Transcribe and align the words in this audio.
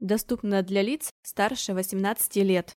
Доступно 0.00 0.62
для 0.62 0.80
лиц 0.80 1.12
старше 1.22 1.74
18 1.74 2.36
лет. 2.36 2.74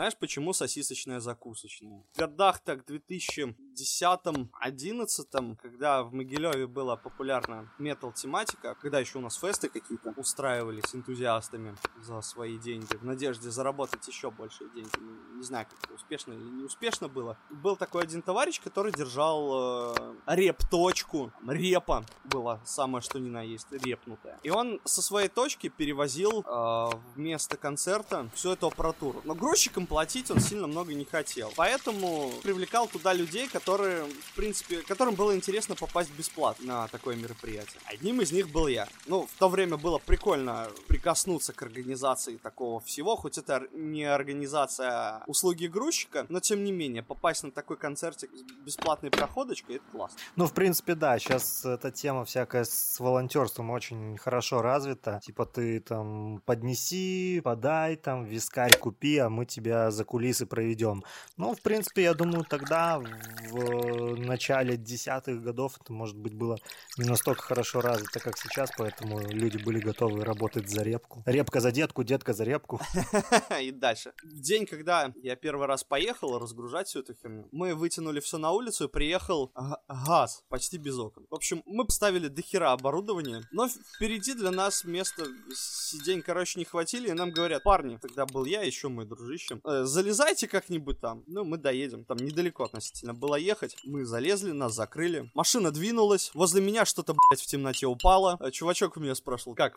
Знаешь, 0.00 0.16
почему 0.16 0.54
сосисочная 0.54 1.20
закусочная? 1.20 2.02
В 2.14 2.18
годах 2.18 2.60
так 2.60 2.88
2010-11, 2.88 5.56
когда 5.60 6.02
в 6.02 6.14
Могилеве 6.14 6.66
была 6.66 6.96
популярна 6.96 7.70
метал-тематика, 7.78 8.74
когда 8.80 8.98
еще 8.98 9.18
у 9.18 9.20
нас 9.20 9.36
фесты 9.36 9.68
какие-то 9.68 10.14
устраивались 10.16 10.94
энтузиастами 10.94 11.76
за 12.00 12.22
свои 12.22 12.56
деньги, 12.56 12.96
в 12.96 13.04
надежде 13.04 13.50
заработать 13.50 14.08
еще 14.08 14.30
большие 14.30 14.70
деньги. 14.70 14.88
Ну, 14.98 15.36
не 15.36 15.42
знаю, 15.42 15.66
как 15.68 15.84
это 15.84 15.92
успешно 15.92 16.32
или 16.32 16.48
не 16.48 16.64
успешно 16.64 17.08
было. 17.08 17.36
Был 17.50 17.76
такой 17.76 18.04
один 18.04 18.22
товарищ, 18.22 18.58
который 18.58 18.92
держал 18.92 19.94
э, 19.94 20.14
реп-точку. 20.28 21.30
Репа 21.46 22.06
была 22.24 22.62
самое 22.64 23.02
что 23.02 23.18
ни 23.18 23.28
на 23.28 23.42
есть, 23.42 23.70
репнутая. 23.70 24.40
И 24.44 24.48
он 24.48 24.80
со 24.86 25.02
своей 25.02 25.28
точки 25.28 25.68
перевозил 25.68 26.40
э, 26.40 26.90
вместо 27.16 27.58
концерта 27.58 28.30
всю 28.34 28.52
эту 28.52 28.68
аппаратуру. 28.68 29.20
Но 29.24 29.34
грузчикам 29.34 29.88
платить 29.90 30.30
он 30.30 30.38
сильно 30.38 30.68
много 30.68 30.94
не 30.94 31.04
хотел. 31.04 31.52
Поэтому 31.56 32.30
привлекал 32.44 32.86
туда 32.86 33.12
людей, 33.12 33.48
которые, 33.48 34.04
в 34.04 34.36
принципе, 34.36 34.82
которым 34.82 35.16
было 35.16 35.34
интересно 35.34 35.74
попасть 35.74 36.12
бесплатно 36.16 36.66
на 36.66 36.88
такое 36.88 37.16
мероприятие. 37.16 37.80
Одним 37.86 38.20
из 38.20 38.30
них 38.30 38.50
был 38.50 38.68
я. 38.68 38.86
Ну, 39.06 39.26
в 39.26 39.38
то 39.38 39.48
время 39.48 39.76
было 39.76 39.98
прикольно 39.98 40.68
прикоснуться 40.86 41.52
к 41.52 41.62
организации 41.62 42.36
такого 42.36 42.78
всего, 42.80 43.16
хоть 43.16 43.36
это 43.36 43.66
не 43.72 44.04
организация 44.04 45.24
услуги 45.26 45.66
грузчика, 45.66 46.24
но 46.28 46.38
тем 46.38 46.62
не 46.62 46.70
менее, 46.70 47.02
попасть 47.02 47.42
на 47.42 47.50
такой 47.50 47.76
концертик 47.76 48.30
с 48.32 48.42
бесплатной 48.64 49.10
проходочкой, 49.10 49.76
это 49.76 49.84
классно. 49.90 50.18
Ну, 50.36 50.46
в 50.46 50.54
принципе, 50.54 50.94
да, 50.94 51.18
сейчас 51.18 51.64
эта 51.64 51.90
тема 51.90 52.24
всякая 52.24 52.64
с 52.64 53.00
волонтерством 53.00 53.70
очень 53.70 54.16
хорошо 54.18 54.62
развита. 54.62 55.20
Типа 55.24 55.46
ты 55.46 55.80
там 55.80 56.40
поднеси, 56.46 57.40
подай, 57.42 57.96
там 57.96 58.24
вискарь 58.24 58.76
купи, 58.76 59.18
а 59.18 59.28
мы 59.28 59.46
тебя 59.70 59.90
за 59.90 60.04
кулисы 60.04 60.46
проведем. 60.46 61.04
Ну, 61.36 61.54
в 61.54 61.62
принципе, 61.62 62.02
я 62.02 62.14
думаю, 62.14 62.44
тогда 62.44 62.98
в 62.98 64.16
начале 64.16 64.76
десятых 64.76 65.42
годов 65.42 65.78
это, 65.80 65.92
может 65.92 66.16
быть, 66.16 66.34
было 66.34 66.58
не 66.98 67.08
настолько 67.08 67.42
хорошо 67.42 67.80
развито, 67.80 68.20
как 68.20 68.36
сейчас, 68.36 68.70
поэтому 68.76 69.20
люди 69.20 69.62
были 69.62 69.78
готовы 69.78 70.24
работать 70.24 70.68
за 70.68 70.82
репку. 70.82 71.22
Репка 71.26 71.60
за 71.60 71.70
детку, 71.70 72.02
детка 72.02 72.32
за 72.32 72.44
репку. 72.44 72.80
И 73.62 73.70
дальше. 73.70 74.12
День, 74.24 74.66
когда 74.66 75.12
я 75.22 75.36
первый 75.36 75.66
раз 75.66 75.84
поехал 75.84 76.38
разгружать 76.38 76.88
всю 76.88 77.00
эту 77.00 77.14
херню, 77.14 77.48
мы 77.52 77.74
вытянули 77.74 78.20
все 78.20 78.38
на 78.38 78.50
улицу 78.50 78.84
и 78.84 78.88
приехал 78.88 79.52
газ, 79.88 80.44
почти 80.48 80.78
без 80.78 80.98
окон. 80.98 81.26
В 81.30 81.34
общем, 81.34 81.62
мы 81.66 81.84
поставили 81.84 82.28
дохера 82.28 82.72
оборудования, 82.72 83.42
но 83.52 83.68
впереди 83.68 84.34
для 84.34 84.50
нас 84.50 84.84
места 84.84 85.24
сидень, 85.54 86.22
короче, 86.22 86.58
не 86.58 86.64
хватили, 86.64 87.10
и 87.10 87.12
нам 87.12 87.30
говорят, 87.30 87.62
парни, 87.62 87.98
тогда 87.98 88.26
был 88.26 88.44
я, 88.44 88.62
еще 88.62 88.88
мой 88.88 89.06
дружище, 89.06 89.59
э, 89.64 89.84
залезайте 89.84 90.48
как-нибудь 90.48 91.00
там. 91.00 91.24
Ну, 91.26 91.44
мы 91.44 91.58
доедем, 91.58 92.04
там 92.04 92.18
недалеко 92.18 92.64
относительно 92.64 93.14
было 93.14 93.36
ехать. 93.36 93.76
Мы 93.84 94.04
залезли, 94.04 94.52
нас 94.52 94.74
закрыли. 94.74 95.30
Машина 95.34 95.70
двинулась, 95.70 96.30
возле 96.34 96.60
меня 96.60 96.84
что-то, 96.84 97.14
блядь, 97.14 97.42
в 97.42 97.46
темноте 97.46 97.86
упало. 97.86 98.36
Э, 98.40 98.50
чувачок 98.50 98.96
у 98.96 99.00
меня 99.00 99.14
спрашивал, 99.14 99.54
как, 99.54 99.76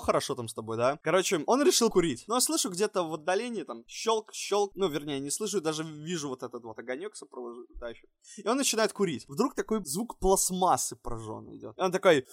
хорошо 0.00 0.34
там 0.34 0.48
с 0.48 0.54
тобой, 0.54 0.76
да? 0.76 0.98
Короче, 1.02 1.42
он 1.46 1.62
решил 1.62 1.90
курить. 1.90 2.24
Но 2.26 2.36
я 2.36 2.40
слышу 2.40 2.70
где-то 2.70 3.02
в 3.02 3.14
отдалении 3.14 3.62
там 3.62 3.84
щелк, 3.86 4.32
щелк. 4.32 4.72
Ну, 4.74 4.88
вернее, 4.88 5.20
не 5.20 5.30
слышу, 5.30 5.60
даже 5.60 5.82
вижу 5.82 6.28
вот 6.28 6.42
этот 6.42 6.64
вот 6.64 6.78
огонек 6.78 7.16
сопровождающий. 7.16 8.08
И 8.36 8.48
он 8.48 8.56
начинает 8.56 8.92
курить. 8.92 9.24
Вдруг 9.28 9.54
такой 9.54 9.84
звук 9.84 10.18
пластмассы 10.18 10.96
прожженный 10.96 11.56
идет. 11.56 11.76
И 11.78 11.80
он 11.80 11.92
такой 11.92 12.26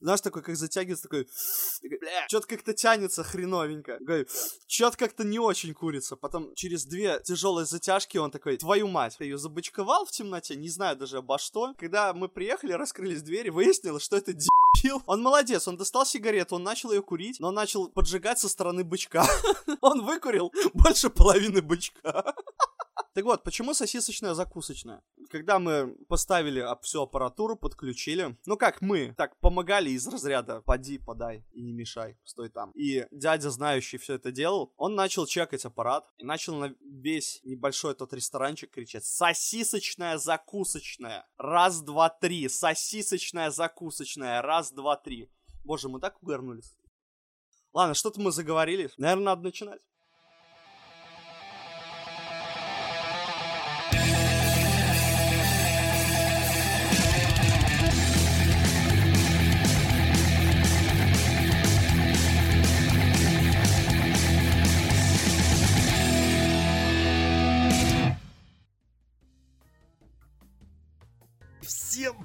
знаешь, 0.00 0.20
такой, 0.20 0.42
как 0.42 0.56
затягивается, 0.56 1.04
такой, 1.04 1.28
бля, 1.82 2.26
что-то 2.28 2.46
как-то 2.46 2.72
тянется 2.72 3.22
хреновенько. 3.22 3.98
Что-то 4.66 4.96
как-то 4.96 5.24
не 5.24 5.38
очень 5.38 5.74
курица. 5.74 6.16
Потом 6.16 6.54
через 6.54 6.84
две 6.84 7.20
тяжелые 7.24 7.66
затяжки 7.66 8.18
он 8.18 8.30
такой, 8.30 8.56
твою 8.56 8.88
мать, 8.88 9.16
ее 9.20 9.38
забычковал 9.38 10.04
в 10.04 10.10
темноте, 10.10 10.56
не 10.56 10.68
знаю 10.68 10.96
даже 10.96 11.18
обо 11.18 11.38
что. 11.38 11.74
Когда 11.78 12.12
мы 12.14 12.28
приехали, 12.28 12.72
раскрылись 12.72 13.22
двери, 13.22 13.50
выяснилось, 13.50 14.02
что 14.02 14.16
это 14.16 14.32
дебил. 14.86 15.02
Он 15.06 15.22
молодец, 15.22 15.68
он 15.68 15.76
достал 15.76 16.06
сигарету, 16.06 16.56
он 16.56 16.62
начал 16.62 16.92
ее 16.92 17.02
курить, 17.02 17.40
но 17.40 17.50
начал 17.50 17.88
поджигать 17.88 18.38
со 18.38 18.48
стороны 18.48 18.84
бычка. 18.84 19.26
Он 19.80 20.04
выкурил 20.04 20.52
больше 20.74 21.10
половины 21.10 21.62
бычка. 21.62 22.34
Так 23.14 23.24
вот, 23.24 23.42
почему 23.44 23.72
сосисочная 23.72 24.34
закусочная? 24.34 25.02
Когда 25.30 25.58
мы 25.58 25.96
поставили 26.08 26.64
всю 26.82 27.02
аппаратуру, 27.02 27.56
подключили, 27.56 28.36
ну 28.46 28.56
как 28.56 28.80
мы, 28.80 29.14
так 29.16 29.38
помогали 29.40 29.90
из 29.90 30.06
разряда 30.06 30.62
«поди, 30.62 30.98
подай 30.98 31.44
и 31.52 31.62
не 31.62 31.72
мешай, 31.72 32.18
стой 32.24 32.48
там». 32.48 32.70
И 32.72 33.06
дядя, 33.10 33.50
знающий 33.50 33.98
все 33.98 34.14
это 34.14 34.32
делал, 34.32 34.72
он 34.76 34.94
начал 34.94 35.26
чекать 35.26 35.64
аппарат 35.64 36.06
и 36.18 36.24
начал 36.24 36.56
на 36.56 36.74
весь 36.80 37.40
небольшой 37.44 37.94
тот 37.94 38.12
ресторанчик 38.12 38.70
кричать 38.70 39.04
«Сосисочная 39.04 40.18
закусочная! 40.18 41.26
Раз, 41.38 41.82
два, 41.82 42.08
три! 42.08 42.48
Сосисочная 42.48 43.50
закусочная! 43.50 44.42
Раз, 44.42 44.72
два, 44.72 44.96
три!» 44.96 45.30
Боже, 45.64 45.88
мы 45.88 46.00
так 46.00 46.22
угорнулись. 46.22 46.76
Ладно, 47.72 47.94
что-то 47.94 48.20
мы 48.20 48.30
заговорили. 48.30 48.88
Наверное, 48.96 49.24
надо 49.24 49.42
начинать. 49.42 49.82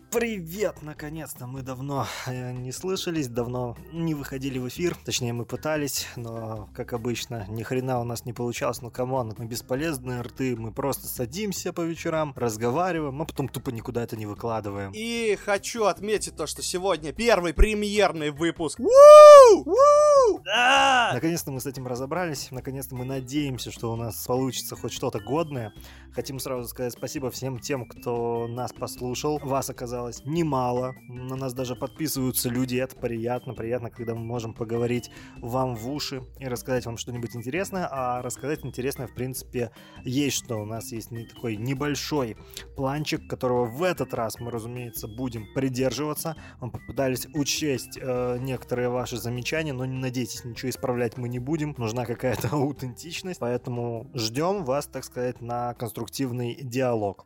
Привет! 0.09 0.81
Наконец-то 0.81 1.47
мы 1.47 1.61
давно 1.61 2.05
э, 2.25 2.51
не 2.51 2.73
слышались, 2.73 3.29
давно 3.29 3.77
не 3.93 4.13
выходили 4.13 4.59
в 4.59 4.67
эфир. 4.67 4.97
Точнее, 5.05 5.31
мы 5.31 5.45
пытались, 5.45 6.07
но, 6.17 6.67
как 6.73 6.91
обычно, 6.91 7.45
ни 7.47 7.63
хрена 7.63 8.01
у 8.01 8.03
нас 8.03 8.25
не 8.25 8.33
получалось. 8.33 8.81
Ну, 8.81 8.91
come 8.91 9.15
on, 9.15 9.33
мы 9.37 9.45
бесполезные 9.45 10.21
рты, 10.21 10.57
мы 10.57 10.73
просто 10.73 11.07
садимся 11.07 11.71
по 11.71 11.81
вечерам, 11.81 12.33
разговариваем, 12.35 13.21
а 13.21 13.25
потом 13.25 13.47
тупо 13.47 13.69
никуда 13.69 14.03
это 14.03 14.17
не 14.17 14.25
выкладываем. 14.25 14.91
И 14.93 15.37
хочу 15.41 15.85
отметить 15.85 16.35
то, 16.35 16.47
что 16.47 16.61
сегодня 16.61 17.13
первый 17.13 17.53
премьерный 17.53 18.31
выпуск. 18.31 18.77
Вуу! 18.77 19.63
Вуу! 19.63 20.41
Да! 20.43 21.11
Наконец-то 21.13 21.51
мы 21.51 21.61
с 21.61 21.65
этим 21.65 21.87
разобрались, 21.87 22.49
наконец-то 22.51 22.95
мы 22.95 23.05
надеемся, 23.05 23.71
что 23.71 23.93
у 23.93 23.95
нас 23.95 24.25
получится 24.25 24.75
хоть 24.75 24.91
что-то 24.91 25.19
годное. 25.19 25.73
Хотим 26.13 26.39
сразу 26.39 26.67
сказать 26.67 26.91
спасибо 26.91 27.31
всем 27.31 27.59
тем, 27.59 27.85
кто 27.85 28.47
нас 28.49 28.73
послушал. 28.73 29.39
Вас 29.39 29.60
оказалось 29.69 29.91
оказалось 30.01 30.25
немало. 30.25 30.95
На 31.07 31.35
нас 31.35 31.53
даже 31.53 31.75
подписываются 31.75 32.49
люди, 32.49 32.77
это 32.77 32.95
приятно. 32.95 33.53
Приятно, 33.53 33.89
когда 33.89 34.15
мы 34.15 34.21
можем 34.21 34.53
поговорить 34.53 35.11
вам 35.41 35.75
в 35.75 35.89
уши 35.89 36.23
и 36.39 36.47
рассказать 36.47 36.85
вам 36.85 36.97
что-нибудь 36.97 37.35
интересное. 37.35 37.87
А 37.91 38.21
рассказать 38.21 38.65
интересное, 38.65 39.07
в 39.07 39.13
принципе, 39.13 39.71
есть 40.03 40.37
что. 40.37 40.57
У 40.57 40.65
нас 40.65 40.91
есть 40.91 41.11
не 41.11 41.25
такой 41.25 41.55
небольшой 41.57 42.37
планчик, 42.75 43.27
которого 43.27 43.65
в 43.65 43.83
этот 43.83 44.13
раз 44.13 44.39
мы, 44.39 44.51
разумеется, 44.51 45.07
будем 45.07 45.45
придерживаться. 45.53 46.35
Мы 46.59 46.71
попытались 46.71 47.27
учесть 47.33 47.97
э, 48.01 48.37
некоторые 48.39 48.89
ваши 48.89 49.17
замечания, 49.17 49.73
но 49.73 49.85
не 49.85 49.97
надейтесь, 49.97 50.45
ничего 50.45 50.69
исправлять 50.69 51.17
мы 51.17 51.29
не 51.29 51.39
будем. 51.39 51.75
Нужна 51.77 52.05
какая-то 52.05 52.49
аутентичность. 52.51 53.39
Поэтому 53.39 54.09
ждем 54.13 54.63
вас, 54.63 54.87
так 54.87 55.03
сказать, 55.03 55.41
на 55.41 55.73
конструктивный 55.73 56.57
диалог. 56.61 57.25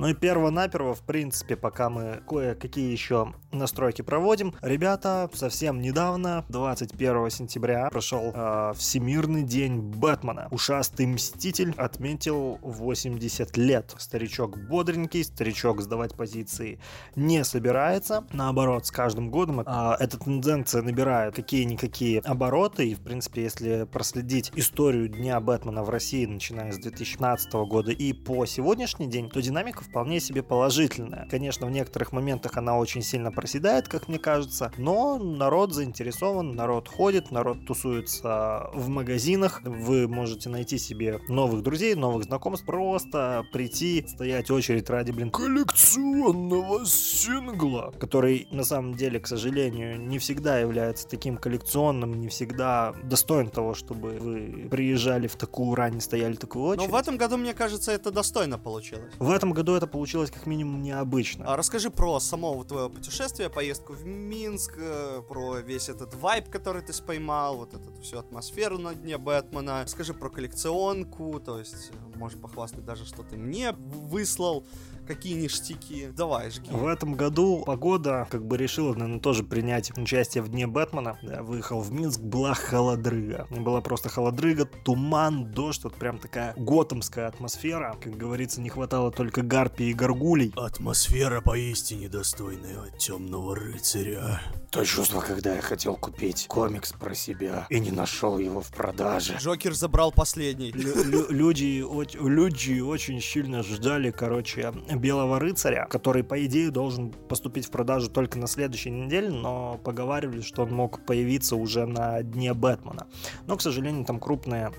Ну 0.00 0.08
и 0.08 0.14
перво-наперво, 0.14 0.94
в 0.94 1.02
принципе, 1.02 1.56
пока 1.56 1.90
мы 1.90 2.22
кое-какие 2.26 2.90
еще 2.90 3.34
настройки 3.52 4.00
проводим, 4.00 4.54
ребята, 4.62 5.28
совсем 5.34 5.82
недавно, 5.82 6.46
21 6.48 7.28
сентября, 7.28 7.90
прошел 7.90 8.32
э, 8.34 8.72
Всемирный 8.78 9.42
день 9.42 9.78
Бэтмена. 9.78 10.48
Ушастый 10.52 11.04
Мститель 11.04 11.74
отметил 11.76 12.58
80 12.62 13.58
лет. 13.58 13.94
Старичок 13.98 14.56
бодренький, 14.70 15.22
старичок 15.22 15.82
сдавать 15.82 16.14
позиции 16.14 16.80
не 17.14 17.44
собирается. 17.44 18.24
Наоборот, 18.32 18.86
с 18.86 18.90
каждым 18.90 19.30
годом 19.30 19.60
э, 19.60 19.64
эта 19.98 20.18
тенденция 20.18 20.80
набирает 20.80 21.34
какие-никакие 21.34 22.20
обороты. 22.20 22.88
И, 22.88 22.94
в 22.94 23.02
принципе, 23.02 23.42
если 23.42 23.84
проследить 23.84 24.50
историю 24.54 25.08
Дня 25.08 25.38
Бэтмена 25.40 25.84
в 25.84 25.90
России, 25.90 26.24
начиная 26.24 26.72
с 26.72 26.78
2015 26.78 27.52
года 27.52 27.92
и 27.92 28.14
по 28.14 28.46
сегодняшний 28.46 29.06
день, 29.06 29.28
то 29.28 29.42
динамика, 29.42 29.84
в 29.84 29.89
вполне 29.90 30.20
себе 30.20 30.42
положительная. 30.42 31.26
Конечно, 31.28 31.66
в 31.66 31.70
некоторых 31.70 32.12
моментах 32.12 32.56
она 32.56 32.78
очень 32.78 33.02
сильно 33.02 33.32
проседает, 33.32 33.88
как 33.88 34.08
мне 34.08 34.18
кажется, 34.18 34.72
но 34.78 35.18
народ 35.18 35.74
заинтересован, 35.74 36.54
народ 36.54 36.88
ходит, 36.88 37.30
народ 37.30 37.66
тусуется 37.66 38.70
в 38.72 38.88
магазинах, 38.88 39.60
вы 39.64 40.06
можете 40.06 40.48
найти 40.48 40.78
себе 40.78 41.20
новых 41.28 41.62
друзей, 41.62 41.94
новых 41.94 42.24
знакомств, 42.24 42.64
просто 42.64 43.44
прийти, 43.52 44.06
стоять 44.06 44.50
очередь 44.50 44.88
ради, 44.88 45.10
блин, 45.10 45.30
коллекционного 45.30 46.86
сингла, 46.86 47.92
который 47.98 48.46
на 48.52 48.64
самом 48.64 48.94
деле, 48.94 49.18
к 49.18 49.26
сожалению, 49.26 50.00
не 50.00 50.18
всегда 50.18 50.58
является 50.58 51.08
таким 51.08 51.36
коллекционным, 51.36 52.20
не 52.20 52.28
всегда 52.28 52.94
достоин 53.02 53.50
того, 53.50 53.74
чтобы 53.74 54.10
вы 54.10 54.68
приезжали 54.70 55.26
в 55.26 55.34
такую 55.34 55.74
рань, 55.74 56.00
стояли 56.00 56.34
такую 56.34 56.64
очередь. 56.66 56.88
Но 56.88 56.96
в 56.96 56.98
этом 56.98 57.16
году, 57.16 57.36
мне 57.36 57.54
кажется, 57.54 57.90
это 57.90 58.12
достойно 58.12 58.58
получилось. 58.58 59.12
В 59.18 59.30
этом 59.30 59.52
году 59.52 59.79
это 59.80 59.86
получилось 59.86 60.30
как 60.30 60.44
минимум 60.44 60.82
необычно. 60.82 61.46
А 61.46 61.56
расскажи 61.56 61.90
про 61.90 62.20
само 62.20 62.62
твое 62.64 62.90
путешествие, 62.90 63.48
поездку 63.48 63.94
в 63.94 64.04
Минск, 64.04 64.74
э, 64.76 65.22
про 65.26 65.56
весь 65.60 65.88
этот 65.88 66.14
вайб, 66.14 66.50
который 66.50 66.82
ты 66.82 66.92
споймал, 66.92 67.56
вот 67.56 67.72
эту 67.72 67.90
всю 68.02 68.18
атмосферу 68.18 68.76
на 68.76 68.94
дне 68.94 69.16
Бэтмена. 69.16 69.86
Скажи 69.86 70.12
про 70.12 70.28
коллекционку, 70.28 71.40
то 71.40 71.58
есть 71.58 71.92
э, 71.92 72.18
можешь 72.18 72.38
похвастать 72.38 72.84
даже, 72.84 73.06
что 73.06 73.22
ты 73.22 73.38
мне 73.38 73.72
выслал 73.72 74.66
какие 75.06 75.34
ништяки. 75.34 76.08
Давай, 76.16 76.50
жги. 76.50 76.70
В 76.70 76.86
этом 76.86 77.14
году 77.14 77.62
погода 77.66 78.26
как 78.30 78.46
бы 78.46 78.56
решила, 78.56 78.92
наверное, 78.94 79.20
тоже 79.20 79.42
принять 79.42 79.96
участие 79.96 80.42
в 80.42 80.48
Дне 80.48 80.66
Бэтмена. 80.66 81.18
Я 81.22 81.42
выехал 81.42 81.80
в 81.80 81.90
Минск, 81.92 82.20
была 82.20 82.54
холодрыга. 82.54 83.46
Была 83.50 83.80
просто 83.80 84.08
холодрыга, 84.08 84.64
туман, 84.66 85.50
дождь, 85.50 85.84
вот 85.84 85.94
прям 85.94 86.18
такая 86.18 86.54
готомская 86.56 87.26
атмосфера. 87.28 87.96
Как 88.02 88.16
говорится, 88.16 88.60
не 88.60 88.68
хватало 88.68 89.10
только 89.10 89.42
гарпи 89.42 89.90
и 89.90 89.92
горгулей. 89.94 90.52
Атмосфера 90.56 91.40
поистине 91.40 92.08
достойная 92.08 92.90
темного 92.98 93.56
рыцаря. 93.56 94.40
То 94.70 94.84
чувство, 94.84 95.20
когда 95.20 95.54
я 95.56 95.62
хотел 95.62 95.96
купить 95.96 96.46
комикс 96.48 96.92
про 96.92 97.14
себя 97.14 97.66
и 97.70 97.80
не 97.80 97.90
нашел 97.90 98.38
его 98.38 98.60
в 98.60 98.68
продаже. 98.70 99.36
Джокер 99.38 99.74
забрал 99.74 100.12
последний. 100.12 100.70
Лю- 100.70 101.26
люди, 101.30 101.84
люди 102.20 102.80
очень 102.80 103.20
сильно 103.20 103.62
ждали, 103.62 104.10
короче, 104.10 104.72
Белого 104.96 105.38
рыцаря, 105.38 105.86
который, 105.88 106.22
по 106.24 106.44
идее, 106.44 106.70
должен 106.70 107.10
поступить 107.10 107.66
в 107.66 107.70
продажу 107.70 108.10
только 108.10 108.38
на 108.38 108.46
следующей 108.46 108.90
неделе, 108.90 109.30
но 109.30 109.80
поговаривали, 109.84 110.40
что 110.40 110.62
он 110.62 110.72
мог 110.72 111.04
появиться 111.04 111.56
уже 111.56 111.86
на 111.86 112.22
дне 112.22 112.54
Бэтмена. 112.54 113.06
Но, 113.46 113.56
к 113.56 113.62
сожалению, 113.62 114.04
там 114.04 114.18
крупные 114.18 114.72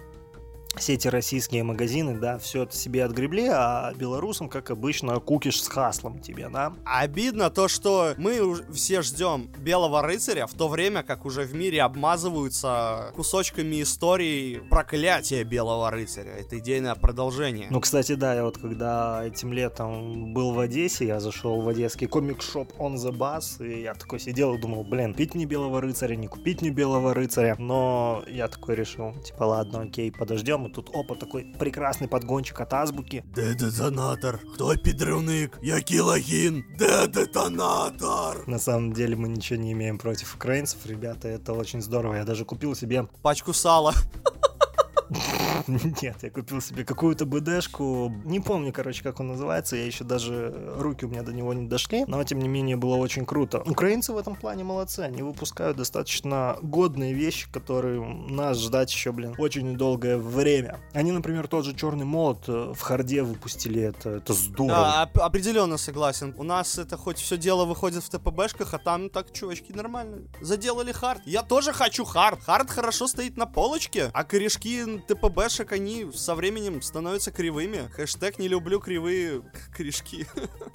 сети 0.78 1.08
российские 1.08 1.64
магазины, 1.64 2.20
да, 2.20 2.38
все 2.38 2.64
это 2.64 2.76
себе 2.76 3.06
отгребли, 3.06 3.48
а 3.48 3.94
белорусам, 3.96 4.50
как 4.50 4.72
обычно, 4.72 5.20
кукиш 5.20 5.62
с 5.62 5.68
хаслом 5.68 6.20
тебе, 6.20 6.50
да. 6.50 6.74
Обидно 6.86 7.50
то, 7.50 7.68
что 7.68 8.14
мы 8.18 8.56
все 8.74 9.02
ждем 9.02 9.50
Белого 9.60 10.02
Рыцаря, 10.02 10.48
в 10.48 10.54
то 10.54 10.68
время 10.68 11.04
как 11.04 11.26
уже 11.26 11.44
в 11.44 11.54
мире 11.54 11.82
обмазываются 11.82 13.12
кусочками 13.16 13.82
истории 13.82 14.62
проклятия 14.70 15.44
Белого 15.44 15.92
Рыцаря. 15.92 16.32
Это 16.32 16.60
идейное 16.60 16.96
продолжение. 16.96 17.68
Ну, 17.70 17.80
кстати, 17.82 18.14
да, 18.14 18.34
я 18.34 18.44
вот 18.44 18.58
когда 18.58 19.26
этим 19.26 19.54
летом 19.54 20.34
был 20.34 20.54
в 20.54 20.60
Одессе, 20.60 21.06
я 21.08 21.20
зашел 21.20 21.62
в 21.62 21.68
одесский 21.68 22.08
комик-шоп 22.08 22.72
On 22.78 22.96
The 22.96 23.12
Bus, 23.12 23.66
и 23.66 23.82
я 23.82 23.94
такой 23.94 24.20
сидел 24.20 24.56
и 24.56 24.58
думал, 24.60 24.84
блин, 24.84 25.14
купить 25.14 25.36
мне 25.36 25.46
Белого 25.46 25.82
Рыцаря, 25.82 26.16
не 26.16 26.28
купить 26.28 26.62
мне 26.62 26.72
Белого 26.72 27.14
Рыцаря, 27.14 27.56
но 27.58 28.24
я 28.28 28.48
такой 28.48 28.76
решил, 28.76 29.14
типа, 29.24 29.44
ладно, 29.44 29.82
окей, 29.82 30.12
подождем, 30.12 30.61
и 30.68 30.72
тут 30.72 30.90
опа, 30.94 31.16
такой 31.16 31.46
прекрасный 31.60 32.08
подгончик 32.08 32.60
от 32.62 32.74
азбуки. 32.74 33.24
Де 33.36 33.54
детонатор? 33.54 34.40
Кто 34.54 34.78
підривник? 34.78 35.60
Який 35.62 36.00
лагін? 36.00 36.64
Де 36.80 37.08
детонатор? 37.08 38.44
На 38.48 38.60
самом 38.60 38.92
деле 38.92 39.16
мы 39.16 39.28
ничего 39.28 39.62
не 39.62 39.72
имеем 39.72 39.98
против 39.98 40.36
украинцев, 40.36 40.86
ребята, 40.86 41.28
это 41.28 41.54
очень 41.54 41.82
здорово. 41.82 42.16
Я 42.16 42.24
даже 42.24 42.46
купил 42.46 42.76
себе 42.76 43.08
Пачку 43.22 43.54
сала. 43.54 43.94
Нет, 46.02 46.18
я 46.22 46.30
купил 46.30 46.62
себе 46.62 46.84
какую-то 46.84 47.26
БДшку. 47.26 48.12
Не 48.24 48.40
помню, 48.40 48.72
короче, 48.74 49.04
как 49.04 49.20
он 49.20 49.28
называется. 49.28 49.76
Я 49.76 49.86
еще 49.86 50.04
даже 50.04 50.74
руки 50.78 51.06
у 51.06 51.10
меня 51.10 51.24
до 51.24 51.34
него 51.34 51.54
не 51.54 51.68
дошли. 51.68 52.06
Но, 52.08 52.24
тем 52.24 52.40
не 52.40 52.48
менее, 52.48 52.76
было 52.76 52.96
очень 52.96 53.26
круто. 53.26 53.64
Украинцы 53.66 54.14
в 54.14 54.18
этом 54.18 54.36
плане 54.36 54.64
молодцы. 54.64 55.00
Они 55.02 55.22
выпускают 55.22 55.78
достаточно 55.78 56.58
годные 56.62 57.14
вещи, 57.14 57.48
которые 57.52 58.02
нас 58.02 58.60
ждать 58.60 58.92
еще, 58.92 59.12
блин, 59.12 59.36
очень 59.38 59.76
долгое 59.76 60.18
время. 60.18 60.80
Они, 60.94 61.12
например, 61.12 61.48
тот 61.48 61.66
же 61.66 61.74
Черный 61.74 62.06
молот 62.06 62.48
э, 62.48 62.74
в 62.76 62.82
hard 62.82 63.15
е 63.15 63.24
выпустили. 63.24 63.82
Это, 63.82 64.10
это 64.10 64.34
здорово. 64.34 64.76
Да, 64.76 65.04
оп- 65.04 65.22
определенно 65.22 65.78
согласен. 65.78 66.36
У 66.38 66.44
нас 66.44 66.78
это 66.78 66.98
хоть 66.98 67.18
все 67.18 67.38
дело 67.38 67.66
выходит 67.66 68.04
в 68.04 68.10
TPB 68.10 68.29
шках, 68.29 68.74
а 68.74 68.78
там 68.78 69.10
так, 69.10 69.32
чувачки, 69.32 69.72
нормально. 69.74 70.20
Заделали 70.42 70.92
hard. 70.92 71.22
Я 71.26 71.44
тоже 71.44 71.74
хочу 71.74 72.04
hard. 72.06 72.44
Hard 72.44 72.70
хорошо 72.70 73.08
стоит 73.08 73.38
на 73.38 73.46
полочке, 73.46 74.12
а 74.14 74.24
корешки 74.24 75.02
ТПБшек, 75.52 75.72
они 75.74 76.08
со 76.14 76.36
временем 76.36 76.82
становятся 76.82 77.32
кривыми. 77.32 77.90
Хэштег 77.94 78.40
не 78.40 78.48
люблю 78.48 78.80
кривые 78.80 79.42
корешки. 79.76 80.26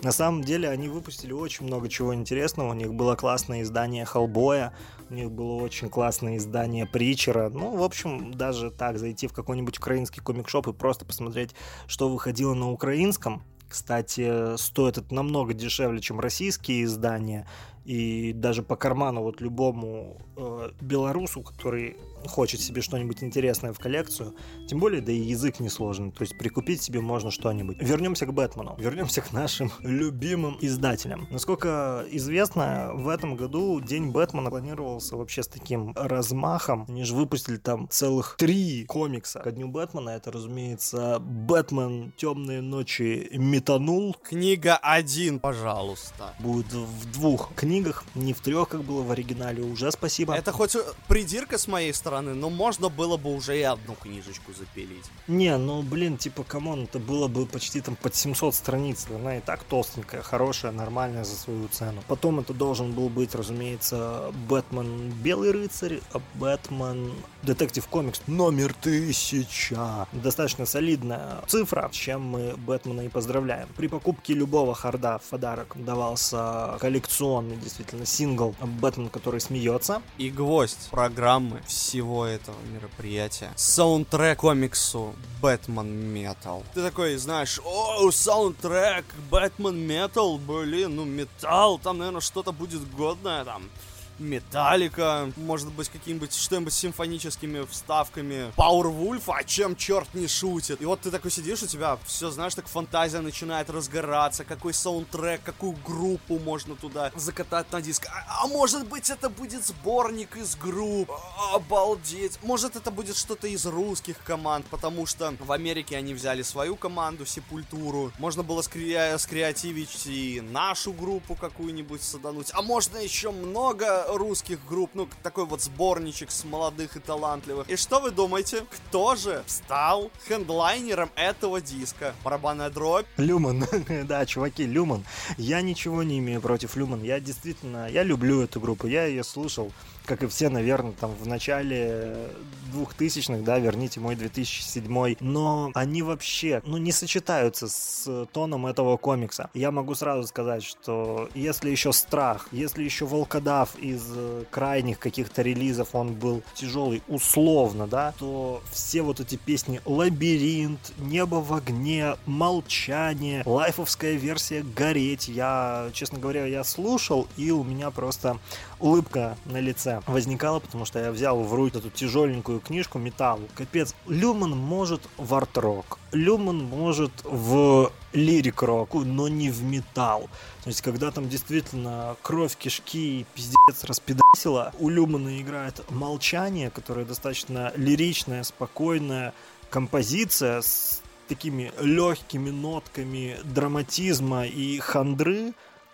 На 0.03 0.13
самом 0.13 0.43
деле 0.43 0.69
они 0.69 0.89
выпустили 0.89 1.33
очень 1.33 1.67
много 1.67 1.89
чего 1.89 2.15
интересного. 2.15 2.71
У 2.71 2.75
них 2.75 2.95
было 2.95 3.15
классное 3.15 3.63
издание 3.63 4.05
Хеллбоя, 4.05 4.75
у 5.09 5.15
них 5.15 5.31
было 5.31 5.55
очень 5.63 5.89
классное 5.89 6.37
издание 6.37 6.87
Притчера. 6.87 7.49
Ну, 7.49 7.77
в 7.77 7.83
общем, 7.83 8.33
даже 8.35 8.71
так 8.71 8.99
зайти 8.99 9.27
в 9.27 9.33
какой-нибудь 9.33 9.79
украинский 9.79 10.23
комик-шоп 10.23 10.69
и 10.69 10.73
просто 10.73 11.05
посмотреть, 11.05 11.55
что 11.87 12.09
выходило 12.09 12.55
на 12.55 12.71
украинском. 12.71 13.43
Кстати, 13.69 14.57
стоит 14.57 14.99
это 14.99 15.13
намного 15.13 15.53
дешевле, 15.53 16.01
чем 16.01 16.21
российские 16.21 16.85
издания. 16.85 17.47
И 17.85 18.33
даже 18.33 18.63
по 18.63 18.75
карману 18.75 19.23
вот 19.23 19.41
любому 19.41 20.19
э, 20.37 20.71
белорусу, 20.81 21.43
который 21.43 21.97
хочет 22.29 22.61
себе 22.61 22.83
что-нибудь 22.83 23.23
интересное 23.23 23.73
в 23.73 23.79
коллекцию, 23.79 24.35
тем 24.69 24.79
более, 24.79 25.01
да 25.01 25.13
и 25.13 25.19
язык 25.19 25.61
несложный, 25.61 26.11
то 26.11 26.23
есть 26.23 26.37
прикупить 26.39 26.83
себе 26.83 27.01
можно 27.01 27.31
что-нибудь. 27.31 27.79
Вернемся 27.81 28.27
к 28.27 28.33
Бэтмену, 28.33 28.77
вернемся 28.79 29.21
к 29.21 29.33
нашим 29.33 29.71
любимым 29.81 30.59
издателям. 30.61 31.27
Насколько 31.31 32.05
известно, 32.11 32.91
в 32.95 33.09
этом 33.09 33.37
году 33.37 33.81
День 33.81 34.11
Бэтмена 34.11 34.51
планировался 34.51 35.17
вообще 35.17 35.43
с 35.43 35.49
таким 35.49 35.93
размахом. 35.95 36.87
Они 36.89 37.05
же 37.05 37.15
выпустили 37.15 37.57
там 37.57 37.89
целых 37.91 38.37
три 38.39 38.85
комикса 38.85 39.41
ко 39.41 39.51
Дню 39.51 39.69
Бэтмена. 39.69 40.11
Это, 40.11 40.33
разумеется, 40.33 41.19
Бэтмен 41.21 42.13
Темные 42.17 42.61
ночи 42.61 43.29
метанул. 43.33 44.17
Книга 44.23 44.77
один, 44.77 45.41
пожалуйста. 45.41 46.35
Будет 46.39 46.73
в 46.73 47.13
двух 47.13 47.55
книгах, 47.55 48.05
не 48.15 48.33
в 48.33 48.41
трех, 48.41 48.69
как 48.69 48.83
было 48.83 49.03
в 49.03 49.11
оригинале. 49.11 49.63
Уже 49.63 49.91
спасибо. 49.93 50.35
Это 50.35 50.53
хоть 50.53 50.77
придирка 51.09 51.59
с 51.59 51.69
моей 51.69 51.93
стороны, 51.93 52.16
но 52.23 52.51
можно 52.51 52.89
было 52.89 53.17
бы 53.17 53.35
уже 53.35 53.59
и 53.59 53.63
одну 53.63 53.95
книжечку 53.95 54.53
запилить. 54.53 55.05
Не, 55.27 55.57
ну 55.57 55.83
блин, 55.83 56.17
типа, 56.17 56.45
come 56.45 56.68
on, 56.68 56.85
это 56.85 56.99
было 56.99 57.29
бы 57.29 57.47
почти 57.47 57.81
там 57.81 57.97
под 57.97 58.15
700 58.15 58.55
страниц. 58.55 59.07
Она 59.15 59.39
и 59.39 59.41
так 59.41 59.65
толстенькая, 59.65 60.23
хорошая, 60.23 60.73
нормальная 60.73 61.25
за 61.25 61.37
свою 61.37 61.69
цену. 61.69 62.03
Потом 62.09 62.41
это 62.41 62.55
должен 62.55 62.93
был 62.93 63.09
быть, 63.09 63.35
разумеется, 63.35 64.33
Бэтмен 64.49 65.11
Белый 65.23 65.53
рыцарь, 65.53 66.01
а 66.13 66.21
Бэтмен 66.35 67.13
Detective 67.43 67.87
Comics 67.87 68.21
номер 68.27 68.75
тысяча. 68.75 70.09
Достаточно 70.13 70.67
солидная 70.67 71.43
цифра, 71.47 71.89
с 71.93 71.95
чем 71.95 72.23
мы 72.23 72.55
Бэтмена 72.57 73.03
и 73.03 73.09
поздравляем. 73.09 73.69
При 73.77 73.87
покупке 73.89 74.35
любого 74.35 74.75
hard 74.75 75.10
а 75.10 75.19
в 75.19 75.31
подарок 75.31 75.73
давался 75.77 76.77
коллекционный, 76.81 77.57
действительно, 77.57 78.05
сингл 78.07 78.55
Бэтмен, 78.61 79.09
который 79.09 79.41
смеется. 79.41 80.03
И 80.19 80.31
гвоздь 80.31 80.89
программы 80.91 81.63
всего 81.67 82.06
этого 82.25 82.57
мероприятия. 82.73 83.53
Саундтрек 83.57 84.39
комиксу 84.39 85.15
Бэтмен 85.41 85.87
Метал. 85.89 86.63
Ты 86.75 86.83
такой, 86.83 87.17
знаешь, 87.17 87.61
о, 87.65 88.11
саундтрек 88.11 89.05
Бэтмен 89.31 89.77
Метал, 89.77 90.39
блин, 90.39 90.97
ну 90.97 91.05
металл, 91.05 91.79
там, 91.79 91.99
наверное, 91.99 92.21
что-то 92.21 92.53
будет 92.53 92.89
годное 92.95 93.45
там. 93.45 93.69
Металлика, 94.19 95.31
может 95.37 95.73
быть, 95.73 95.89
каким-нибудь 95.89 96.35
что-нибудь 96.35 96.73
симфоническими 96.73 97.67
вставками. 97.67 98.53
Powerwolf, 98.57 99.25
а 99.29 99.45
чем 99.45 99.77
черт 99.77 100.13
не 100.15 100.27
шутит? 100.27 100.81
И 100.81 100.85
вот 100.85 101.01
ты 101.01 101.11
такой 101.11 101.31
сидишь, 101.31 101.63
у 101.63 101.67
тебя 101.67 101.99
все, 102.05 102.31
знаешь, 102.31 102.55
так 102.55 102.67
фантазия 102.67 103.21
начинает 103.21 103.71
разгораться. 103.71 104.45
Какой 104.45 104.73
саундтрек, 104.73 105.43
какую 105.43 105.77
группу 105.85 106.39
можно 106.39 106.77
туда 106.77 107.13
закатать 107.15 107.71
на 107.73 107.83
диск. 107.83 108.07
А, 108.07 108.45
а 108.45 108.47
может 108.47 108.87
быть, 108.87 109.11
это 109.11 109.29
будет 109.29 109.67
сборник 109.67 110.37
из 110.37 110.57
групп. 110.57 111.11
Обалдеть. 111.53 112.39
Может, 112.43 112.77
это 112.77 112.91
будет 112.91 113.17
что-то 113.17 113.47
из 113.47 113.67
русских 113.67 114.23
команд, 114.25 114.67
потому 114.67 115.07
что 115.07 115.35
в 115.41 115.53
Америке 115.53 115.97
они 115.97 116.15
взяли 116.15 116.43
свою 116.43 116.77
команду, 116.77 117.27
Сепультуру. 117.27 118.13
Можно 118.19 118.43
было 118.43 118.63
скре- 118.63 119.19
скреативить 119.19 120.07
и 120.07 120.41
нашу 120.41 120.93
группу 120.93 121.35
какую-нибудь 121.35 122.03
садануть. 122.03 122.51
А 122.53 122.63
можно 122.63 122.99
еще 122.99 123.31
много 123.31 124.06
русских 124.09 124.65
групп, 124.67 124.91
ну, 124.95 125.09
такой 125.23 125.45
вот 125.47 125.63
сборничек 125.63 126.31
с 126.31 126.45
молодых 126.45 126.97
и 126.97 127.01
талантливых. 127.01 127.69
И 127.69 127.77
что 127.77 128.01
вы 128.01 128.11
думаете? 128.11 128.65
Кто 128.71 129.17
же 129.17 129.43
стал 129.47 130.11
хендлайнером 130.29 131.11
этого 131.17 131.61
диска? 131.61 132.15
Барабанная 132.25 132.71
дробь? 132.71 133.07
Люман, 133.17 133.65
да, 134.05 134.27
чуваки, 134.27 134.65
Люман. 134.65 135.05
Я 135.37 135.61
ничего 135.61 136.03
не 136.03 136.19
имею 136.19 136.41
против 136.41 136.77
Люман. 136.77 137.03
Я 137.03 137.21
действительно, 137.21 137.89
я 137.89 138.03
люблю 138.03 138.41
эту 138.43 138.61
группу, 138.61 138.87
я 138.87 139.07
ее 139.07 139.25
слушал 139.25 139.73
как 140.07 140.23
и 140.23 140.27
все, 140.27 140.49
наверное, 140.49 140.93
там 140.93 141.13
в 141.15 141.27
начале 141.27 142.31
2000-х, 142.73 143.43
да, 143.43 143.59
верните 143.59 144.01
мой 144.01 144.17
2007 144.17 145.17
но 145.21 145.71
они 145.75 146.03
вообще, 146.03 146.63
ну, 146.65 146.77
не 146.77 146.93
сочетаются 146.93 147.69
с 147.69 148.27
тоном 148.33 148.67
этого 148.67 148.97
комикса. 148.97 149.51
Я 149.55 149.71
могу 149.71 149.95
сразу 149.95 150.27
сказать, 150.27 150.63
что 150.63 151.29
если 151.35 151.71
еще 151.71 151.93
Страх, 151.93 152.49
если 152.53 152.85
еще 152.85 153.07
Волкодав 153.07 153.77
из 153.77 154.03
э, 154.15 154.45
крайних 154.51 154.99
каких-то 154.99 155.43
релизов, 155.43 155.95
он 155.95 156.15
был 156.15 156.43
тяжелый 156.55 157.03
условно, 157.09 157.87
да, 157.87 158.15
то 158.19 158.63
все 158.71 159.03
вот 159.03 159.21
эти 159.21 159.37
песни 159.37 159.81
Лабиринт, 159.85 160.93
Небо 160.99 161.37
в 161.37 161.53
огне, 161.53 162.17
Молчание, 162.27 163.43
лайфовская 163.45 164.15
версия 164.15 164.63
Гореть, 164.63 165.29
я, 165.29 165.91
честно 165.93 166.19
говоря, 166.19 166.47
я 166.47 166.65
слушал, 166.65 167.27
и 167.37 167.51
у 167.51 167.65
меня 167.65 167.91
просто 167.91 168.39
улыбка 168.79 169.37
на 169.47 169.59
лице 169.59 169.96
возникала, 170.07 170.61
потому 170.61 170.85
что 170.85 170.99
я 170.99 171.13
взял 171.13 171.43
в 171.43 171.55
руки 171.55 171.79
эту 171.79 171.91
тяжеленькую 171.91 172.61
книжку 172.61 172.99
металл. 172.99 173.41
Капец, 173.55 173.95
Люман 174.07 174.51
может 174.51 175.03
в 175.17 175.35
арт-рок, 175.35 175.99
Люман 176.13 176.65
может 176.65 177.13
в 177.25 177.93
лирик-рок, 178.13 178.95
но 178.95 179.29
не 179.29 179.51
в 179.51 179.63
металл. 179.63 180.29
То 180.63 180.71
есть, 180.71 180.81
когда 180.81 181.11
там 181.11 181.29
действительно 181.29 182.17
кровь, 182.23 182.57
кишки 182.57 183.21
и 183.21 183.27
пиздец 183.35 183.85
распидасила, 183.85 184.73
у 184.79 184.89
Люмана 184.89 185.41
играет 185.41 185.89
молчание, 185.91 186.71
которое 186.71 187.05
достаточно 187.05 187.73
лиричное, 187.77 188.43
спокойная 188.43 189.33
композиция 189.71 190.63
с 190.63 191.03
такими 191.29 191.73
легкими 191.81 192.51
нотками 192.51 193.37
драматизма 193.45 194.47
и 194.47 194.79
хандры, 194.79 195.53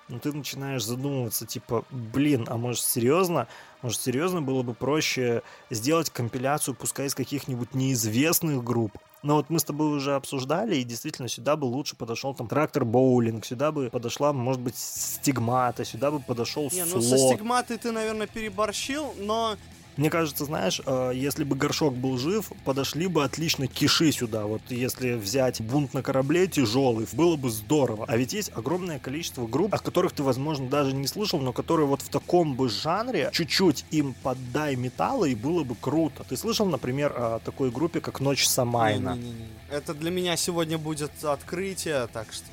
но 0.09 0.19
ты 0.19 0.33
начинаешь 0.33 0.85
задумываться, 0.85 1.47
типа, 1.47 1.85
блин, 1.91 2.47
а 2.49 2.57
может 2.57 2.85
серьезно? 2.85 3.49
Может 3.83 4.01
серьезно 4.01 4.41
было 4.41 4.63
бы 4.63 4.75
проще 4.75 5.43
сделать 5.71 6.09
компиляцию, 6.11 6.75
пускай 6.75 7.07
из 7.07 7.15
каких-нибудь 7.15 7.75
неизвестных 7.75 8.63
групп, 8.63 8.97
но 9.23 9.37
вот 9.37 9.51
мы 9.51 9.59
с 9.59 9.65
тобой 9.65 9.97
уже 9.97 10.15
обсуждали, 10.15 10.77
и 10.77 10.85
действительно 10.85 11.29
сюда 11.29 11.57
бы 11.57 11.65
лучше 11.65 11.97
подошел 11.97 12.35
там 12.35 12.49
трактор 12.49 12.85
боулинг, 12.85 13.45
сюда 13.45 13.71
бы 13.71 13.89
подошла, 13.91 14.33
может 14.33 14.61
быть, 14.61 14.77
стигмата, 14.77 15.85
сюда 15.85 16.11
бы 16.11 16.21
подошел 16.21 16.69
Не, 16.73 16.85
ну 16.85 17.01
со 17.01 17.19
стигматой 17.19 17.79
ты, 17.79 17.93
наверное, 17.93 18.27
переборщил, 18.27 19.15
но 19.19 19.57
мне 19.97 20.11
кажется, 20.11 20.45
знаешь, 20.45 20.81
э, 20.85 21.13
если 21.15 21.45
бы 21.45 21.55
горшок 21.55 21.95
был 21.95 22.17
жив, 22.17 22.51
подошли 22.65 23.07
бы 23.07 23.25
отлично 23.25 23.67
киши 23.67 24.11
сюда. 24.13 24.47
Вот 24.47 24.63
если 24.69 25.15
взять 25.15 25.61
бунт 25.61 25.93
на 25.93 26.03
корабле 26.03 26.47
тяжелый, 26.47 27.07
было 27.13 27.37
бы 27.37 27.51
здорово. 27.51 28.07
А 28.09 28.17
ведь 28.17 28.33
есть 28.33 28.51
огромное 28.55 28.99
количество 28.99 29.47
групп, 29.47 29.75
о 29.75 29.79
которых 29.79 30.13
ты, 30.13 30.23
возможно, 30.23 30.69
даже 30.69 30.95
не 30.95 31.07
слышал, 31.07 31.41
но 31.41 31.53
которые 31.53 31.87
вот 31.87 32.01
в 32.03 32.09
таком 32.09 32.55
бы 32.55 32.69
жанре 32.69 33.31
чуть-чуть 33.33 33.85
им 33.91 34.15
поддай 34.23 34.77
металла 34.77 35.27
и 35.27 35.35
было 35.35 35.63
бы 35.65 35.75
круто. 35.75 36.25
Ты 36.29 36.37
слышал, 36.37 36.67
например, 36.67 37.13
о 37.15 37.39
такой 37.41 37.71
группе, 37.71 38.01
как 38.01 38.21
Ночь 38.21 38.47
Самайна? 38.47 39.15
Не, 39.15 39.23
не, 39.23 39.33
не. 39.33 39.47
Это 39.71 39.95
для 39.95 40.11
меня 40.11 40.37
сегодня 40.37 40.79
будет 40.79 41.13
открытие, 41.23 42.07
так 42.13 42.33
что 42.33 42.47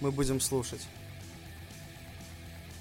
мы 0.00 0.10
будем 0.10 0.40
слушать. 0.40 0.80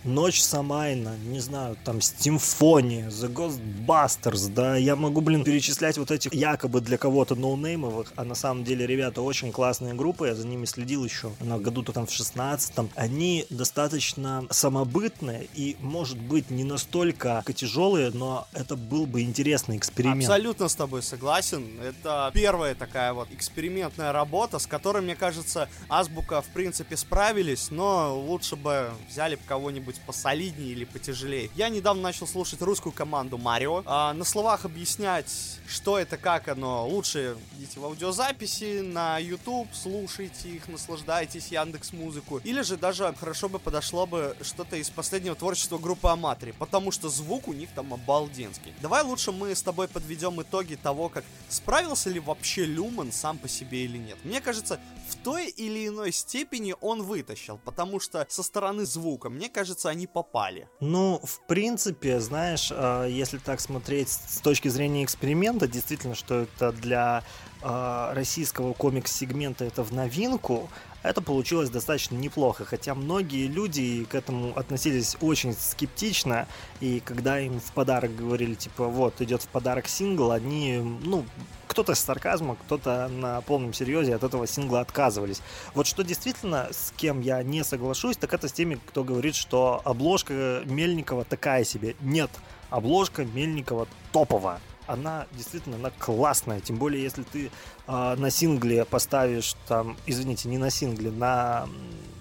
Ночь 0.03 0.41
Самайна, 0.41 1.15
не 1.25 1.39
знаю, 1.39 1.77
там 1.84 2.01
Симфония, 2.01 3.10
The 3.10 3.31
Ghostbusters, 3.31 4.51
да, 4.51 4.75
я 4.75 4.96
могу, 4.96 5.22
блин, 5.22 5.43
перечислять 5.43 6.00
вот 6.00 6.10
этих 6.10 6.34
якобы 6.34 6.81
для 6.81 6.98
кого-то 6.98 7.36
ноунеймовых, 7.36 8.12
а 8.15 8.24
на 8.24 8.34
самом 8.34 8.63
деле 8.63 8.88
ребята 8.88 9.22
очень 9.22 9.51
классные 9.51 9.93
группы, 9.93 10.27
я 10.27 10.34
за 10.34 10.48
ними 10.48 10.65
следил 10.65 11.05
еще 11.05 11.31
на 11.39 11.60
году-то 11.60 11.91
там 11.91 12.08
в 12.08 12.10
16-м, 12.10 12.89
они 12.96 13.46
достаточно 13.51 14.43
самобытные 14.50 15.48
и, 15.53 15.77
может 15.81 16.17
быть, 16.17 16.50
не 16.50 16.63
настолько 16.63 17.43
тяжелые, 17.53 18.10
но 18.10 18.48
это 18.53 18.75
был 18.75 19.05
бы 19.05 19.22
интересный 19.22 19.77
эксперимент. 19.77 20.24
Абсолютно 20.24 20.67
с 20.67 20.74
тобой 20.74 21.03
согласен, 21.03 21.79
это 21.79 22.31
первая 22.34 22.74
такая 22.74 23.13
вот 23.13 23.27
экспериментная 23.31 24.12
работа, 24.12 24.58
с 24.58 24.65
которой, 24.65 25.03
мне 25.03 25.15
кажется, 25.15 25.70
Азбука, 25.89 26.41
в 26.41 26.48
принципе, 26.48 26.98
справились, 26.98 27.70
но 27.70 28.20
лучше 28.20 28.55
бы 28.55 28.89
взяли 29.08 29.36
бы 29.36 29.41
кого-нибудь 29.46 29.90
быть 29.91 30.01
посолиднее 30.01 30.71
или 30.71 30.86
потяжелее. 30.86 31.50
Я 31.55 31.69
недавно 31.69 32.01
начал 32.01 32.25
слушать 32.25 32.62
русскую 32.62 32.93
команду 32.93 33.38
Марио. 33.38 33.83
А, 33.86 34.13
на 34.13 34.24
словах 34.24 34.63
объяснять, 34.63 35.29
что 35.67 36.00
это, 36.00 36.17
как 36.17 36.48
оно, 36.48 36.88
лучше 36.88 37.38
идите 37.57 37.79
в 37.79 37.86
аудиозаписи 37.86 38.81
на 38.81 39.17
YouTube, 39.17 39.67
слушайте 39.74 40.50
их, 40.50 40.67
наслаждайтесь 40.69 41.48
Яндекс 41.48 41.91
Музыку. 41.91 42.39
Или 42.43 42.62
же 42.62 42.77
даже 42.77 43.13
хорошо 43.19 43.50
бы 43.50 43.60
подошло 43.60 44.05
бы 44.05 44.36
что-то 44.41 44.77
из 44.77 44.89
последнего 44.89 45.36
творчества 45.36 45.77
группы 45.77 46.07
Аматри, 46.07 46.53
потому 46.53 46.91
что 46.91 47.10
звук 47.10 47.48
у 47.48 47.53
них 47.53 47.69
там 47.75 47.93
обалденский. 47.93 48.74
Давай 48.81 49.03
лучше 49.03 49.31
мы 49.31 49.53
с 49.53 49.62
тобой 49.62 49.88
подведем 49.88 50.41
итоги 50.41 50.75
того, 50.75 51.10
как 51.10 51.25
справился 51.50 52.10
ли 52.10 52.19
вообще 52.19 52.65
Люман 52.65 53.12
сам 53.12 53.38
по 53.38 53.50
себе 53.50 53.83
или 53.83 53.98
нет. 53.98 54.17
Мне 54.24 54.39
кажется, 54.39 54.79
в 55.10 55.15
той 55.15 55.50
или 55.50 55.88
иной 55.88 56.13
степени 56.13 56.75
он 56.79 57.03
вытащил, 57.03 57.60
потому 57.65 58.00
что 58.00 58.25
со 58.29 58.43
стороны 58.43 58.86
звука, 58.86 59.29
мне 59.29 59.50
кажется, 59.50 59.81
они 59.90 60.08
попали. 60.08 60.68
Ну, 60.80 61.20
в 61.24 61.46
принципе, 61.48 62.20
знаешь, 62.20 62.72
а, 62.72 63.06
если 63.06 63.38
так 63.38 63.60
смотреть 63.60 64.10
с 64.10 64.40
точки 64.40 64.68
зрения 64.68 65.04
эксперимента, 65.04 65.68
действительно, 65.68 66.16
что 66.16 66.42
это 66.42 66.72
для 66.72 67.24
а, 67.62 68.14
российского 68.14 68.74
комикс-сегмента 68.74 69.66
это 69.66 69.84
в 69.84 69.92
новинку, 69.92 70.70
это 71.03 71.22
получилось 71.22 71.70
достаточно 71.70 72.15
неплохо, 72.15 72.65
хотя 72.65 72.96
многие 72.96 73.48
люди 73.48 74.05
к 74.05 74.15
этому 74.15 74.58
относились 74.58 75.17
очень 75.22 75.53
скептично, 75.53 76.48
и 76.79 77.00
когда 77.00 77.39
им 77.39 77.60
в 77.60 77.72
подарок 77.74 78.15
говорили, 78.15 78.53
типа, 78.53 78.88
вот, 78.88 79.20
идет 79.22 79.41
в 79.41 79.48
подарок 79.48 79.88
сингл, 79.88 80.31
они, 80.31 80.77
ну, 81.03 81.25
кто-то 81.67 81.96
с 81.96 82.00
сарказмом, 82.00 82.58
кто-то 82.58 83.08
на 83.08 83.41
полном 83.41 83.74
серьезе 83.74 84.15
от 84.15 84.24
этого 84.24 84.46
сингла 84.46 84.81
отказывались. 84.81 85.41
Вот 85.74 85.88
что 85.88 86.03
действительно, 86.03 86.67
с 86.72 86.93
кем 86.98 87.22
я 87.22 87.41
не 87.43 87.63
соглашусь, 87.63 88.17
так 88.17 88.34
это 88.34 88.48
с 88.48 88.51
теми, 88.51 88.77
кто 88.86 89.03
говорит, 89.03 89.36
что 89.36 89.81
обложка 89.86 90.63
Мельникова 90.65 91.24
такая 91.24 91.63
себе. 91.63 91.96
Нет, 92.01 92.29
обложка 92.70 93.24
Мельникова 93.24 93.88
топовая 94.12 94.60
она 94.91 95.27
действительно 95.31 95.77
она 95.77 95.91
классная. 95.98 96.60
Тем 96.60 96.77
более, 96.77 97.01
если 97.01 97.24
ты 97.24 97.51
э, 97.88 98.15
на 98.17 98.29
сингле 98.29 98.86
поставишь 98.86 99.55
там, 99.67 99.98
извините, 100.05 100.50
не 100.50 100.57
на 100.57 100.69
сингле, 100.69 101.12
на 101.12 101.67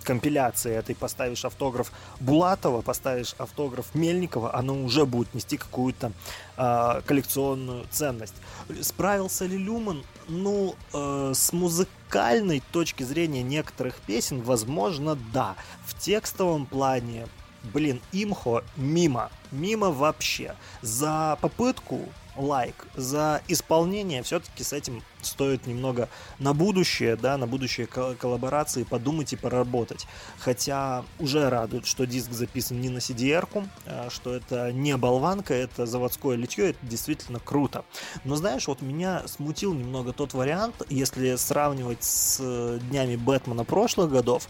компиляции 0.05 0.73
этой 0.73 0.95
поставишь 0.95 1.45
автограф 1.45 1.93
Булатова, 2.21 2.81
поставишь 2.81 3.35
автограф 3.39 3.95
Мельникова, 3.95 4.55
оно 4.55 4.83
уже 4.83 5.05
будет 5.05 5.35
нести 5.35 5.57
какую-то 5.57 6.13
э, 6.57 7.03
коллекционную 7.07 7.87
ценность. 7.91 8.35
Справился 8.81 9.47
ли 9.47 9.59
Люман? 9.59 10.05
Ну, 10.29 10.77
э, 10.93 11.33
с 11.35 11.53
музыкальной 11.53 12.63
точки 12.73 13.03
зрения 13.03 13.43
некоторых 13.43 13.97
песен, 13.97 14.43
возможно, 14.43 15.19
да. 15.33 15.57
В 15.85 15.99
текстовом 15.99 16.67
плане 16.67 17.27
блин, 17.63 18.01
имхо 18.13 18.63
мимо. 18.77 19.31
Мимо 19.51 19.91
вообще. 19.91 20.55
За 20.83 21.39
попытку 21.41 22.09
лайк. 22.41 22.87
За 22.95 23.43
исполнение 23.49 24.23
все-таки 24.23 24.65
с 24.65 24.73
этим 24.73 25.03
стоит 25.23 25.67
немного 25.67 26.09
на 26.39 26.55
будущее, 26.55 27.17
да, 27.17 27.37
на 27.37 27.47
будущее 27.47 27.87
коллаборации 27.87 28.85
подумать 28.85 29.33
и 29.33 29.37
поработать. 29.37 30.07
Хотя 30.39 31.05
уже 31.19 31.49
радует, 31.51 31.87
что 31.87 32.07
диск 32.07 32.33
записан 32.33 32.81
не 32.81 32.89
на 32.89 32.99
CDR-ку, 32.99 33.65
а 33.87 34.09
что 34.11 34.35
это 34.35 34.73
не 34.73 34.97
болванка, 34.97 35.55
это 35.55 35.87
заводское 35.87 36.37
литье, 36.37 36.71
это 36.71 36.79
действительно 36.83 37.39
круто. 37.39 37.85
Но 38.25 38.37
знаешь, 38.37 38.67
вот 38.67 38.81
меня 38.81 39.27
смутил 39.29 39.75
немного 39.75 40.13
тот 40.13 40.35
вариант, 40.35 40.83
если 40.89 41.37
сравнивать 41.37 42.03
с 42.03 42.79
днями 42.89 43.17
Бэтмена 43.17 43.65
прошлых 43.65 44.11
годов, 44.11 44.49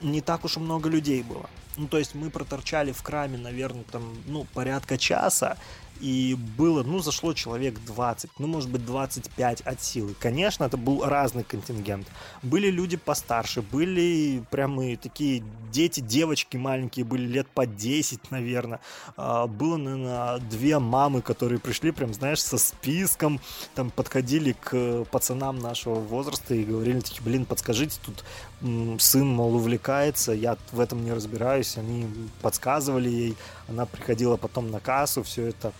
не 0.00 0.20
так 0.20 0.44
уж 0.44 0.56
и 0.56 0.60
много 0.60 0.88
людей 0.88 1.22
было. 1.22 1.48
Ну, 1.76 1.88
то 1.88 1.98
есть 1.98 2.14
мы 2.14 2.28
проторчали 2.28 2.92
в 2.92 3.02
краме, 3.02 3.38
наверное, 3.38 3.84
там, 3.90 4.02
ну, 4.26 4.46
порядка 4.52 4.98
часа, 4.98 5.56
и 6.02 6.34
было, 6.58 6.82
ну, 6.82 6.98
зашло 6.98 7.32
человек 7.32 7.78
20, 7.86 8.30
ну, 8.38 8.48
может 8.48 8.68
быть, 8.68 8.84
25 8.84 9.60
от 9.60 9.80
силы. 9.80 10.14
Конечно, 10.18 10.64
это 10.64 10.76
был 10.76 11.04
разный 11.04 11.44
контингент. 11.44 12.08
Были 12.42 12.70
люди 12.70 12.96
постарше, 12.96 13.62
были 13.62 14.42
прямо 14.50 14.96
такие 14.96 15.44
дети, 15.70 16.00
девочки 16.00 16.56
маленькие, 16.56 17.04
были 17.04 17.24
лет 17.24 17.46
по 17.46 17.66
10, 17.66 18.32
наверное. 18.32 18.80
А, 19.16 19.46
было, 19.46 19.76
наверное, 19.76 20.38
две 20.38 20.80
мамы, 20.80 21.22
которые 21.22 21.60
пришли, 21.60 21.92
прям, 21.92 22.12
знаешь, 22.12 22.42
со 22.42 22.58
списком, 22.58 23.40
там 23.76 23.90
подходили 23.90 24.56
к 24.58 25.04
пацанам 25.04 25.60
нашего 25.60 25.94
возраста 25.94 26.52
и 26.54 26.64
говорили, 26.64 26.98
такие, 26.98 27.22
блин, 27.22 27.44
подскажите, 27.44 27.98
тут 28.04 28.24
сын, 29.00 29.26
мол, 29.26 29.54
увлекается, 29.54 30.32
я 30.32 30.56
в 30.72 30.80
этом 30.80 31.04
не 31.04 31.12
разбираюсь, 31.12 31.76
они 31.76 32.06
подсказывали 32.40 33.08
ей, 33.08 33.36
она 33.68 33.86
приходила 33.86 34.36
потом 34.36 34.70
на 34.70 34.80
кассу, 34.80 35.22
все 35.22 35.46
это 35.46 35.72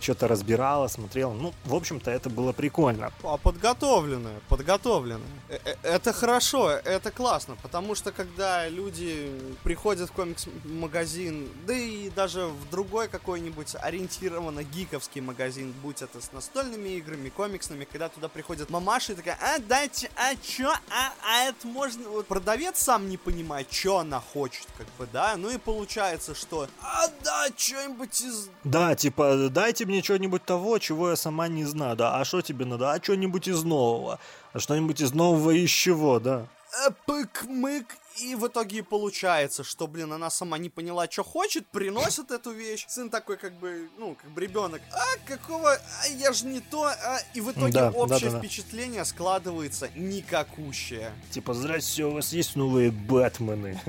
что-то 0.00 0.28
разбирала, 0.28 0.88
смотрела. 0.88 1.32
Ну, 1.32 1.52
в 1.64 1.74
общем-то, 1.74 2.10
это 2.10 2.30
было 2.30 2.52
прикольно. 2.52 3.12
А 3.24 3.36
подготовленная, 3.36 4.40
подготовленная. 4.48 5.20
Э, 5.48 5.58
э, 5.64 5.74
это 5.82 6.12
хорошо, 6.12 6.70
это 6.70 7.10
классно, 7.10 7.56
потому 7.62 7.94
что 7.94 8.12
когда 8.12 8.68
люди 8.68 9.30
приходят 9.62 10.10
в 10.10 10.12
комикс-магазин, 10.12 11.48
да 11.66 11.74
и 11.74 12.10
даже 12.10 12.46
в 12.46 12.70
другой 12.70 13.08
какой-нибудь 13.08 13.76
ориентированно 13.80 14.62
гиковский 14.62 15.20
магазин, 15.20 15.74
будь 15.82 16.02
это 16.02 16.20
с 16.20 16.32
настольными 16.32 16.90
играми, 16.90 17.28
комиксными, 17.28 17.84
когда 17.84 18.08
туда 18.08 18.28
приходят 18.28 18.70
мамаши 18.70 19.12
и 19.12 19.14
такая, 19.14 19.38
а, 19.40 19.58
дайте, 19.58 20.10
а 20.16 20.34
чё, 20.36 20.70
а, 20.70 21.12
а 21.26 21.44
это 21.48 21.66
можно... 21.66 22.08
Вот 22.08 22.26
продавец 22.26 22.78
сам 22.78 23.08
не 23.08 23.16
понимает, 23.16 23.72
что 23.72 23.98
она 23.98 24.20
хочет, 24.20 24.66
как 24.78 24.86
бы, 24.98 25.08
да, 25.12 25.36
ну 25.36 25.50
и 25.50 25.58
получается, 25.58 26.34
что, 26.34 26.68
а, 26.80 27.08
да, 27.24 27.46
что-нибудь 27.56 28.20
из... 28.20 28.48
Да, 28.64 28.94
типа, 28.94 29.48
дайте 29.52 29.84
мне 29.86 30.02
что-нибудь 30.02 30.44
того, 30.44 30.78
чего 30.78 31.10
я 31.10 31.16
сама 31.16 31.48
не 31.48 31.64
знаю, 31.64 31.96
да, 31.96 32.18
а 32.18 32.24
что 32.24 32.42
тебе 32.42 32.64
надо, 32.64 32.92
а 32.92 33.02
что-нибудь 33.02 33.48
из 33.48 33.62
нового, 33.62 34.18
а 34.52 34.58
что-нибудь 34.58 35.00
из 35.00 35.12
нового 35.12 35.50
из 35.50 35.70
чего, 35.70 36.18
да. 36.18 36.46
Э, 36.86 36.90
пык-мык 37.06 37.86
и 38.18 38.34
в 38.34 38.46
итоге 38.46 38.82
получается, 38.82 39.64
что, 39.64 39.86
блин, 39.86 40.12
она 40.12 40.30
сама 40.30 40.58
не 40.58 40.68
поняла, 40.68 41.10
что 41.10 41.24
хочет, 41.24 41.66
приносит 41.66 42.30
эту 42.30 42.50
вещь. 42.50 42.84
Сын 42.88 43.10
такой, 43.10 43.36
как 43.36 43.54
бы, 43.54 43.88
ну, 43.98 44.16
как 44.20 44.30
бы 44.30 44.40
ребенок. 44.40 44.82
А, 44.92 45.28
какого? 45.28 45.72
А, 45.72 46.06
я 46.08 46.32
же 46.32 46.46
не 46.46 46.60
то. 46.60 46.84
А, 46.84 47.18
и 47.34 47.40
в 47.40 47.50
итоге 47.50 47.72
да, 47.72 47.90
общее 47.90 48.30
да, 48.30 48.30
да, 48.30 48.38
впечатление 48.38 49.00
да. 49.00 49.04
складывается 49.04 49.88
никакущее. 49.94 51.12
Типа, 51.30 51.54
здрасте, 51.54 52.04
у 52.04 52.12
вас 52.12 52.32
есть 52.32 52.56
новые 52.56 52.90
Бэтмены. 52.90 53.80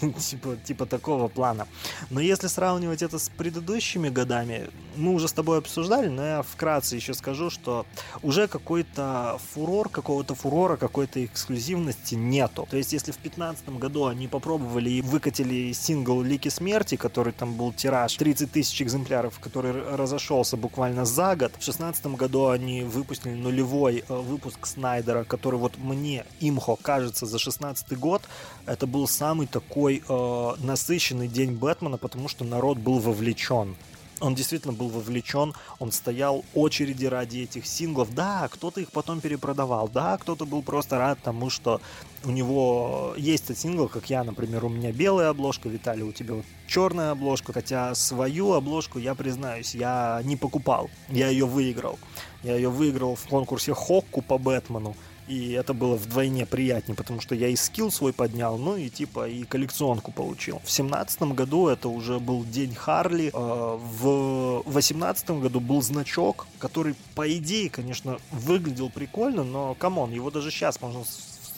типа, 0.18 0.56
типа 0.56 0.86
такого 0.86 1.28
плана. 1.28 1.66
Но 2.10 2.20
если 2.20 2.46
сравнивать 2.46 3.02
это 3.02 3.18
с 3.18 3.28
предыдущими 3.28 4.08
годами, 4.08 4.70
мы 4.96 5.12
уже 5.12 5.28
с 5.28 5.32
тобой 5.32 5.58
обсуждали, 5.58 6.08
но 6.08 6.24
я 6.24 6.42
вкратце 6.42 6.96
еще 6.96 7.14
скажу, 7.14 7.50
что 7.50 7.86
уже 8.22 8.48
какой-то 8.48 9.38
фурор, 9.52 9.88
какого-то 9.88 10.34
фурора, 10.34 10.76
какой-то 10.76 11.24
эксклюзивности 11.24 12.14
нету. 12.14 12.66
То 12.70 12.76
есть, 12.76 12.92
если 12.92 13.12
в 13.12 13.18
15 13.18 13.68
году 13.78 14.06
они 14.06 14.28
попробовали 14.28 14.90
и 14.90 15.02
выкатили 15.02 15.72
сингл 15.72 16.22
«Лики 16.22 16.48
смерти», 16.48 16.96
который 16.96 17.32
там 17.32 17.54
был 17.54 17.72
тираж 17.72 18.14
30 18.14 18.50
тысяч 18.50 18.82
экземпляров, 18.82 19.38
который 19.38 19.72
разошелся 19.72 20.56
буквально 20.56 21.04
за 21.04 21.36
год. 21.36 21.52
В 21.58 21.64
16 21.64 22.06
году 22.06 22.48
они 22.48 22.82
выпустили 22.82 23.34
нулевой 23.34 24.04
э, 24.08 24.14
выпуск 24.14 24.66
Снайдера, 24.66 25.24
который 25.24 25.58
вот 25.58 25.78
мне, 25.78 26.24
имхо, 26.40 26.76
кажется, 26.76 27.26
за 27.26 27.38
16 27.38 27.98
год 27.98 28.22
это 28.66 28.86
был 28.86 29.08
самый 29.08 29.46
такой 29.46 30.02
э, 30.08 30.52
насыщенный 30.58 31.28
день 31.28 31.52
Бэтмена, 31.52 31.98
потому 31.98 32.28
что 32.28 32.44
народ 32.44 32.78
был 32.78 32.98
вовлечен 32.98 33.76
он 34.22 34.34
действительно 34.34 34.72
был 34.72 34.88
вовлечен, 34.88 35.52
он 35.78 35.92
стоял 35.92 36.44
очереди 36.54 37.06
ради 37.06 37.40
этих 37.40 37.66
синглов. 37.66 38.14
Да, 38.14 38.48
кто-то 38.50 38.80
их 38.80 38.92
потом 38.92 39.20
перепродавал, 39.20 39.88
да, 39.88 40.16
кто-то 40.16 40.46
был 40.46 40.62
просто 40.62 40.98
рад 40.98 41.18
тому, 41.22 41.50
что 41.50 41.80
у 42.24 42.30
него 42.30 43.14
есть 43.16 43.44
этот 43.44 43.58
сингл, 43.58 43.88
как 43.88 44.08
я, 44.08 44.22
например, 44.22 44.64
у 44.64 44.68
меня 44.68 44.92
белая 44.92 45.30
обложка, 45.30 45.68
Виталий, 45.68 46.02
у 46.04 46.12
тебя 46.12 46.34
вот 46.34 46.44
черная 46.68 47.10
обложка, 47.10 47.52
хотя 47.52 47.94
свою 47.94 48.52
обложку, 48.52 48.98
я 48.98 49.14
признаюсь, 49.14 49.74
я 49.74 50.20
не 50.24 50.36
покупал, 50.36 50.88
я 51.08 51.28
ее 51.28 51.46
выиграл. 51.46 51.98
Я 52.42 52.56
ее 52.56 52.70
выиграл 52.70 53.14
в 53.14 53.24
конкурсе 53.28 53.72
Хокку 53.72 54.20
по 54.20 54.36
Бэтмену, 54.36 54.96
и 55.28 55.52
это 55.52 55.74
было 55.74 55.96
вдвойне 55.96 56.46
приятнее, 56.46 56.96
потому 56.96 57.20
что 57.20 57.34
я 57.34 57.48
и 57.48 57.56
skill 57.56 57.90
свой 57.90 58.12
поднял, 58.12 58.58
ну 58.58 58.76
и 58.76 58.88
типа 58.88 59.28
и 59.28 59.44
коллекционку 59.44 60.12
получил. 60.12 60.60
В 60.64 60.70
семнадцатом 60.70 61.34
году 61.34 61.68
это 61.68 61.88
уже 61.88 62.18
был 62.18 62.44
день 62.44 62.74
Харли. 62.74 63.30
Э, 63.32 63.78
в 63.78 64.62
восемнадцатом 64.66 65.40
году 65.40 65.60
был 65.60 65.82
значок, 65.82 66.46
который, 66.58 66.94
по 67.14 67.30
идее, 67.32 67.70
конечно, 67.70 68.18
выглядел 68.30 68.90
прикольно, 68.90 69.44
но, 69.44 69.74
come 69.74 69.96
on, 69.96 70.12
его 70.12 70.30
даже 70.30 70.50
сейчас 70.50 70.80
можно 70.80 71.04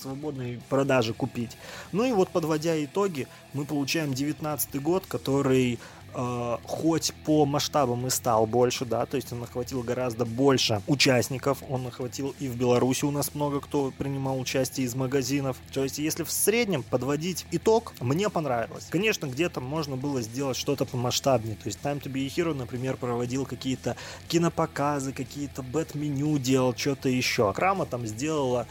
свободной 0.04 0.60
продаже 0.68 1.14
купить. 1.14 1.56
Ну 1.92 2.04
и 2.04 2.12
вот, 2.12 2.28
подводя 2.28 2.82
итоги, 2.84 3.26
мы 3.54 3.64
получаем 3.64 4.12
19 4.12 4.82
год, 4.82 5.04
который 5.06 5.78
э, 6.14 6.56
хоть 6.64 7.12
по 7.24 7.44
масштабам 7.44 8.06
и 8.06 8.10
стал 8.10 8.46
больше, 8.46 8.84
да, 8.84 9.06
то 9.06 9.16
есть 9.16 9.32
он 9.32 9.42
охватил 9.42 9.82
гораздо 9.82 10.24
больше 10.24 10.82
участников, 10.86 11.62
он 11.68 11.86
охватил 11.86 12.34
и 12.40 12.48
в 12.48 12.56
Беларуси 12.56 13.04
у 13.04 13.10
нас 13.10 13.34
много 13.34 13.60
кто 13.60 13.92
принимал 13.96 14.38
участие 14.38 14.86
из 14.86 14.94
магазинов. 14.94 15.56
То 15.72 15.82
есть 15.82 15.98
если 15.98 16.22
в 16.22 16.30
среднем 16.30 16.82
подводить 16.82 17.46
итог, 17.50 17.92
мне 18.00 18.28
понравилось. 18.30 18.86
Конечно, 18.90 19.26
где-то 19.26 19.60
можно 19.60 19.96
было 19.96 20.22
сделать 20.22 20.56
что-то 20.56 20.84
помасштабнее, 20.84 21.56
то 21.56 21.66
есть 21.66 21.78
Time 21.82 22.00
to 22.00 22.12
be 22.12 22.26
Hero, 22.26 22.54
например, 22.54 22.96
проводил 22.96 23.46
какие-то 23.46 23.96
кинопоказы, 24.28 25.12
какие-то 25.12 25.62
бэт-меню 25.62 26.38
делал, 26.38 26.74
что-то 26.76 27.08
еще. 27.08 27.52
Крама 27.52 27.86
там 27.86 28.06
сделала 28.06 28.66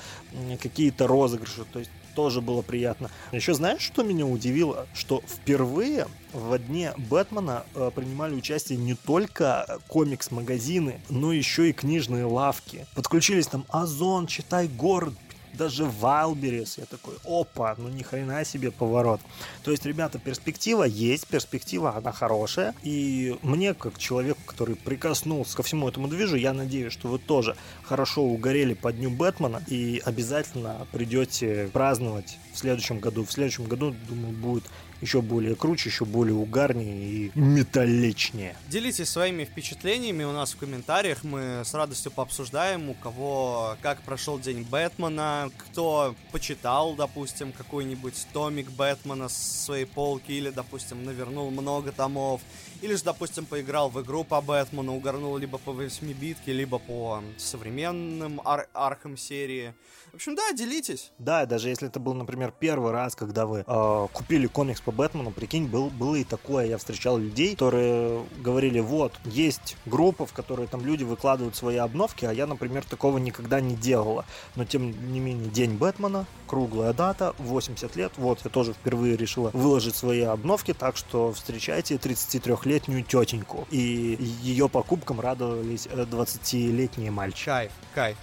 какие-то 0.62 1.08
розыгрыши, 1.08 1.65
то 1.72 1.80
есть 1.80 1.91
тоже 2.15 2.41
было 2.41 2.62
приятно. 2.62 3.10
Еще 3.32 3.54
знаешь, 3.54 3.82
что 3.82 4.04
меня 4.04 4.26
удивило? 4.26 4.88
Что 4.93 5.21
впервые 5.28 6.08
в 6.34 6.58
дне 6.58 6.93
Бэтмена 6.97 7.65
э, 7.76 7.91
принимали 7.93 8.36
участие 8.36 8.78
не 8.78 8.95
только 8.95 9.80
комикс-магазины, 9.88 11.02
но 11.10 11.32
еще 11.32 11.69
и 11.69 11.73
книжные 11.73 12.26
лавки. 12.26 12.86
Подключились 12.95 13.47
там 13.47 13.65
Озон, 13.69 14.28
Читай 14.28 14.67
город, 14.67 15.13
даже 15.54 15.86
Вайлберис. 15.86 16.78
Я 16.78 16.86
такой, 16.86 17.16
опа, 17.24 17.76
ну 17.78 17.89
ни 17.89 18.04
хрена 18.04 18.44
себе 18.46 18.72
поворот. 18.72 19.22
То 19.63 19.72
есть, 19.72 19.86
ребята, 19.86 20.20
перспектива 20.20 20.84
есть, 20.84 21.28
перспектива, 21.28 21.96
она 21.96 22.12
хорошая. 22.12 22.74
И 22.84 23.38
мне, 23.42 23.74
как 23.74 23.98
человеку, 23.98 24.42
который 24.46 24.76
прикоснулся 24.76 25.56
ко 25.56 25.63
всему 25.63 25.88
этому 25.88 26.08
движу, 26.08 26.36
я 26.36 26.54
надеюсь, 26.54 26.94
что 26.94 27.08
вы 27.08 27.20
тоже 27.20 27.56
хорошо 27.84 28.24
угорели 28.24 28.74
по 28.74 28.92
Дню 28.92 29.10
Бэтмена 29.10 29.63
и 29.68 30.02
обязательно 30.06 30.88
придете 30.92 31.70
праздновать 31.74 32.38
в 32.54 32.58
следующем 32.58 33.00
году. 33.00 33.26
В 33.26 33.32
следующем 33.32 33.66
году, 33.66 33.96
думаю, 34.08 34.34
будет 34.34 34.63
еще 35.04 35.22
более 35.22 35.56
круче, 35.56 35.89
еще 35.89 36.06
более 36.06 36.34
угарнее 36.34 37.28
и 37.28 37.32
металличнее. 37.36 38.56
Делитесь 38.70 39.10
своими 39.10 39.44
впечатлениями 39.44 40.24
у 40.24 40.32
нас 40.32 40.54
в 40.54 40.58
комментариях, 40.58 41.24
мы 41.24 41.62
с 41.66 41.74
радостью 41.74 42.12
пообсуждаем, 42.12 42.89
у 42.89 42.94
кого 42.94 43.76
как 43.82 44.02
прошел 44.02 44.39
день 44.39 44.63
Бэтмена, 44.63 45.52
кто 45.58 46.16
почитал, 46.32 46.96
допустим, 46.96 47.52
какой-нибудь 47.52 48.28
томик 48.32 48.72
Бэтмена 48.72 49.28
с 49.28 49.66
своей 49.66 49.86
полки, 49.86 50.32
или, 50.32 50.50
допустим, 50.50 51.04
навернул 51.04 51.52
много 51.52 51.92
томов, 51.92 52.42
или 52.82 52.96
же, 52.96 53.04
допустим, 53.04 53.46
поиграл 53.46 53.89
в 53.89 54.02
игру 54.02 54.24
по 54.24 54.42
Бэтмену, 54.42 54.96
угорнул 54.96 55.38
либо 55.38 55.58
по 55.58 55.72
8-битке, 55.72 56.54
либо 56.54 56.80
по 56.80 57.22
современным 57.38 58.42
ар- 58.46 58.70
архам 58.74 59.18
серии. 59.18 59.74
В 60.13 60.17
общем, 60.17 60.36
да, 60.36 60.52
делитесь. 60.54 61.12
Да, 61.17 61.47
даже 61.47 61.69
если 61.69 61.88
это 61.88 61.99
был, 61.99 62.13
например, 62.13 62.54
первый 62.60 62.91
раз, 62.91 63.15
когда 63.15 63.47
вы 63.47 63.63
э, 63.65 64.08
купили 64.13 64.45
комикс 64.45 64.80
по 64.80 64.91
Бэтмену, 64.91 65.32
прикинь, 65.32 65.65
был, 65.65 65.89
было 65.89 66.17
и 66.17 66.23
такое. 66.23 66.67
Я 66.67 66.78
встречал 66.78 67.17
людей, 67.17 67.54
которые 67.56 68.23
говорили, 68.38 68.80
вот, 68.80 69.13
есть 69.26 69.76
группа, 69.88 70.28
в 70.28 70.32
которой 70.32 70.67
там 70.67 70.86
люди 70.86 71.04
выкладывают 71.04 71.56
свои 71.56 71.78
обновки, 71.78 72.26
а 72.26 72.32
я, 72.32 72.45
например, 72.45 72.86
такого 72.86 73.17
никогда 73.17 73.60
не 73.60 73.76
делала. 73.76 74.23
Но, 74.56 74.65
тем 74.65 75.12
не 75.12 75.19
менее, 75.19 75.49
День 75.49 75.78
Бэтмена, 75.78 76.28
круглая 76.45 76.93
дата, 76.93 77.34
80 77.39 77.95
лет, 77.95 78.12
вот, 78.17 78.41
я 78.43 78.52
тоже 78.52 78.73
впервые 78.73 79.17
решила 79.17 79.49
выложить 79.54 79.95
свои 79.95 80.21
обновки, 80.21 80.76
так 80.76 80.95
что 80.95 81.34
встречайте 81.34 81.95
33-летнюю 81.95 83.02
тетеньку. 83.02 83.67
И 83.71 84.15
ее 84.43 84.69
покупкам 84.69 85.19
радовались 85.19 85.88
20-летние 85.88 87.08
э, 87.08 87.12
мальчики. 87.12 87.45
Кайф, 87.45 87.71
кайф. 87.95 88.17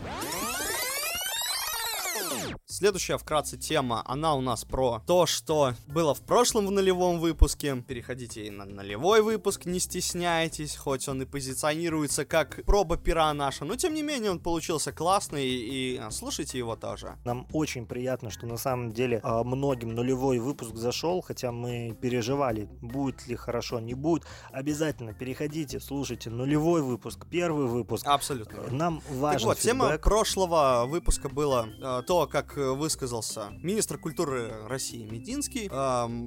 Следующая 2.66 3.18
вкратце 3.18 3.58
тема, 3.58 4.02
она 4.06 4.34
у 4.34 4.40
нас 4.40 4.64
про 4.64 5.02
то, 5.06 5.26
что 5.26 5.74
было 5.88 6.14
в 6.14 6.20
прошлом 6.20 6.66
в 6.66 6.70
нулевом 6.70 7.18
выпуске. 7.18 7.82
Переходите 7.86 8.46
и 8.46 8.50
на 8.50 8.64
нулевой 8.64 9.22
выпуск, 9.22 9.66
не 9.66 9.80
стесняйтесь, 9.80 10.76
хоть 10.76 11.08
он 11.08 11.20
и 11.22 11.24
позиционируется 11.24 12.24
как 12.24 12.64
проба 12.64 12.96
пера 12.96 13.34
наша, 13.34 13.64
но 13.64 13.76
тем 13.76 13.92
не 13.92 14.02
менее 14.02 14.30
он 14.30 14.38
получился 14.38 14.92
классный, 14.92 15.46
и 15.46 15.96
а, 15.96 16.10
слушайте 16.10 16.58
его 16.58 16.76
тоже. 16.76 17.18
Нам 17.24 17.48
очень 17.52 17.86
приятно, 17.86 18.30
что 18.30 18.46
на 18.46 18.56
самом 18.56 18.92
деле 18.92 19.20
а, 19.24 19.42
многим 19.42 19.94
нулевой 19.94 20.38
выпуск 20.38 20.76
зашел, 20.76 21.20
хотя 21.22 21.52
мы 21.52 21.96
переживали, 22.00 22.68
будет 22.80 23.26
ли 23.26 23.34
хорошо, 23.34 23.80
не 23.80 23.94
будет. 23.94 24.24
Обязательно 24.52 25.12
переходите, 25.12 25.80
слушайте 25.80 26.30
нулевой 26.30 26.82
выпуск, 26.82 27.26
первый 27.28 27.66
выпуск. 27.66 28.06
Абсолютно. 28.06 28.62
Нам 28.70 29.02
важен 29.10 29.40
Так 29.40 29.46
вот, 29.46 29.58
тема 29.58 29.98
прошлого 29.98 30.84
выпуска 30.86 31.28
была 31.28 31.66
э, 31.66 32.02
то, 32.10 32.26
как 32.26 32.58
э, 32.58 32.72
высказался 32.72 33.52
министр 33.62 33.96
культуры 33.96 34.66
России 34.66 35.04
Мединский. 35.04 35.68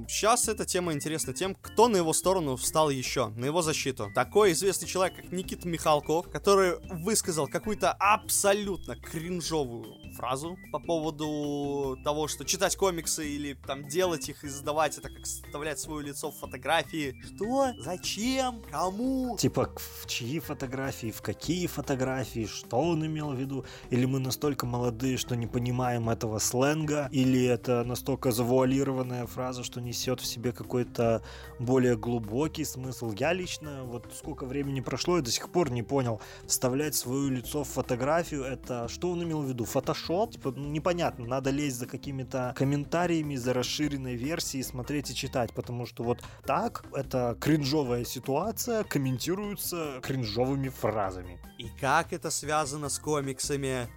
сейчас 0.08 0.48
эта 0.48 0.64
тема 0.64 0.94
интересна 0.94 1.34
тем, 1.34 1.54
кто 1.60 1.88
на 1.88 1.98
его 1.98 2.14
сторону 2.14 2.56
встал 2.56 2.88
еще, 2.88 3.26
на 3.36 3.44
его 3.44 3.60
защиту. 3.60 4.10
Такой 4.14 4.52
известный 4.52 4.88
человек, 4.88 5.14
как 5.16 5.30
Никита 5.30 5.68
Михалков, 5.68 6.30
который 6.30 6.76
высказал 6.90 7.48
какую-то 7.48 7.92
абсолютно 7.92 8.96
кринжовую 8.96 9.84
фразу 10.14 10.56
по 10.72 10.78
поводу 10.78 11.98
того, 12.02 12.28
что 12.28 12.46
читать 12.46 12.76
комиксы 12.76 13.28
или 13.28 13.52
там 13.52 13.86
делать 13.86 14.26
их 14.30 14.42
и 14.42 14.46
издавать 14.46 14.96
это 14.96 15.10
как 15.10 15.24
вставлять 15.24 15.78
свое 15.80 16.06
лицо 16.06 16.30
в 16.30 16.36
фотографии. 16.38 17.14
Что? 17.34 17.72
Зачем? 17.78 18.62
Кому? 18.70 19.36
Типа, 19.36 19.70
в 19.76 20.06
чьи 20.06 20.40
фотографии, 20.40 21.10
в 21.10 21.20
какие 21.20 21.66
фотографии, 21.66 22.46
что 22.46 22.78
он 22.78 23.04
имел 23.04 23.32
в 23.32 23.38
виду? 23.38 23.66
Или 23.90 24.06
мы 24.06 24.18
настолько 24.18 24.64
молодые, 24.64 25.18
что 25.18 25.36
не 25.36 25.46
понимаем 25.46 25.73
этого 25.80 26.38
сленга? 26.38 27.08
Или 27.10 27.44
это 27.44 27.84
настолько 27.84 28.32
завуалированная 28.32 29.26
фраза, 29.26 29.64
что 29.64 29.80
несет 29.80 30.20
в 30.20 30.26
себе 30.26 30.52
какой-то 30.52 31.22
более 31.58 31.96
глубокий 31.96 32.64
смысл? 32.64 33.12
Я 33.12 33.32
лично, 33.32 33.84
вот 33.84 34.12
сколько 34.14 34.46
времени 34.46 34.80
прошло, 34.80 35.16
я 35.16 35.22
до 35.22 35.30
сих 35.30 35.50
пор 35.50 35.70
не 35.70 35.82
понял. 35.82 36.20
Вставлять 36.46 36.94
свое 36.94 37.30
лицо 37.30 37.64
в 37.64 37.68
фотографию, 37.68 38.44
это 38.44 38.88
что 38.88 39.10
он 39.10 39.22
имел 39.22 39.42
в 39.42 39.48
виду? 39.48 39.64
Фотошоп? 39.64 40.32
Типа, 40.32 40.52
ну, 40.52 40.68
непонятно, 40.68 41.26
надо 41.26 41.50
лезть 41.50 41.76
за 41.76 41.86
какими-то 41.86 42.54
комментариями, 42.56 43.36
за 43.36 43.52
расширенной 43.52 44.14
версией, 44.14 44.64
смотреть 44.64 45.10
и 45.10 45.14
читать, 45.14 45.52
потому 45.52 45.86
что 45.86 46.04
вот 46.04 46.22
так, 46.44 46.84
это 46.94 47.36
кринжовая 47.40 48.04
ситуация 48.04 48.84
комментируется 48.84 50.00
кринжовыми 50.02 50.68
фразами. 50.68 51.40
И 51.58 51.68
как 51.80 52.12
это 52.12 52.30
связано 52.30 52.88
с 52.88 52.98
комиксами? 52.98 53.88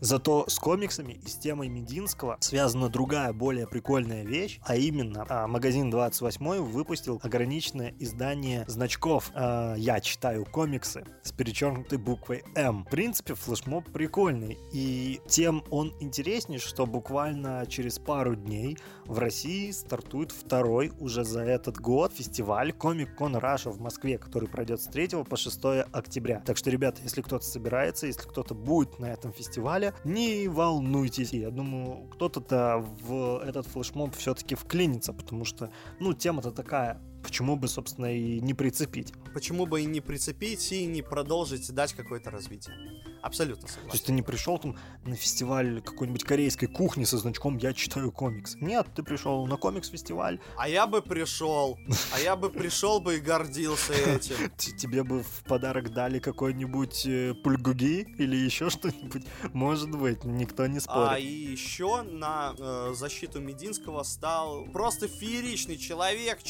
Зато 0.00 0.44
с 0.48 0.58
комиксами 0.58 1.14
и 1.24 1.28
с 1.28 1.36
темой 1.36 1.68
Мединского 1.68 2.36
связана 2.40 2.88
другая, 2.88 3.32
более 3.32 3.66
прикольная 3.66 4.24
вещь, 4.24 4.60
а 4.62 4.76
именно 4.76 5.24
а, 5.28 5.46
магазин 5.46 5.90
28 5.90 6.60
выпустил 6.62 7.20
ограниченное 7.22 7.94
издание 7.98 8.64
значков 8.68 9.30
а, 9.34 9.74
«Я 9.76 10.00
читаю 10.00 10.44
комиксы» 10.44 11.04
с 11.22 11.32
перечеркнутой 11.32 11.98
буквой 11.98 12.44
«М». 12.54 12.84
В 12.84 12.90
принципе, 12.90 13.34
флешмоб 13.34 13.90
прикольный, 13.90 14.58
и 14.72 15.20
тем 15.28 15.64
он 15.70 15.94
интереснее, 16.00 16.58
что 16.58 16.86
буквально 16.86 17.64
через 17.66 17.98
пару 17.98 18.34
дней 18.34 18.76
в 19.06 19.18
России 19.18 19.70
стартует 19.70 20.32
второй 20.32 20.92
уже 20.98 21.24
за 21.24 21.42
этот 21.42 21.78
год 21.78 22.12
фестиваль 22.12 22.72
Комик 22.72 23.14
Кон 23.16 23.36
Раша 23.36 23.70
в 23.70 23.80
Москве, 23.80 24.18
который 24.18 24.48
пройдет 24.48 24.80
с 24.80 24.86
3 24.86 25.24
по 25.24 25.36
6 25.36 25.60
октября. 25.92 26.42
Так 26.44 26.56
что, 26.56 26.70
ребята, 26.70 27.00
если 27.02 27.22
кто-то 27.22 27.44
собирается, 27.44 28.06
если 28.06 28.28
кто-то 28.28 28.54
будет 28.54 28.98
на 28.98 29.06
этом 29.06 29.25
фестивале, 29.32 29.94
не 30.04 30.48
волнуйтесь. 30.48 31.32
Я 31.32 31.50
думаю, 31.50 32.08
кто-то-то 32.10 32.84
в 33.02 33.42
этот 33.44 33.66
флешмоб 33.66 34.14
все-таки 34.14 34.54
вклинится, 34.54 35.12
потому 35.12 35.44
что, 35.44 35.70
ну, 36.00 36.12
тема-то 36.12 36.50
такая. 36.50 37.00
Почему 37.26 37.56
бы, 37.56 37.66
собственно, 37.66 38.06
и 38.16 38.40
не 38.40 38.54
прицепить? 38.54 39.12
Почему 39.34 39.66
бы 39.66 39.82
и 39.82 39.84
не 39.84 40.00
прицепить 40.00 40.70
и 40.70 40.86
не 40.86 41.02
продолжить 41.02 41.68
дать 41.72 41.92
какое-то 41.92 42.30
развитие? 42.30 43.02
Абсолютно 43.20 43.66
То 43.66 43.72
согласен. 43.72 43.92
есть 43.94 44.06
ты 44.06 44.12
не 44.12 44.22
пришел 44.22 44.56
там 44.58 44.76
на 45.04 45.16
фестиваль 45.16 45.82
какой-нибудь 45.82 46.22
корейской 46.22 46.66
кухни 46.66 47.02
со 47.02 47.18
значком 47.18 47.56
«Я 47.56 47.72
читаю 47.72 48.12
комикс». 48.12 48.54
Нет, 48.60 48.86
ты 48.94 49.02
пришел 49.02 49.44
на 49.48 49.56
комикс-фестиваль, 49.56 50.38
А 50.56 50.68
я 50.68 50.86
бы 50.86 51.02
пришел, 51.02 51.76
а 52.14 52.20
я 52.20 52.36
бы 52.36 52.48
пришел 52.50 53.00
бы 53.00 53.16
и 53.16 53.18
гордился 53.20 53.92
этим. 53.94 54.36
тебе 54.56 55.02
бы 55.02 55.24
в 55.24 55.42
подарок 55.48 55.92
дали 55.92 56.20
какой-нибудь 56.20 57.04
э, 57.06 57.34
пульгуги 57.34 58.06
или 58.18 58.36
еще 58.36 58.70
что-нибудь. 58.70 59.24
Может 59.52 59.90
быть, 59.90 60.22
никто 60.22 60.64
не 60.68 60.78
А 60.78 60.80
спорит. 60.80 61.24
и 61.24 61.26
еще 61.26 62.02
на 62.02 62.54
э, 62.56 62.92
защиту 62.94 63.40
Мединского 63.40 64.04
стал 64.04 64.66
просто 64.66 65.08
фееричный 65.08 65.76
человек, 65.78 66.42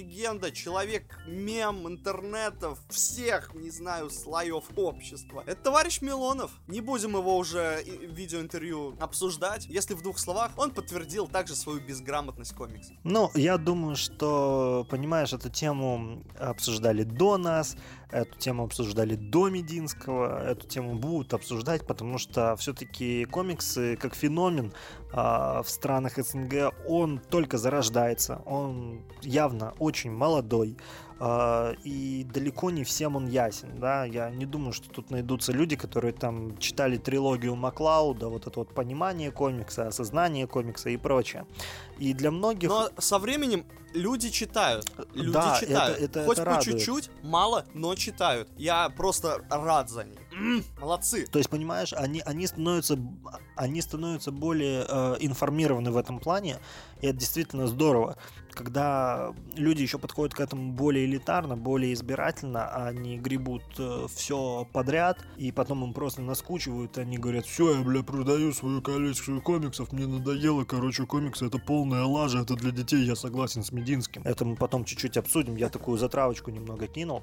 человек-легенда, 0.00 0.52
человек-мем 0.52 1.86
интернетов, 1.86 2.78
всех, 2.88 3.54
не 3.54 3.70
знаю, 3.70 4.10
слоев 4.10 4.64
общества. 4.76 5.42
Это 5.46 5.62
товарищ 5.62 6.00
Милонов. 6.00 6.50
Не 6.66 6.80
будем 6.80 7.16
его 7.16 7.36
уже 7.36 7.82
в 7.84 8.14
видеоинтервью 8.14 8.96
обсуждать. 9.00 9.66
Если 9.66 9.94
в 9.94 10.02
двух 10.02 10.18
словах, 10.18 10.52
он 10.56 10.70
подтвердил 10.70 11.28
также 11.28 11.54
свою 11.54 11.80
безграмотность 11.80 12.54
комиксов. 12.54 12.96
Ну, 13.04 13.30
я 13.34 13.58
думаю, 13.58 13.96
что, 13.96 14.86
понимаешь, 14.90 15.32
эту 15.32 15.50
тему 15.50 16.22
обсуждали 16.38 17.04
до 17.04 17.36
нас, 17.36 17.76
эту 18.12 18.38
тему 18.38 18.64
обсуждали 18.64 19.14
до 19.14 19.48
Мединского, 19.48 20.42
эту 20.44 20.66
тему 20.66 20.94
будут 20.94 21.34
обсуждать, 21.34 21.86
потому 21.86 22.18
что 22.18 22.56
все-таки 22.56 23.24
комиксы 23.24 23.96
как 23.96 24.14
феномен 24.14 24.72
а, 25.12 25.62
в 25.62 25.68
странах 25.68 26.16
СНГ, 26.16 26.74
он 26.88 27.20
только 27.30 27.58
зарождается, 27.58 28.42
он 28.46 29.02
явно 29.22 29.74
очень 29.78 30.10
молодой, 30.10 30.76
и 31.84 32.26
далеко 32.32 32.70
не 32.70 32.82
всем 32.84 33.16
он 33.16 33.26
ясен, 33.28 33.78
да, 33.78 34.04
я 34.06 34.30
не 34.30 34.46
думаю, 34.46 34.72
что 34.72 34.88
тут 34.88 35.10
найдутся 35.10 35.52
люди, 35.52 35.76
которые 35.76 36.12
там 36.12 36.56
читали 36.58 36.96
трилогию 36.96 37.54
Маклауда, 37.56 38.28
вот 38.28 38.46
это 38.46 38.58
вот 38.60 38.74
понимание 38.74 39.30
комикса, 39.30 39.88
осознание 39.88 40.46
комикса 40.46 40.88
и 40.90 40.96
прочее. 40.96 41.46
И 41.98 42.14
для 42.14 42.30
многих... 42.30 42.70
Но 42.70 42.88
со 42.98 43.18
временем 43.18 43.66
люди 43.92 44.30
читают. 44.30 44.90
Люди 45.14 45.32
Да, 45.32 45.58
читают. 45.60 45.98
это- 45.98 46.20
это- 46.20 46.24
Хоть 46.26 46.38
это 46.38 46.54
по 46.54 46.62
чуть-чуть, 46.62 47.10
мало, 47.22 47.66
но 47.74 47.94
читают. 47.96 48.48
Я 48.56 48.88
просто 48.88 49.44
рад 49.50 49.90
за 49.90 50.04
них. 50.04 50.18
Молодцы. 50.80 51.26
То 51.26 51.38
есть, 51.38 51.50
понимаешь, 51.50 51.92
они, 51.92 52.22
они, 52.24 52.46
становятся, 52.46 52.98
они 53.56 53.80
становятся 53.82 54.32
более 54.32 54.84
э, 54.88 55.16
информированы 55.20 55.90
в 55.90 55.96
этом 55.96 56.18
плане, 56.18 56.58
и 57.00 57.06
это 57.06 57.18
действительно 57.18 57.66
здорово. 57.66 58.16
Когда 58.50 59.32
люди 59.54 59.82
еще 59.82 59.98
подходят 59.98 60.34
к 60.34 60.40
этому 60.40 60.72
более 60.72 61.04
элитарно, 61.04 61.56
более 61.56 61.92
избирательно, 61.94 62.68
они 62.68 63.16
гребут 63.16 63.62
все 64.12 64.66
подряд, 64.72 65.24
и 65.36 65.52
потом 65.52 65.84
им 65.84 65.94
просто 65.94 66.20
наскучивают, 66.20 66.98
они 66.98 67.16
говорят, 67.16 67.46
все, 67.46 67.76
я, 67.76 67.82
бля, 67.82 68.02
продаю 68.02 68.52
свою 68.52 68.82
коллекцию 68.82 69.40
комиксов, 69.40 69.92
мне 69.92 70.06
надоело, 70.06 70.64
короче, 70.64 71.06
комиксы, 71.06 71.46
это 71.46 71.58
полная 71.58 72.04
лажа, 72.04 72.40
это 72.40 72.56
для 72.56 72.72
детей, 72.72 73.04
я 73.04 73.14
согласен 73.14 73.62
с 73.62 73.70
Мединским. 73.70 74.22
Это 74.24 74.44
мы 74.44 74.56
потом 74.56 74.84
чуть-чуть 74.84 75.16
обсудим, 75.16 75.54
я 75.56 75.68
такую 75.68 75.96
затравочку 75.96 76.50
немного 76.50 76.88
кинул. 76.88 77.22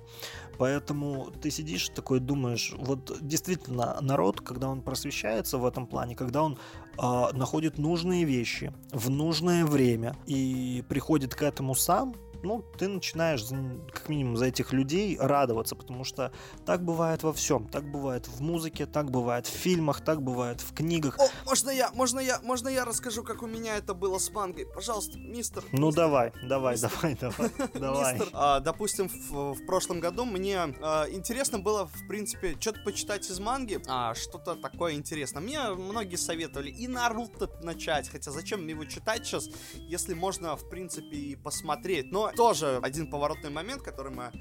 Поэтому 0.57 1.31
ты 1.41 1.51
сидишь 1.51 1.89
такой 1.89 2.19
думаешь, 2.19 2.73
вот 2.77 3.06
действительно 3.21 3.97
народ, 4.01 4.41
когда 4.41 4.69
он 4.69 4.81
просвещается 4.81 5.57
в 5.57 5.65
этом 5.65 5.87
плане, 5.87 6.15
когда 6.15 6.43
он 6.43 6.57
а, 6.97 7.31
находит 7.33 7.77
нужные 7.77 8.23
вещи 8.23 8.73
в 8.91 9.09
нужное 9.09 9.65
время 9.65 10.15
и 10.25 10.83
приходит 10.89 11.35
к 11.35 11.41
этому 11.41 11.75
сам, 11.75 12.15
ну, 12.47 12.63
ты 12.77 12.87
начинаешь 12.87 13.43
как 13.91 14.09
минимум 14.09 14.37
за 14.37 14.45
этих 14.45 14.73
людей 14.73 15.17
радоваться, 15.19 15.75
потому 15.75 16.03
что 16.03 16.31
так 16.65 16.83
бывает 16.83 17.23
во 17.23 17.33
всем. 17.33 17.67
Так 17.67 17.91
бывает 17.91 18.27
в 18.27 18.41
музыке, 18.41 18.85
так 18.85 19.11
бывает 19.11 19.45
в 19.45 19.51
фильмах, 19.51 20.01
так 20.01 20.21
бывает 20.21 20.61
в 20.61 20.73
книгах. 20.73 21.19
О, 21.19 21.27
можно 21.45 21.69
я, 21.69 21.91
можно 21.91 22.19
я, 22.19 22.39
можно 22.41 22.69
я 22.69 22.85
расскажу, 22.85 23.23
как 23.23 23.43
у 23.43 23.47
меня 23.47 23.77
это 23.77 23.93
было 23.93 24.17
с 24.17 24.31
мангой? 24.31 24.65
Пожалуйста, 24.65 25.17
мистер. 25.19 25.63
Ну 25.71 25.87
мистер, 25.87 26.03
давай, 26.03 26.33
давай, 26.43 26.73
Мистер- 26.75 26.91
давай, 27.01 27.15
давай, 27.15 27.51
давай. 27.73 28.13
Мистер, 28.13 28.29
а, 28.33 28.59
допустим, 28.59 29.09
в, 29.09 29.53
в 29.53 29.65
прошлом 29.65 29.99
году 29.99 30.25
мне 30.25 30.57
а, 30.81 31.05
интересно 31.09 31.59
было, 31.59 31.87
в 31.87 32.07
принципе, 32.07 32.55
что-то 32.59 32.79
почитать 32.81 33.29
из 33.29 33.39
манги, 33.39 33.79
а, 33.87 34.15
что-то 34.15 34.55
такое 34.55 34.93
интересное. 34.93 35.41
Мне 35.41 35.67
многие 35.69 36.15
советовали 36.15 36.69
и 36.69 36.87
Наруто 36.87 37.49
начать, 37.61 38.09
хотя 38.09 38.31
зачем 38.31 38.63
мне 38.63 38.71
его 38.71 38.85
читать 38.85 39.25
сейчас, 39.25 39.49
если 39.75 40.13
можно, 40.13 40.55
в 40.55 40.69
принципе, 40.69 41.17
и 41.17 41.35
посмотреть. 41.35 42.11
Но 42.11 42.31
тоже 42.37 42.79
один 42.83 43.07
поворотный 43.07 43.49
момент, 43.49 43.81
который 43.81 44.11
мы 44.13 44.31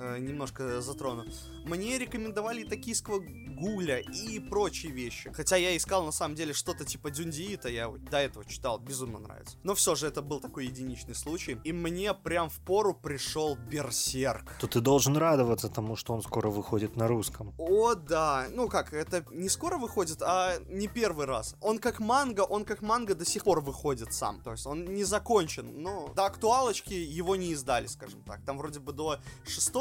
э, 0.00 0.18
немножко 0.18 0.80
затрону. 0.80 1.24
Мне 1.64 1.98
рекомендовали 1.98 2.64
токийского 2.64 3.20
гуля 3.20 3.98
и 3.98 4.38
прочие 4.40 4.92
вещи. 4.92 5.30
Хотя 5.32 5.56
я 5.56 5.76
искал 5.76 6.04
на 6.04 6.12
самом 6.12 6.34
деле 6.34 6.52
что-то 6.52 6.84
типа 6.84 7.10
Дюндиита, 7.10 7.68
я 7.68 7.88
до 7.88 8.18
этого 8.18 8.44
читал, 8.44 8.78
безумно 8.78 9.18
нравится. 9.18 9.56
Но 9.62 9.74
все 9.74 9.94
же 9.94 10.06
это 10.06 10.22
был 10.22 10.40
такой 10.40 10.66
единичный 10.66 11.14
случай. 11.14 11.58
И 11.64 11.72
мне 11.72 12.14
прям 12.14 12.48
в 12.48 12.58
пору 12.60 12.94
пришел 12.94 13.56
Берсерк. 13.56 14.50
То 14.60 14.66
ты 14.66 14.80
должен 14.80 15.16
радоваться 15.16 15.68
тому, 15.68 15.96
что 15.96 16.14
он 16.14 16.22
скоро 16.22 16.48
выходит 16.48 16.96
на 16.96 17.06
русском. 17.06 17.54
О, 17.58 17.94
да. 17.94 18.46
Ну 18.54 18.68
как, 18.68 18.92
это 18.92 19.24
не 19.30 19.48
скоро 19.48 19.76
выходит, 19.76 20.22
а 20.22 20.58
не 20.68 20.88
первый 20.88 21.26
раз. 21.26 21.56
Он 21.60 21.78
как 21.78 22.00
манга, 22.00 22.42
он 22.42 22.64
как 22.64 22.82
манга 22.82 23.14
до 23.14 23.24
сих 23.24 23.44
пор 23.44 23.60
выходит 23.60 24.12
сам. 24.12 24.40
То 24.40 24.52
есть 24.52 24.66
он 24.66 24.84
не 24.94 25.04
закончен, 25.04 25.82
но 25.82 26.12
до 26.14 26.26
актуалочки 26.26 26.94
его 26.94 27.36
не 27.36 27.52
издали, 27.52 27.86
скажем 27.86 28.22
так. 28.22 28.42
Там 28.44 28.58
вроде 28.58 28.80
бы 28.80 28.92
до 28.92 29.18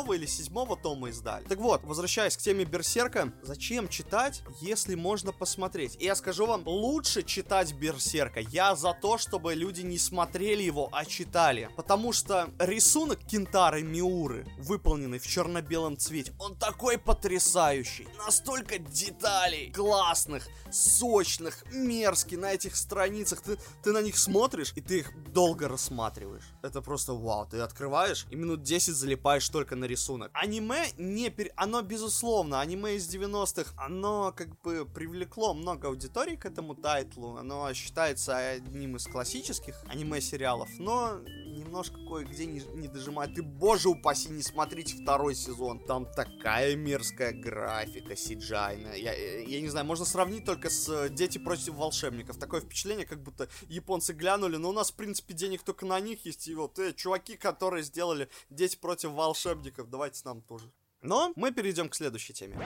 шестого 0.09 0.13
или 0.13 0.25
седьмого 0.25 0.75
тома 0.75 1.09
издали. 1.09 1.43
Так 1.45 1.59
вот, 1.59 1.83
возвращаясь 1.83 2.37
к 2.37 2.39
теме 2.39 2.65
Берсерка, 2.65 3.31
зачем 3.43 3.87
читать, 3.87 4.41
если 4.61 4.95
можно 4.95 5.31
посмотреть? 5.31 5.95
И 5.99 6.05
я 6.05 6.15
скажу 6.15 6.45
вам, 6.45 6.67
лучше 6.67 7.23
читать 7.23 7.73
Берсерка. 7.73 8.39
Я 8.39 8.75
за 8.75 8.93
то, 8.93 9.17
чтобы 9.17 9.55
люди 9.55 9.81
не 9.81 9.97
смотрели 9.97 10.63
его, 10.63 10.89
а 10.91 11.05
читали. 11.05 11.69
Потому 11.75 12.13
что 12.13 12.49
рисунок 12.59 13.19
Кентары 13.19 13.83
Миуры, 13.83 14.45
выполненный 14.57 15.19
в 15.19 15.27
черно-белом 15.27 15.97
цвете, 15.97 16.33
он 16.39 16.55
такой 16.55 16.97
потрясающий. 16.97 18.07
Настолько 18.17 18.79
деталей 18.79 19.71
классных, 19.71 20.47
сочных, 20.71 21.63
мерзкий 21.71 22.37
на 22.37 22.53
этих 22.53 22.75
страницах. 22.75 23.41
Ты, 23.41 23.57
ты 23.83 23.91
на 23.91 24.01
них 24.01 24.17
смотришь, 24.17 24.73
и 24.75 24.81
ты 24.81 24.99
их 24.99 25.31
долго 25.33 25.67
рассматриваешь. 25.67 26.53
Это 26.63 26.81
просто 26.81 27.13
вау. 27.13 27.47
Ты 27.49 27.59
открываешь 27.59 28.25
и 28.31 28.35
минут 28.35 28.63
10 28.63 28.95
залипаешь 28.95 29.49
только 29.49 29.75
на 29.75 29.85
рисунок. 29.85 29.98
Аниме 30.33 30.87
не... 30.97 31.29
Пер... 31.29 31.51
Оно, 31.55 31.81
безусловно, 31.81 32.61
аниме 32.61 32.95
из 32.95 33.13
90-х, 33.13 33.73
оно 33.77 34.33
как 34.35 34.59
бы 34.61 34.85
привлекло 34.85 35.53
много 35.53 35.87
аудитории 35.87 36.35
к 36.35 36.45
этому 36.45 36.75
тайтлу. 36.75 37.37
Оно 37.37 37.73
считается 37.73 38.37
одним 38.37 38.95
из 38.95 39.05
классических 39.05 39.75
аниме-сериалов, 39.87 40.69
но 40.79 41.19
немножко 41.59 41.97
кое-где 42.07 42.45
не, 42.45 42.61
не 42.75 42.87
дожимает. 42.87 43.37
И, 43.37 43.41
боже 43.41 43.89
упаси, 43.89 44.29
не 44.29 44.41
смотрите 44.41 44.95
второй 45.01 45.35
сезон. 45.35 45.79
Там 45.85 46.05
такая 46.05 46.75
мерзкая 46.75 47.33
графика 47.33 48.15
сиджайная. 48.15 48.95
Я, 48.95 49.13
я 49.13 49.61
не 49.61 49.69
знаю, 49.69 49.85
можно 49.85 50.05
сравнить 50.05 50.45
только 50.45 50.69
с 50.69 51.09
«Дети 51.09 51.37
против 51.37 51.73
волшебников». 51.73 52.37
Такое 52.37 52.61
впечатление, 52.61 53.05
как 53.05 53.21
будто 53.21 53.49
японцы 53.67 54.13
глянули, 54.13 54.57
но 54.57 54.69
у 54.69 54.73
нас, 54.73 54.91
в 54.91 54.95
принципе, 54.95 55.33
денег 55.33 55.63
только 55.63 55.85
на 55.85 55.99
них 55.99 56.25
есть. 56.25 56.47
И 56.47 56.55
вот, 56.55 56.79
э, 56.79 56.93
чуваки, 56.93 57.35
которые 57.37 57.83
сделали 57.83 58.29
«Дети 58.49 58.77
против 58.77 59.11
волшебников», 59.11 59.78
давайте 59.87 60.21
нам 60.25 60.41
тоже. 60.41 60.71
Но 61.01 61.31
мы 61.35 61.51
перейдем 61.51 61.87
к 61.89 61.95
следующей 61.95 62.33
теме. 62.33 62.57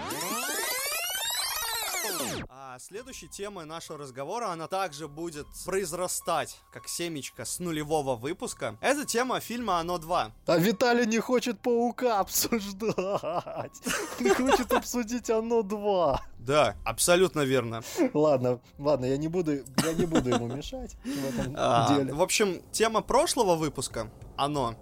А 2.50 2.80
следующей 2.80 3.28
темой 3.28 3.66
нашего 3.66 4.00
разговора, 4.00 4.48
она 4.50 4.68
также 4.68 5.08
будет 5.08 5.46
произрастать, 5.66 6.60
как 6.72 6.88
семечко 6.88 7.46
с 7.46 7.60
нулевого 7.60 8.16
выпуска. 8.16 8.78
Это 8.82 9.06
тема 9.06 9.40
фильма 9.40 9.80
«Оно 9.80 9.98
2». 9.98 10.32
А 10.48 10.58
Виталий 10.58 11.06
не 11.06 11.20
хочет 11.20 11.60
Паука 11.62 12.20
обсуждать. 12.20 13.72
Он 14.20 14.36
хочет 14.36 14.72
обсудить 14.74 15.30
Оно 15.30 15.62
2. 15.62 16.22
Да, 16.40 16.76
абсолютно 16.84 17.42
верно. 17.42 17.82
Ладно, 18.14 18.60
ладно, 18.78 19.06
я 19.06 19.18
не 19.18 19.28
буду, 19.28 19.54
я 19.84 19.94
не 19.94 20.06
буду 20.06 20.30
ему 20.30 20.48
мешать 20.48 20.96
в 21.04 21.26
этом 21.40 21.54
А, 21.56 21.96
деле. 21.96 22.14
в 22.14 22.22
общем, 22.22 22.62
тема 22.72 23.02
прошлого 23.02 23.56
выпуска, 23.56 24.10
«Оно», 24.36 24.76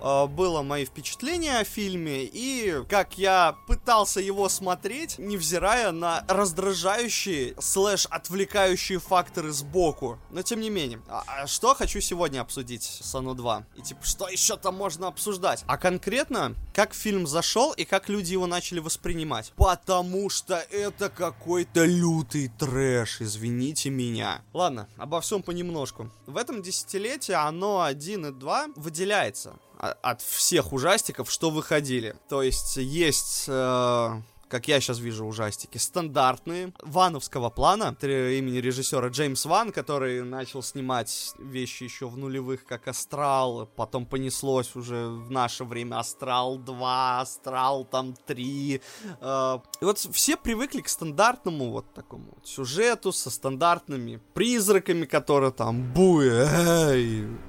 было 0.00 0.62
мои 0.62 0.84
впечатления 0.84 1.58
о 1.58 1.64
фильме 1.64 2.24
и 2.24 2.82
как 2.88 3.18
я 3.18 3.56
пытался 3.66 4.20
его 4.20 4.48
смотреть, 4.48 5.18
невзирая 5.18 5.92
на 5.92 6.24
раздражающие 6.28 7.54
слэш 7.58 8.06
отвлекающие 8.10 8.98
факторы 8.98 9.52
сбоку. 9.52 10.18
Но 10.30 10.42
тем 10.42 10.60
не 10.60 10.70
менее, 10.70 11.00
а, 11.08 11.24
а 11.26 11.46
что 11.46 11.74
хочу 11.74 12.00
сегодня 12.00 12.40
обсудить 12.40 12.82
с 12.82 13.14
Оно 13.14 13.34
2? 13.34 13.64
И 13.76 13.82
типа, 13.82 14.04
что 14.04 14.28
еще 14.28 14.56
там 14.56 14.76
можно 14.76 15.08
обсуждать? 15.08 15.64
А 15.66 15.76
конкретно, 15.76 16.54
как 16.74 16.94
фильм 16.94 17.26
зашел 17.26 17.72
и 17.72 17.84
как 17.84 18.08
люди 18.08 18.32
его 18.32 18.46
начали 18.46 18.80
воспринимать. 18.80 19.52
Потому 19.56 20.30
что 20.30 20.56
это 20.56 21.08
какой-то 21.08 21.84
лютый 21.84 22.48
трэш, 22.48 23.20
извините 23.20 23.90
меня. 23.90 24.42
Ладно, 24.52 24.88
обо 24.96 25.20
всем 25.20 25.42
понемножку. 25.42 26.10
В 26.26 26.36
этом 26.36 26.62
десятилетии 26.62 27.32
оно 27.32 27.82
1 27.82 28.26
и 28.26 28.30
2 28.32 28.66
выделяется 28.76 29.54
от 29.78 30.22
всех 30.22 30.72
ужастиков, 30.72 31.30
что 31.30 31.50
выходили. 31.50 32.16
То 32.28 32.42
есть 32.42 32.76
есть... 32.76 33.44
э, 33.48 34.20
как 34.48 34.66
я 34.66 34.80
сейчас 34.80 34.98
вижу 34.98 35.26
ужастики, 35.26 35.78
стандартные, 35.78 36.72
вановского 36.82 37.50
плана, 37.50 37.94
имени 38.02 38.58
режиссера 38.58 39.08
Джеймс 39.08 39.44
Ван, 39.44 39.72
который 39.72 40.22
начал 40.22 40.62
снимать 40.62 41.34
вещи 41.38 41.84
еще 41.84 42.08
в 42.08 42.16
нулевых, 42.16 42.64
как 42.64 42.88
Астрал, 42.88 43.68
потом 43.76 44.06
понеслось 44.06 44.74
уже 44.74 45.08
в 45.08 45.30
наше 45.30 45.64
время 45.64 45.98
Астрал 45.98 46.58
2, 46.58 47.20
Астрал 47.20 47.84
там 47.84 48.14
3. 48.26 48.80
э, 49.20 49.58
И 49.80 49.84
вот 49.84 49.98
все 49.98 50.36
привыкли 50.36 50.80
к 50.80 50.88
стандартному 50.88 51.70
вот 51.70 51.92
такому 51.92 52.32
вот 52.34 52.46
сюжету 52.46 53.12
со 53.12 53.30
стандартными 53.30 54.20
призраками, 54.34 55.04
которые 55.04 55.52
там 55.52 55.92
буя 55.92 56.96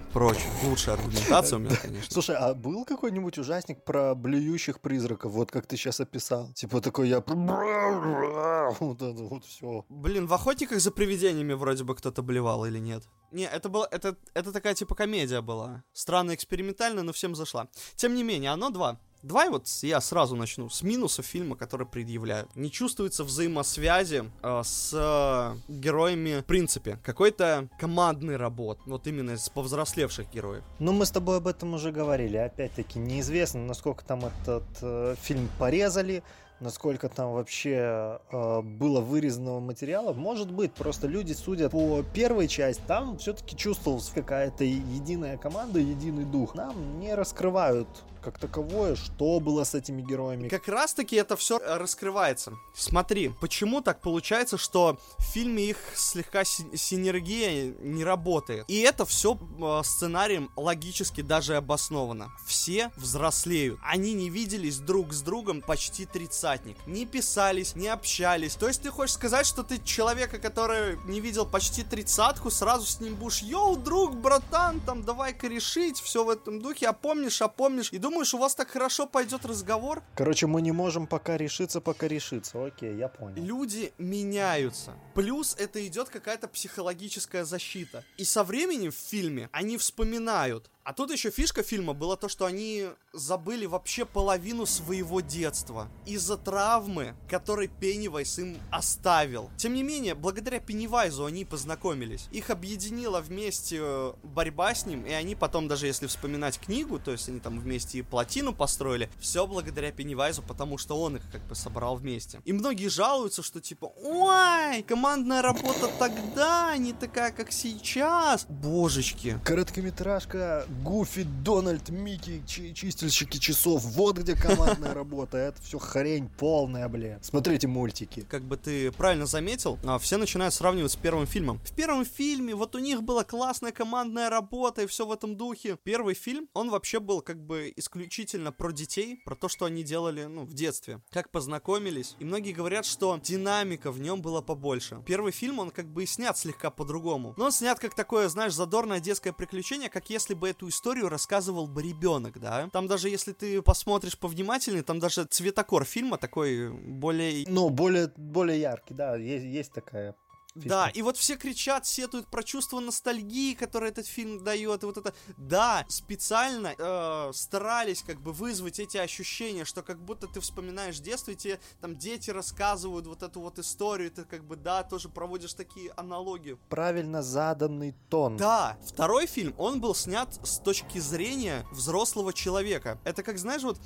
и 0.09 0.13
прочее. 0.13 0.49
Лучшая 0.63 0.95
аргументация 0.95 1.57
у 1.57 1.59
меня, 1.59 1.75
конечно. 1.75 2.11
Слушай, 2.11 2.35
а 2.35 2.53
был 2.53 2.85
какой-нибудь 2.85 3.37
ужасник 3.37 3.83
про 3.83 4.15
блюющих 4.15 4.79
призраков, 4.81 5.31
вот 5.31 5.51
как 5.51 5.65
ты 5.67 5.77
сейчас 5.77 5.99
описал? 5.99 6.51
Типа 6.53 6.81
такой 6.81 7.09
я... 7.09 7.23
Вот 8.79 9.01
это 9.01 9.23
вот 9.23 9.45
все. 9.45 9.85
Блин, 9.89 10.27
в 10.27 10.33
охотниках 10.33 10.79
за 10.79 10.91
привидениями 10.91 11.53
вроде 11.53 11.83
бы 11.83 11.95
кто-то 11.95 12.21
блевал 12.21 12.65
или 12.65 12.79
нет? 12.79 13.03
Не, 13.31 13.45
это 13.45 13.69
было, 13.69 13.87
это, 13.91 14.15
это 14.33 14.51
такая 14.51 14.73
типа 14.73 14.95
комедия 14.95 15.41
была. 15.41 15.83
Странно 15.93 16.35
экспериментально, 16.35 17.03
но 17.03 17.11
всем 17.11 17.35
зашла. 17.35 17.67
Тем 17.95 18.13
не 18.13 18.23
менее, 18.23 18.51
оно 18.51 18.69
два. 18.69 18.99
Давай 19.21 19.49
вот 19.49 19.67
я 19.81 19.99
сразу 19.99 20.37
начну 20.37 20.69
с 20.69 20.81
минусов 20.81 21.25
фильма, 21.25 21.57
который 21.57 21.85
предъявляют. 21.85 22.55
Не 22.55 22.71
чувствуется 22.71 23.25
взаимосвязи 23.25 24.23
э, 24.41 24.61
с 24.63 24.91
э, 24.93 25.57
героями 25.67 26.39
в 26.39 26.45
принципе. 26.45 26.97
Какой-то 27.03 27.67
командный 27.77 28.37
работ. 28.37 28.79
Вот 28.85 29.07
именно 29.07 29.35
с 29.37 29.49
повзрослевших 29.49 30.31
героев. 30.31 30.63
Ну, 30.79 30.93
мы 30.93 31.05
с 31.05 31.11
тобой 31.11 31.37
об 31.37 31.47
этом 31.47 31.73
уже 31.73 31.91
говорили. 31.91 32.37
Опять-таки, 32.37 32.97
неизвестно, 32.97 33.59
насколько 33.65 34.05
там 34.05 34.23
этот 34.25 34.63
э, 34.81 35.15
фильм 35.21 35.49
порезали, 35.59 36.23
насколько 36.61 37.09
там 37.09 37.33
вообще 37.33 38.19
э, 38.31 38.61
было 38.61 39.01
вырезанного 39.01 39.59
материала. 39.59 40.13
Может 40.13 40.51
быть, 40.51 40.73
просто 40.73 41.07
люди 41.07 41.33
судят 41.33 41.71
по 41.71 42.03
первой 42.13 42.47
части, 42.47 42.81
там 42.87 43.17
все-таки 43.17 43.55
чувствовалась 43.57 44.11
какая-то 44.13 44.63
единая 44.63 45.37
команда, 45.37 45.79
единый 45.79 46.25
дух. 46.25 46.55
Нам 46.55 46.99
не 46.99 47.15
раскрывают 47.15 47.87
как 48.21 48.39
таковое, 48.39 48.95
что 48.95 49.39
было 49.39 49.63
с 49.63 49.75
этими 49.75 50.01
героями. 50.01 50.49
Как 50.49 50.67
раз 50.67 50.93
таки 50.93 51.15
это 51.15 51.35
все 51.35 51.59
раскрывается. 51.59 52.53
Смотри, 52.73 53.31
почему 53.41 53.81
так 53.81 54.01
получается, 54.01 54.57
что 54.57 54.99
в 55.17 55.23
фильме 55.23 55.69
их 55.69 55.77
слегка 55.95 56.43
си- 56.43 56.65
синергия 56.75 57.73
не 57.79 58.03
работает. 58.03 58.65
И 58.67 58.79
это 58.79 59.05
все 59.05 59.37
сценарием 59.83 60.51
логически 60.55 61.21
даже 61.21 61.55
обосновано. 61.55 62.31
Все 62.45 62.91
взрослеют. 62.95 63.79
Они 63.83 64.13
не 64.13 64.29
виделись 64.29 64.77
друг 64.77 65.13
с 65.13 65.21
другом 65.21 65.61
почти 65.61 66.05
тридцатник. 66.05 66.77
Не 66.87 67.05
писались, 67.05 67.75
не 67.75 67.87
общались. 67.87 68.55
То 68.55 68.67
есть 68.67 68.81
ты 68.81 68.89
хочешь 68.91 69.15
сказать, 69.15 69.45
что 69.45 69.63
ты 69.63 69.79
человека, 69.83 70.39
который 70.39 70.97
не 71.05 71.21
видел 71.21 71.45
почти 71.45 71.83
тридцатку, 71.83 72.49
сразу 72.51 72.85
с 72.85 72.99
ним 72.99 73.15
будешь, 73.15 73.41
йоу, 73.41 73.75
друг, 73.75 74.15
братан, 74.15 74.79
там, 74.81 75.03
давай-ка 75.03 75.47
решить, 75.47 75.99
все 75.99 76.23
в 76.23 76.29
этом 76.29 76.61
духе, 76.61 76.87
а 76.87 76.93
помнишь, 76.93 77.41
а 77.41 77.47
помнишь. 77.47 77.89
И 77.91 77.97
у 78.33 78.37
вас 78.37 78.55
так 78.55 78.69
хорошо 78.69 79.07
пойдет 79.07 79.45
разговор? 79.45 80.03
Короче, 80.15 80.47
мы 80.47 80.61
не 80.61 80.71
можем 80.71 81.07
пока 81.07 81.37
решиться, 81.37 81.81
пока 81.81 82.07
решиться. 82.07 82.63
Окей, 82.65 82.95
я 82.95 83.07
понял. 83.07 83.43
Люди 83.43 83.93
меняются. 83.97 84.93
Плюс 85.13 85.55
это 85.57 85.85
идет 85.85 86.09
какая-то 86.09 86.47
психологическая 86.47 87.45
защита. 87.45 88.03
И 88.17 88.25
со 88.25 88.43
временем 88.43 88.91
в 88.91 88.95
фильме 88.95 89.49
они 89.51 89.77
вспоминают. 89.77 90.69
А 90.83 90.93
тут 90.93 91.11
еще 91.11 91.29
фишка 91.29 91.61
фильма 91.61 91.93
была 91.93 92.15
то, 92.15 92.29
что 92.29 92.45
они 92.45 92.87
забыли 93.13 93.65
вообще 93.65 94.05
половину 94.05 94.65
своего 94.65 95.21
детства. 95.21 95.87
Из-за 96.05 96.37
травмы, 96.37 97.15
которой 97.29 97.67
Пеннивайз 97.67 98.39
им 98.39 98.57
оставил. 98.71 99.51
Тем 99.57 99.73
не 99.73 99.83
менее, 99.83 100.15
благодаря 100.15 100.59
Пеннивайзу 100.59 101.25
они 101.25 101.45
познакомились. 101.45 102.27
Их 102.31 102.49
объединила 102.49 103.21
вместе 103.21 103.77
э, 103.79 104.13
борьба 104.23 104.73
с 104.73 104.85
ним, 104.85 105.05
и 105.05 105.11
они 105.11 105.35
потом, 105.35 105.67
даже 105.67 105.85
если 105.85 106.07
вспоминать 106.07 106.59
книгу, 106.59 106.97
то 106.97 107.11
есть 107.11 107.29
они 107.29 107.39
там 107.39 107.59
вместе 107.59 107.99
и 107.99 108.01
плотину 108.01 108.53
построили, 108.53 109.09
все 109.19 109.45
благодаря 109.45 109.91
Пеннивайзу, 109.91 110.41
потому 110.41 110.77
что 110.77 110.99
он 110.99 111.17
их 111.17 111.23
как 111.31 111.41
бы 111.43 111.55
собрал 111.55 111.97
вместе. 111.97 112.41
И 112.45 112.53
многие 112.53 112.87
жалуются, 112.87 113.43
что 113.43 113.61
типа, 113.61 113.91
ой, 114.03 114.81
командная 114.83 115.41
работа 115.41 115.89
тогда 115.99 116.75
не 116.77 116.93
такая, 116.93 117.31
как 117.31 117.51
сейчас. 117.51 118.45
Божечки. 118.45 119.39
Короткометражка 119.43 120.65
Гуфи, 120.83 121.23
Дональд, 121.23 121.89
Микки, 121.89 122.41
чи- 122.47 122.73
чистильщики 122.73 123.37
часов. 123.37 123.83
Вот 123.83 124.17
где 124.17 124.35
командная 124.35 124.93
работа. 124.93 125.37
Это 125.37 125.61
все 125.61 125.77
хрень 125.79 126.29
полная, 126.29 126.87
блин. 126.87 127.19
Смотрите 127.21 127.67
мультики. 127.67 128.25
Как 128.29 128.43
бы 128.43 128.57
ты 128.57 128.91
правильно 128.91 129.25
заметил, 129.25 129.77
а, 129.83 129.99
все 129.99 130.17
начинают 130.17 130.53
сравнивать 130.53 130.91
с 130.91 130.95
первым 130.95 131.27
фильмом. 131.27 131.59
В 131.65 131.73
первом 131.73 132.05
фильме 132.05 132.55
вот 132.55 132.75
у 132.75 132.79
них 132.79 133.03
была 133.03 133.23
классная 133.23 133.71
командная 133.71 134.29
работа 134.29 134.83
и 134.83 134.87
все 134.87 135.05
в 135.05 135.11
этом 135.11 135.35
духе. 135.35 135.77
Первый 135.83 136.13
фильм, 136.15 136.47
он 136.53 136.69
вообще 136.69 136.99
был 136.99 137.21
как 137.21 137.39
бы 137.45 137.73
исключительно 137.75 138.51
про 138.51 138.71
детей, 138.71 139.21
про 139.25 139.35
то, 139.35 139.49
что 139.49 139.65
они 139.65 139.83
делали, 139.83 140.25
ну, 140.25 140.45
в 140.45 140.53
детстве. 140.53 141.01
Как 141.11 141.29
познакомились. 141.31 142.15
И 142.19 142.25
многие 142.25 142.53
говорят, 142.53 142.85
что 142.85 143.19
динамика 143.23 143.91
в 143.91 143.99
нем 143.99 144.21
была 144.21 144.41
побольше. 144.41 145.01
Первый 145.05 145.31
фильм, 145.31 145.59
он 145.59 145.71
как 145.71 145.87
бы 145.87 146.03
и 146.03 146.05
снят 146.05 146.37
слегка 146.37 146.69
по-другому. 146.69 147.33
Но 147.37 147.45
он 147.45 147.51
снят 147.51 147.79
как 147.79 147.95
такое, 147.95 148.29
знаешь, 148.29 148.53
задорное 148.53 148.99
детское 148.99 149.33
приключение, 149.33 149.89
как 149.89 150.09
если 150.09 150.33
бы 150.33 150.49
эту 150.59 150.67
историю 150.67 151.07
рассказывал 151.07 151.67
бы 151.67 151.81
ребенок, 151.81 152.39
да? 152.39 152.69
Там 152.71 152.87
даже 152.87 153.09
если 153.09 153.31
ты 153.31 153.61
посмотришь 153.61 154.17
повнимательнее, 154.17 154.83
там 154.83 154.99
даже 154.99 155.23
цветокор 155.23 155.85
фильма 155.85 156.17
такой 156.17 156.69
более 156.69 157.45
Ну, 157.47 157.69
более, 157.69 158.11
более 158.17 158.59
яркий, 158.59 158.93
да, 158.93 159.15
есть, 159.15 159.45
есть 159.45 159.71
такая 159.71 160.15
фишка. 160.53 160.69
Да, 160.69 160.89
и 160.89 161.01
вот 161.01 161.17
все 161.17 161.35
кричат, 161.35 161.85
сетуют 161.85 162.27
про 162.27 162.43
чувство 162.43 162.79
ностальгии, 162.79 163.53
которое 163.53 163.91
этот 163.91 164.07
фильм 164.07 164.43
дает, 164.43 164.83
и 164.83 164.85
вот 164.85 164.97
это... 164.97 165.13
Да, 165.37 165.85
специально 165.89 166.73
э, 166.77 167.31
старались 167.33 168.03
как 168.03 168.21
бы 168.21 168.33
вызвать 168.33 168.79
эти 168.79 168.97
ощущения, 168.97 169.65
что 169.65 169.81
как 169.81 169.99
будто 170.03 170.27
ты 170.27 170.39
вспоминаешь 170.39 170.99
детство, 170.99 171.31
и 171.31 171.35
тебе 171.35 171.59
там 171.81 171.97
дети 171.97 172.31
рассказывают 172.31 173.07
вот 173.07 173.23
эту 173.23 173.41
вот 173.41 173.59
историю, 173.59 174.11
ты 174.11 174.25
как 174.25 174.43
бы, 174.43 174.55
да, 174.55 174.83
тоже 174.83 175.09
проводишь 175.09 175.53
такие 175.53 175.91
аналогии. 175.91 176.57
Правильно 176.69 177.21
заданный 177.21 177.95
тон. 178.09 178.37
Да, 178.37 178.77
второй 178.85 179.27
фильм, 179.27 179.53
он 179.57 179.81
был 179.81 179.95
снят 179.95 180.29
с 180.43 180.59
точки 180.59 180.99
зрения 180.99 181.65
взрослого 181.71 182.33
человека. 182.33 182.99
Это 183.03 183.23
как, 183.23 183.37
знаешь, 183.37 183.63
вот 183.63 183.79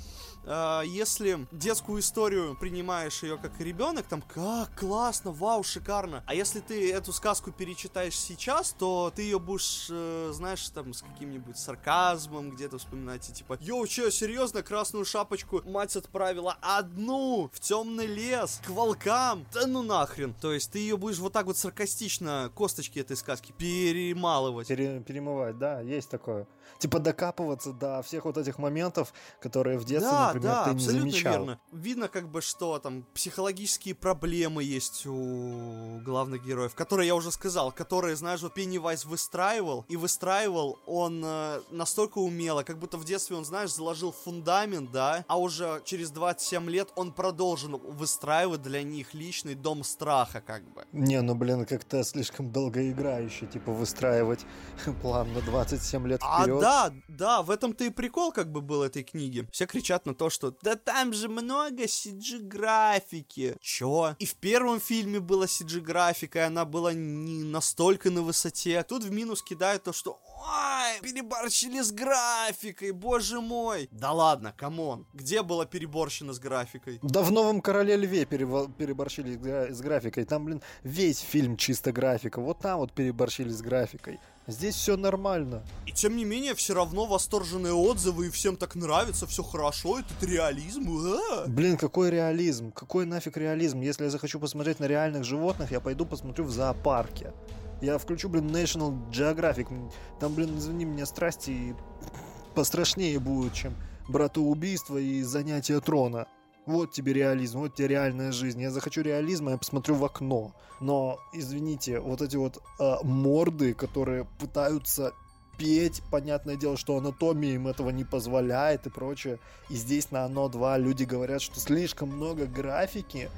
э, 0.44 0.82
если 0.86 1.46
детскую 1.52 2.00
историю 2.00 2.56
принимаешь 2.58 3.22
ее 3.22 3.38
как 3.38 3.60
ребенок, 3.60 4.06
там, 4.06 4.22
как 4.22 4.78
классно, 4.78 5.32
вау, 5.32 5.62
шикарно. 5.62 6.22
А 6.26 6.34
если 6.34 6.53
ты 6.60 6.92
эту 6.92 7.12
сказку 7.12 7.52
перечитаешь 7.52 8.18
сейчас, 8.18 8.72
то 8.72 9.12
ты 9.14 9.22
ее 9.22 9.38
будешь, 9.38 9.88
э, 9.90 10.30
знаешь, 10.32 10.68
там, 10.70 10.92
с 10.92 11.02
каким-нибудь 11.02 11.56
сарказмом 11.56 12.50
где-то 12.50 12.78
вспоминать, 12.78 13.28
и 13.28 13.32
типа, 13.32 13.58
йоу, 13.60 13.86
че, 13.86 14.10
серьезно, 14.10 14.62
красную 14.62 15.04
шапочку 15.04 15.62
мать 15.64 15.96
отправила 15.96 16.56
одну 16.60 17.50
в 17.52 17.60
темный 17.60 18.06
лес, 18.06 18.60
к 18.64 18.70
волкам, 18.70 19.46
да 19.52 19.66
ну 19.66 19.82
нахрен. 19.82 20.34
То 20.34 20.52
есть 20.52 20.72
ты 20.72 20.78
ее 20.78 20.96
будешь 20.96 21.18
вот 21.18 21.32
так 21.32 21.46
вот 21.46 21.56
саркастично 21.56 22.50
косточки 22.54 22.98
этой 22.98 23.16
сказки 23.16 23.52
перемалывать. 23.56 24.68
Пере- 24.68 25.00
перемывать, 25.00 25.58
да, 25.58 25.80
есть 25.80 26.10
такое. 26.10 26.46
Типа 26.84 26.98
докапываться 26.98 27.72
до 27.72 28.02
всех 28.02 28.26
вот 28.26 28.36
этих 28.36 28.58
моментов, 28.58 29.14
которые 29.40 29.78
в 29.78 29.86
детстве, 29.86 30.10
да, 30.10 30.26
например, 30.26 30.50
да, 30.50 30.64
ты 30.64 30.74
не 30.74 30.80
замечал. 30.80 31.32
верно. 31.32 31.60
Видно, 31.72 32.08
как 32.08 32.28
бы, 32.28 32.42
что 32.42 32.78
там 32.78 33.06
психологические 33.14 33.94
проблемы 33.94 34.62
есть 34.62 35.06
у 35.06 35.98
главных 36.04 36.44
героев, 36.44 36.74
которые 36.74 37.06
я 37.06 37.14
уже 37.14 37.32
сказал, 37.32 37.72
которые, 37.72 38.16
знаешь, 38.16 38.42
вот 38.42 38.52
Пеннивайз 38.52 39.06
выстраивал, 39.06 39.86
и 39.88 39.96
выстраивал 39.96 40.78
он 40.84 41.22
э, 41.24 41.62
настолько 41.70 42.18
умело, 42.18 42.64
как 42.64 42.78
будто 42.78 42.98
в 42.98 43.04
детстве 43.06 43.38
он, 43.38 43.46
знаешь, 43.46 43.72
заложил 43.72 44.12
фундамент, 44.12 44.90
да, 44.92 45.24
а 45.26 45.38
уже 45.38 45.80
через 45.86 46.10
27 46.10 46.68
лет 46.68 46.90
он 46.96 47.12
продолжил 47.14 47.78
выстраивать 47.78 48.60
для 48.60 48.82
них 48.82 49.14
личный 49.14 49.54
дом 49.54 49.84
страха, 49.84 50.42
как 50.42 50.64
бы. 50.74 50.84
Не, 50.92 51.22
ну 51.22 51.34
блин, 51.34 51.64
как-то 51.64 52.04
слишком 52.04 52.52
долгоиграюще, 52.52 53.46
типа 53.46 53.72
выстраивать 53.72 54.44
план 55.00 55.32
на 55.32 55.40
27 55.40 56.06
лет 56.08 56.20
А 56.22 56.42
вперед. 56.42 56.60
Да, 56.74 56.92
да, 57.08 57.42
в 57.42 57.50
этом-то 57.50 57.84
и 57.84 57.90
прикол 57.90 58.32
как 58.32 58.50
бы 58.50 58.60
был 58.60 58.82
этой 58.82 59.02
книги. 59.02 59.46
Все 59.52 59.66
кричат 59.66 60.06
на 60.06 60.14
то, 60.14 60.30
что 60.30 60.56
да 60.62 60.74
там 60.76 61.12
же 61.12 61.28
много 61.28 61.84
CG-графики. 61.84 63.56
Чё? 63.60 64.16
И 64.18 64.26
в 64.26 64.34
первом 64.34 64.80
фильме 64.80 65.20
была 65.20 65.46
CG-графика, 65.46 66.38
и 66.40 66.42
она 66.42 66.64
была 66.64 66.92
не 66.92 67.44
настолько 67.44 68.10
на 68.10 68.22
высоте. 68.22 68.82
Тут 68.82 69.04
в 69.04 69.12
минус 69.12 69.42
кидают 69.42 69.84
то, 69.84 69.92
что 69.92 70.20
Ой, 70.36 71.00
переборщили 71.00 71.80
с 71.80 71.92
графикой, 71.92 72.90
боже 72.90 73.40
мой. 73.40 73.88
Да 73.90 74.12
ладно, 74.12 74.52
come 74.56 74.85
on. 74.85 75.06
Где 75.14 75.42
было 75.42 75.64
переборщено 75.64 76.32
с 76.32 76.38
графикой? 76.38 76.98
Да 77.02 77.22
в 77.22 77.30
«Новом 77.30 77.60
Короле 77.60 77.96
Льве» 77.96 78.26
переборщили 78.26 79.38
с 79.72 79.80
графикой. 79.80 80.24
Там, 80.24 80.44
блин, 80.44 80.62
весь 80.82 81.20
фильм 81.20 81.56
чисто 81.56 81.92
графика. 81.92 82.40
Вот 82.40 82.58
там 82.58 82.78
вот 82.80 82.92
переборщили 82.92 83.50
с 83.50 83.62
графикой. 83.62 84.18
Здесь 84.46 84.74
все 84.74 84.96
нормально. 84.96 85.62
И 85.86 85.92
тем 85.92 86.16
не 86.16 86.24
менее, 86.24 86.54
все 86.54 86.74
равно 86.74 87.06
восторженные 87.06 87.72
отзывы, 87.72 88.26
и 88.26 88.30
всем 88.30 88.56
так 88.56 88.74
нравится, 88.74 89.26
все 89.26 89.42
хорошо, 89.42 90.00
этот 90.00 90.22
реализм. 90.22 90.86
а. 90.88 91.46
Блин, 91.46 91.78
какой 91.78 92.10
реализм? 92.10 92.70
Какой 92.70 93.06
нафиг 93.06 93.38
реализм? 93.38 93.80
Если 93.80 94.04
я 94.04 94.10
захочу 94.10 94.38
посмотреть 94.38 94.80
на 94.80 94.84
реальных 94.84 95.24
животных, 95.24 95.70
я 95.70 95.80
пойду 95.80 96.04
посмотрю 96.04 96.44
в 96.44 96.50
зоопарке. 96.50 97.32
Я 97.80 97.96
включу, 97.96 98.28
блин, 98.28 98.46
National 98.46 98.94
Geographic. 99.10 99.92
Там, 100.20 100.34
блин, 100.34 100.58
извини 100.58 100.84
меня, 100.84 101.06
страсти 101.06 101.74
пострашнее 102.54 103.18
будут, 103.18 103.54
чем 103.54 103.74
братоубийство 104.08 104.98
и 104.98 105.22
занятие 105.22 105.80
трона. 105.80 106.26
Вот 106.66 106.92
тебе 106.92 107.12
реализм, 107.12 107.58
вот 107.58 107.74
тебе 107.74 107.88
реальная 107.88 108.32
жизнь. 108.32 108.60
Я 108.60 108.70
захочу 108.70 109.02
реализма, 109.02 109.52
я 109.52 109.58
посмотрю 109.58 109.96
в 109.96 110.04
окно. 110.04 110.54
Но, 110.80 111.20
извините, 111.32 112.00
вот 112.00 112.22
эти 112.22 112.36
вот 112.36 112.62
э, 112.80 112.96
морды, 113.02 113.74
которые 113.74 114.26
пытаются 114.38 115.12
петь, 115.58 116.02
понятное 116.10 116.56
дело, 116.56 116.76
что 116.76 116.96
анатомия 116.96 117.54
им 117.54 117.68
этого 117.68 117.90
не 117.90 118.04
позволяет 118.04 118.86
и 118.86 118.90
прочее. 118.90 119.38
И 119.68 119.74
здесь 119.74 120.10
на 120.10 120.24
оно 120.24 120.48
2 120.48 120.78
люди 120.78 121.04
говорят, 121.04 121.42
что 121.42 121.60
слишком 121.60 122.08
много 122.08 122.46
графики. 122.46 123.30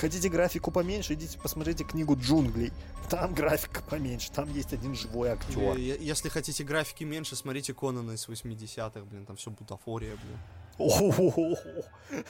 Хотите 0.00 0.28
графику 0.28 0.70
поменьше, 0.70 1.14
идите 1.14 1.38
посмотрите 1.38 1.84
книгу 1.84 2.16
джунглей. 2.16 2.72
Там 3.08 3.34
графика 3.34 3.82
поменьше, 3.82 4.32
там 4.32 4.52
есть 4.52 4.72
один 4.72 4.94
живой 4.94 5.30
актер. 5.30 5.76
Если 5.76 6.28
хотите 6.28 6.64
графики 6.64 7.04
меньше, 7.04 7.36
смотрите 7.36 7.74
Конана 7.74 8.12
из 8.12 8.28
80-х, 8.28 9.00
блин, 9.04 9.26
там 9.26 9.36
все 9.36 9.50
бутафория, 9.50 10.16
блин. 10.16 10.38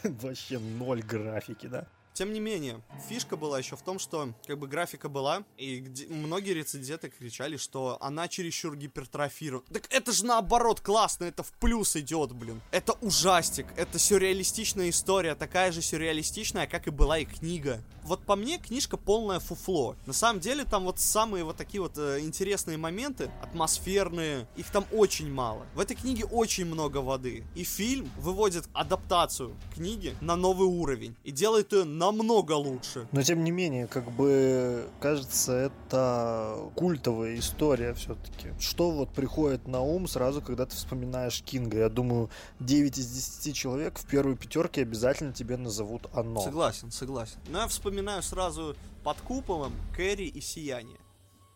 Вообще 0.05 0.59
ноль 0.59 1.03
графики, 1.03 1.67
да? 1.67 1.87
Тем 2.13 2.33
не 2.33 2.39
менее, 2.39 2.81
фишка 3.09 3.37
была 3.37 3.59
еще 3.59 3.75
в 3.75 3.83
том, 3.83 3.99
что 3.99 4.33
как 4.47 4.57
бы 4.61 4.69
графика 4.69 5.09
была, 5.09 5.43
и 5.57 5.81
где- 5.81 6.07
многие 6.07 6.53
рецензенты 6.55 7.11
кричали, 7.11 7.57
что 7.57 7.99
она 8.01 8.29
чересчур 8.29 8.77
гипертрофирована. 8.77 9.67
Так 9.73 9.89
это 9.91 10.13
же 10.13 10.25
наоборот 10.25 10.81
классно, 10.81 11.25
это 11.25 11.43
в 11.43 11.51
плюс 11.55 11.97
идет, 11.97 12.31
блин. 12.33 12.61
Это 12.71 12.93
ужастик, 13.01 13.67
это 13.77 13.99
сюрреалистичная 13.99 14.91
история, 14.91 15.35
такая 15.35 15.73
же 15.73 15.83
сюрреалистичная, 15.83 16.69
как 16.69 16.87
и 16.87 16.91
была 16.91 17.19
и 17.19 17.25
книга. 17.25 17.83
Вот 18.05 18.21
по 18.21 18.37
мне 18.37 18.59
книжка 18.59 18.99
полное 18.99 19.41
фуфло. 19.41 19.97
На 20.05 20.13
самом 20.13 20.41
деле 20.41 20.65
там 20.65 20.85
вот 20.85 21.01
самые 21.01 21.43
вот 21.43 21.57
такие 21.57 21.81
вот 21.81 21.97
э, 21.97 22.21
интересные 22.21 22.77
моменты, 22.77 23.31
атмосферные, 23.43 24.47
их 24.57 24.71
там 24.71 24.85
очень 24.93 25.33
мало. 25.33 25.63
В 25.75 25.81
этой 25.81 25.97
книге 25.97 26.27
очень 26.27 26.67
много 26.67 26.99
воды. 26.99 27.45
И 27.55 27.65
фильм 27.65 28.11
выводит 28.19 28.69
адаптацию 28.75 29.57
книги 29.75 30.15
на 30.21 30.37
новый 30.37 30.69
уровень 30.69 31.17
и 31.25 31.31
делает 31.31 31.73
ее 31.73 31.85
намного 31.85 32.53
лучше. 32.53 33.09
Но 33.11 33.23
тем 33.23 33.43
не 33.43 33.51
менее, 33.51 33.87
как 33.87 34.11
бы 34.11 34.87
кажется, 35.01 35.53
это 35.53 36.59
культовая 36.75 37.39
история 37.39 37.95
все-таки. 37.95 38.49
Что 38.61 38.91
вот 38.91 39.15
приходит 39.15 39.67
на 39.67 39.81
ум 39.81 40.07
сразу, 40.09 40.43
когда 40.43 40.67
ты 40.67 40.77
вспоминаешь 40.77 41.43
Кинга? 41.43 41.79
Я 41.79 41.89
думаю, 41.89 42.29
9 42.61 42.99
из 42.99 43.07
10 43.07 43.57
человек 43.57 43.99
в 43.99 44.05
первой 44.05 44.37
пятерке 44.37 44.83
обязательно 44.83 45.33
тебе 45.33 45.57
назовут 45.57 46.07
оно. 46.13 46.43
Согласен, 46.43 46.91
согласен. 46.91 47.39
Но 47.49 47.61
я 47.61 47.67
вспоминаю 47.67 47.94
сразу 48.23 48.77
под 49.03 49.21
куполом 49.21 49.73
Кэрри 49.97 50.27
и 50.27 50.41
Сияние. 50.41 50.99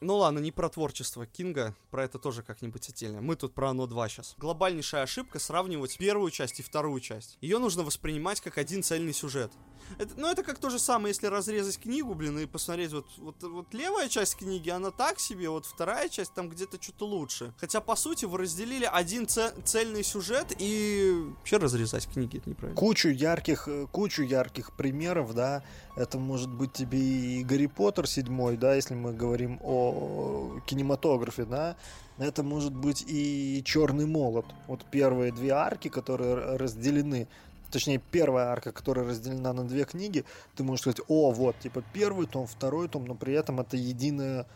Ну 0.00 0.16
ладно, 0.16 0.38
не 0.38 0.52
про 0.52 0.68
творчество 0.68 1.26
Кинга, 1.26 1.74
про 1.90 2.04
это 2.04 2.18
тоже 2.20 2.42
как-нибудь 2.42 2.88
отдельно. 2.88 3.20
Мы 3.20 3.34
тут 3.34 3.52
про 3.52 3.70
оно 3.70 3.86
два 3.86 4.08
сейчас. 4.08 4.34
Глобальнейшая 4.38 5.02
ошибка 5.02 5.40
сравнивать 5.40 5.98
первую 5.98 6.30
часть 6.30 6.60
и 6.60 6.62
вторую 6.62 7.00
часть. 7.00 7.36
Ее 7.40 7.58
нужно 7.58 7.82
воспринимать 7.82 8.40
как 8.40 8.58
один 8.58 8.84
цельный 8.84 9.12
сюжет. 9.12 9.50
Это, 9.98 10.14
ну, 10.16 10.28
это 10.30 10.42
как 10.42 10.58
то 10.58 10.70
же 10.70 10.78
самое, 10.78 11.08
если 11.08 11.26
разрезать 11.26 11.80
книгу, 11.80 12.14
блин, 12.14 12.38
и 12.38 12.46
посмотреть, 12.46 12.92
вот, 12.92 13.06
вот, 13.16 13.42
вот 13.42 13.74
левая 13.74 14.08
часть 14.08 14.36
книги, 14.36 14.68
она 14.68 14.90
так 14.90 15.18
себе, 15.18 15.48
вот 15.48 15.66
вторая 15.66 16.08
часть, 16.08 16.34
там 16.34 16.48
где-то 16.48 16.80
что-то 16.80 17.06
лучше. 17.06 17.54
Хотя, 17.58 17.80
по 17.80 17.96
сути, 17.96 18.26
вы 18.26 18.38
разделили 18.38 18.84
один 18.84 19.26
це- 19.26 19.52
цельный 19.64 20.02
сюжет, 20.02 20.54
и 20.60 21.10
вообще 21.38 21.56
разрезать 21.56 22.06
книги, 22.06 22.36
это 22.36 22.48
неправильно. 22.48 22.76
Кучу 22.76 23.08
ярких, 23.08 23.66
э, 23.68 23.86
кучу 23.90 24.22
ярких 24.22 24.72
примеров, 24.76 25.34
да. 25.34 25.62
Это 25.98 26.16
может 26.16 26.48
быть 26.48 26.72
тебе 26.72 26.98
и 27.00 27.42
Гарри 27.42 27.66
Поттер 27.66 28.06
седьмой, 28.06 28.56
да, 28.56 28.76
если 28.76 28.94
мы 28.94 29.12
говорим 29.12 29.58
о 29.60 30.60
кинематографе, 30.64 31.44
да. 31.44 31.74
Это 32.18 32.44
может 32.44 32.72
быть 32.72 33.04
и 33.04 33.60
Черный 33.64 34.06
молот. 34.06 34.46
Вот 34.68 34.84
первые 34.92 35.32
две 35.32 35.50
арки, 35.50 35.88
которые 35.88 36.56
разделены 36.56 37.26
точнее, 37.72 38.00
первая 38.12 38.46
арка, 38.46 38.70
которая 38.70 39.06
разделена 39.06 39.52
на 39.52 39.66
две 39.66 39.84
книги, 39.84 40.24
ты 40.54 40.62
можешь 40.62 40.82
сказать, 40.82 41.00
о, 41.08 41.32
вот, 41.32 41.58
типа, 41.58 41.82
первый 41.92 42.26
том, 42.26 42.46
второй 42.46 42.88
том, 42.88 43.04
но 43.04 43.14
при 43.14 43.34
этом 43.34 43.60
это 43.60 43.76
единая 43.76 44.46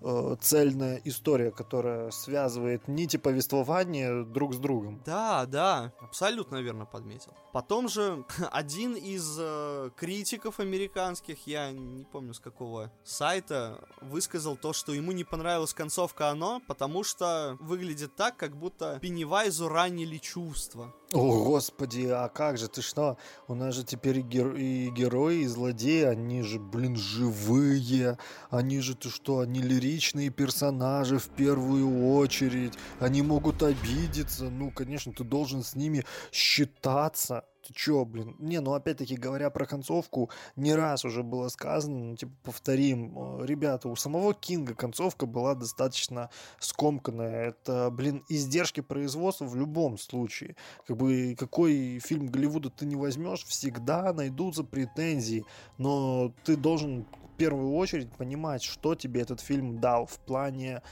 э, 0.00 0.36
цельная 0.40 1.00
история, 1.04 1.50
которая 1.50 2.10
связывает 2.10 2.88
нити 2.88 3.16
повествования 3.16 4.24
друг 4.24 4.54
с 4.54 4.58
другом. 4.58 5.02
Да, 5.04 5.46
да, 5.46 5.92
абсолютно 6.00 6.56
верно 6.56 6.86
подметил. 6.86 7.32
Потом 7.52 7.88
же 7.88 8.24
один 8.52 8.94
из 8.94 9.36
э, 9.38 9.90
критиков 9.96 10.60
американских, 10.60 11.46
я 11.46 11.72
не 11.72 12.04
помню 12.04 12.34
с 12.34 12.40
какого 12.40 12.92
сайта, 13.04 13.80
высказал 14.00 14.56
то, 14.56 14.72
что 14.72 14.92
ему 14.92 15.12
не 15.12 15.24
понравилась 15.24 15.74
концовка 15.74 16.30
оно, 16.30 16.60
потому 16.66 17.04
что 17.04 17.56
выглядит 17.60 18.14
так, 18.16 18.36
как 18.36 18.56
будто 18.56 18.98
Пеннивайзу 19.00 19.68
ранили 19.68 20.18
чувства. 20.18 20.94
О, 21.14 21.42
господи, 21.42 22.06
а 22.06 22.28
как 22.28 22.58
же, 22.58 22.68
ты 22.68 22.82
что? 22.82 23.16
У 23.46 23.54
нас 23.54 23.74
же 23.74 23.82
теперь 23.82 24.18
и, 24.18 24.22
гер... 24.22 24.54
и 24.54 24.90
герои, 24.90 25.38
и 25.38 25.46
злодеи, 25.46 26.02
они 26.02 26.42
же, 26.42 26.58
блин, 26.58 26.96
живые. 26.96 28.18
Они 28.50 28.80
же, 28.80 28.94
ты 28.94 29.08
что, 29.08 29.38
они 29.38 29.62
лиричные 29.62 30.28
персонажи 30.28 31.18
в 31.18 31.28
первую 31.30 32.12
очередь. 32.12 32.74
Они 33.00 33.22
могут 33.22 33.62
обидеться. 33.62 34.50
Ну, 34.50 34.70
конечно, 34.70 35.10
ты 35.14 35.24
должен 35.24 35.62
с 35.62 35.74
ними 35.74 36.04
считаться. 36.30 37.46
Ты 37.68 37.74
чё, 37.74 38.06
блин? 38.06 38.34
Не, 38.38 38.60
ну 38.60 38.72
опять-таки, 38.72 39.14
говоря 39.14 39.50
про 39.50 39.66
концовку, 39.66 40.30
не 40.56 40.74
раз 40.74 41.04
уже 41.04 41.22
было 41.22 41.48
сказано, 41.48 41.98
ну, 41.98 42.16
типа, 42.16 42.32
повторим. 42.42 43.40
э, 43.42 43.46
Ребята, 43.46 43.88
у 43.88 43.96
самого 43.96 44.32
Кинга 44.32 44.74
концовка 44.74 45.26
была 45.26 45.54
достаточно 45.54 46.30
скомканная. 46.60 47.48
Это, 47.50 47.90
блин, 47.90 48.24
издержки 48.30 48.80
производства 48.80 49.44
в 49.44 49.54
любом 49.54 49.98
случае. 49.98 50.56
Как 50.86 50.96
бы, 50.96 51.36
какой 51.38 51.98
фильм 51.98 52.28
Голливуда 52.28 52.70
ты 52.70 52.86
не 52.86 52.96
возьмешь, 52.96 53.44
всегда 53.44 54.14
найдутся 54.14 54.64
претензии. 54.64 55.44
Но 55.76 56.32
ты 56.44 56.56
должен 56.56 57.04
в 57.34 57.36
первую 57.36 57.74
очередь 57.74 58.10
понимать, 58.12 58.62
что 58.62 58.94
тебе 58.94 59.20
этот 59.20 59.40
фильм 59.40 59.78
дал 59.78 60.06
в 60.06 60.18
плане 60.20 60.82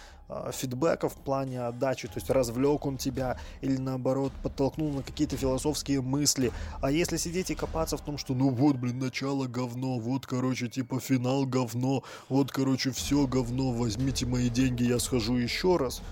фидбэка, 0.53 1.09
в 1.09 1.15
плане 1.15 1.63
отдачи, 1.63 2.09
то 2.09 2.15
есть 2.17 2.31
развлек 2.31 2.87
он 2.87 2.97
тебя 2.97 3.39
или 3.61 3.77
наоборот 3.77 4.33
подтолкнул 4.43 4.93
на 4.93 5.03
какие-то 5.03 5.37
философские 5.37 6.03
мысли. 6.03 6.53
А 6.81 6.91
если 6.91 7.17
сидеть 7.17 7.51
и 7.51 7.55
копаться 7.55 7.97
в 7.97 8.01
том, 8.01 8.19
что 8.19 8.35
ну 8.35 8.51
вот, 8.51 8.77
блин, 8.77 8.99
начало 8.99 9.47
говно, 9.47 9.99
вот, 9.99 10.27
короче, 10.27 10.69
типа 10.69 11.01
финал 11.01 11.47
говно, 11.47 12.03
вот, 12.29 12.51
короче, 12.51 12.91
все 12.91 13.27
говно, 13.27 13.73
возьмите 13.73 14.27
мои 14.27 14.49
деньги, 14.49 14.85
я 14.85 14.99
схожу 14.99 15.37
еще 15.37 15.77
раз. 15.77 16.03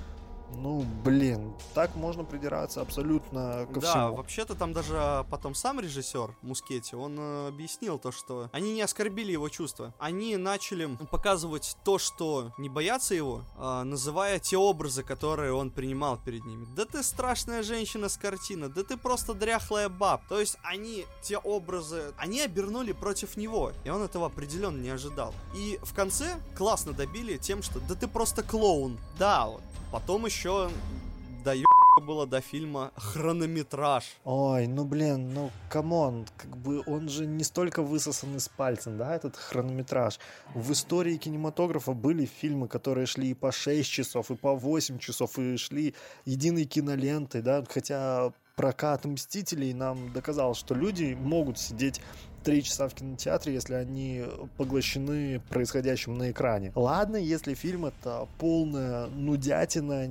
Ну, 0.57 0.84
блин, 1.05 1.55
так 1.74 1.94
можно 1.96 2.24
придираться 2.24 2.80
абсолютно 2.80 3.66
ко 3.72 3.80
да, 3.80 3.90
всему. 3.90 4.16
вообще-то 4.16 4.55
там 4.55 4.72
даже 4.72 5.24
потом 5.30 5.55
сам 5.55 5.80
режиссер 5.80 6.34
Мускетти, 6.42 6.96
он 6.96 7.16
э, 7.18 7.48
объяснил 7.48 7.98
то, 7.98 8.12
что 8.12 8.48
они 8.52 8.74
не 8.74 8.82
оскорбили 8.82 9.32
его 9.32 9.48
чувства. 9.48 9.94
Они 9.98 10.36
начали 10.36 10.86
показывать 11.11 11.76
то, 11.84 11.98
что 11.98 12.52
не 12.59 12.68
боятся 12.68 13.14
его, 13.14 13.42
э, 13.57 13.82
называя 13.82 14.38
те 14.38 14.57
образы, 14.57 15.02
которые 15.02 15.52
он 15.52 15.70
принимал 15.70 16.18
перед 16.18 16.44
ними. 16.44 16.66
Да 16.76 16.84
ты 16.84 17.02
страшная 17.02 17.62
женщина 17.62 18.09
с 18.09 18.16
картины, 18.16 18.68
да 18.68 18.82
ты 18.82 18.96
просто 18.96 19.34
дряхлая 19.34 19.88
баб. 19.88 20.26
То 20.28 20.40
есть 20.40 20.57
они, 20.62 21.07
те 21.22 21.38
образы, 21.38 22.12
они 22.16 22.40
обернули 22.40 22.92
против 22.92 23.36
него, 23.36 23.72
и 23.84 23.90
он 23.90 24.02
этого 24.02 24.26
определенно 24.26 24.80
не 24.80 24.90
ожидал. 24.90 25.34
И 25.55 25.78
в 25.82 25.94
конце 25.94 26.36
классно 26.57 26.92
добили 26.92 27.36
тем, 27.36 27.62
что 27.62 27.80
да 27.80 27.94
ты 27.94 28.09
просто 28.09 28.42
клоун. 28.42 28.98
Да, 29.18 29.46
вот. 29.46 29.62
Потом 29.94 30.26
еще 30.26 30.43
до 30.45 31.55
было 32.03 32.26
до 32.26 32.42
фильма 32.42 32.92
хронометраж. 32.97 34.05
Ой, 34.24 34.66
ну 34.66 34.84
блин, 34.84 35.32
ну 35.32 35.51
come 35.70 36.03
on, 36.03 36.26
как 36.36 36.55
бы 36.57 36.82
он 36.86 37.09
же 37.09 37.24
не 37.24 37.45
столько 37.45 37.82
высосан 37.82 38.36
из 38.36 38.49
пальца, 38.49 38.90
да, 38.90 39.16
этот 39.16 39.36
хронометраж. 39.36 40.18
В 40.55 40.72
истории 40.72 41.16
кинематографа 41.16 41.92
были 41.92 42.26
фильмы, 42.26 42.68
которые 42.68 43.07
шли 43.07 43.30
и 43.30 43.34
по 43.34 43.53
6 43.53 43.88
часов, 43.88 44.30
и 44.30 44.34
по 44.34 44.55
8 44.55 44.99
часов, 44.99 45.38
и 45.38 45.57
шли 45.57 45.95
единой 46.26 46.64
кинолентой, 46.64 47.40
да, 47.40 47.64
хотя 47.66 48.32
прокат 48.57 49.07
Мстителей 49.07 49.72
нам 49.72 50.12
доказал, 50.12 50.55
что 50.55 50.74
люди 50.74 51.16
могут 51.18 51.59
сидеть 51.59 52.03
три 52.45 52.62
часа 52.62 52.88
в 52.88 52.95
кинотеатре, 52.95 53.55
если 53.55 53.74
они 53.74 54.24
поглощены 54.57 55.40
происходящим 55.49 56.16
на 56.16 56.30
экране. 56.30 56.72
Ладно, 56.74 57.16
если 57.16 57.55
фильм 57.55 57.86
это 57.86 58.28
полная 58.38 59.07
нудятина, 59.07 60.09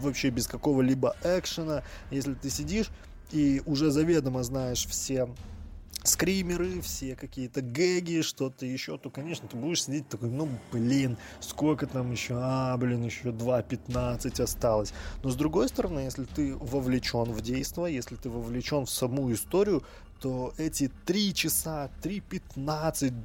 вообще 0.00 0.30
без 0.30 0.46
какого-либо 0.46 1.16
экшена, 1.22 1.82
если 2.10 2.34
ты 2.34 2.48
сидишь 2.48 2.90
и 3.32 3.60
уже 3.66 3.90
заведомо 3.90 4.42
знаешь 4.42 4.86
все 4.86 5.28
скримеры, 6.04 6.80
все 6.80 7.14
какие-то 7.14 7.60
гэги, 7.62 8.22
что-то 8.22 8.66
еще, 8.66 8.98
то, 8.98 9.10
конечно, 9.10 9.48
ты 9.48 9.56
будешь 9.56 9.84
сидеть 9.84 10.08
такой, 10.08 10.30
ну, 10.30 10.48
блин, 10.72 11.16
сколько 11.40 11.86
там 11.86 12.10
еще, 12.10 12.34
а, 12.36 12.76
блин, 12.76 13.04
еще 13.04 13.28
2.15 13.28 14.42
осталось. 14.42 14.92
Но, 15.22 15.30
с 15.30 15.36
другой 15.36 15.68
стороны, 15.68 16.00
если 16.00 16.24
ты 16.24 16.56
вовлечен 16.56 17.24
в 17.24 17.40
действие, 17.40 17.94
если 17.94 18.16
ты 18.16 18.28
вовлечен 18.28 18.86
в 18.86 18.90
саму 18.90 19.32
историю, 19.32 19.84
то 20.22 20.54
эти 20.56 20.88
3 21.04 21.34
часа, 21.34 21.90
3.15, 22.00 23.24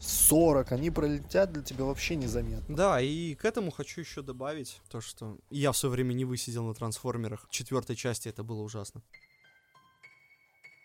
2.40, 0.00 0.66
они 0.72 0.90
пролетят 0.90 1.52
для 1.52 1.62
тебя 1.62 1.84
вообще 1.84 2.16
незаметно. 2.16 2.76
Да, 2.76 3.00
и 3.00 3.36
к 3.36 3.44
этому 3.44 3.70
хочу 3.70 4.00
еще 4.00 4.22
добавить 4.22 4.80
то, 4.90 5.00
что 5.00 5.38
я 5.50 5.70
в 5.70 5.76
свое 5.76 5.92
время 5.92 6.14
не 6.14 6.24
высидел 6.24 6.64
на 6.64 6.74
трансформерах. 6.74 7.46
В 7.48 7.50
четвертой 7.50 7.94
части 7.94 8.28
это 8.28 8.42
было 8.42 8.60
ужасно. 8.62 9.02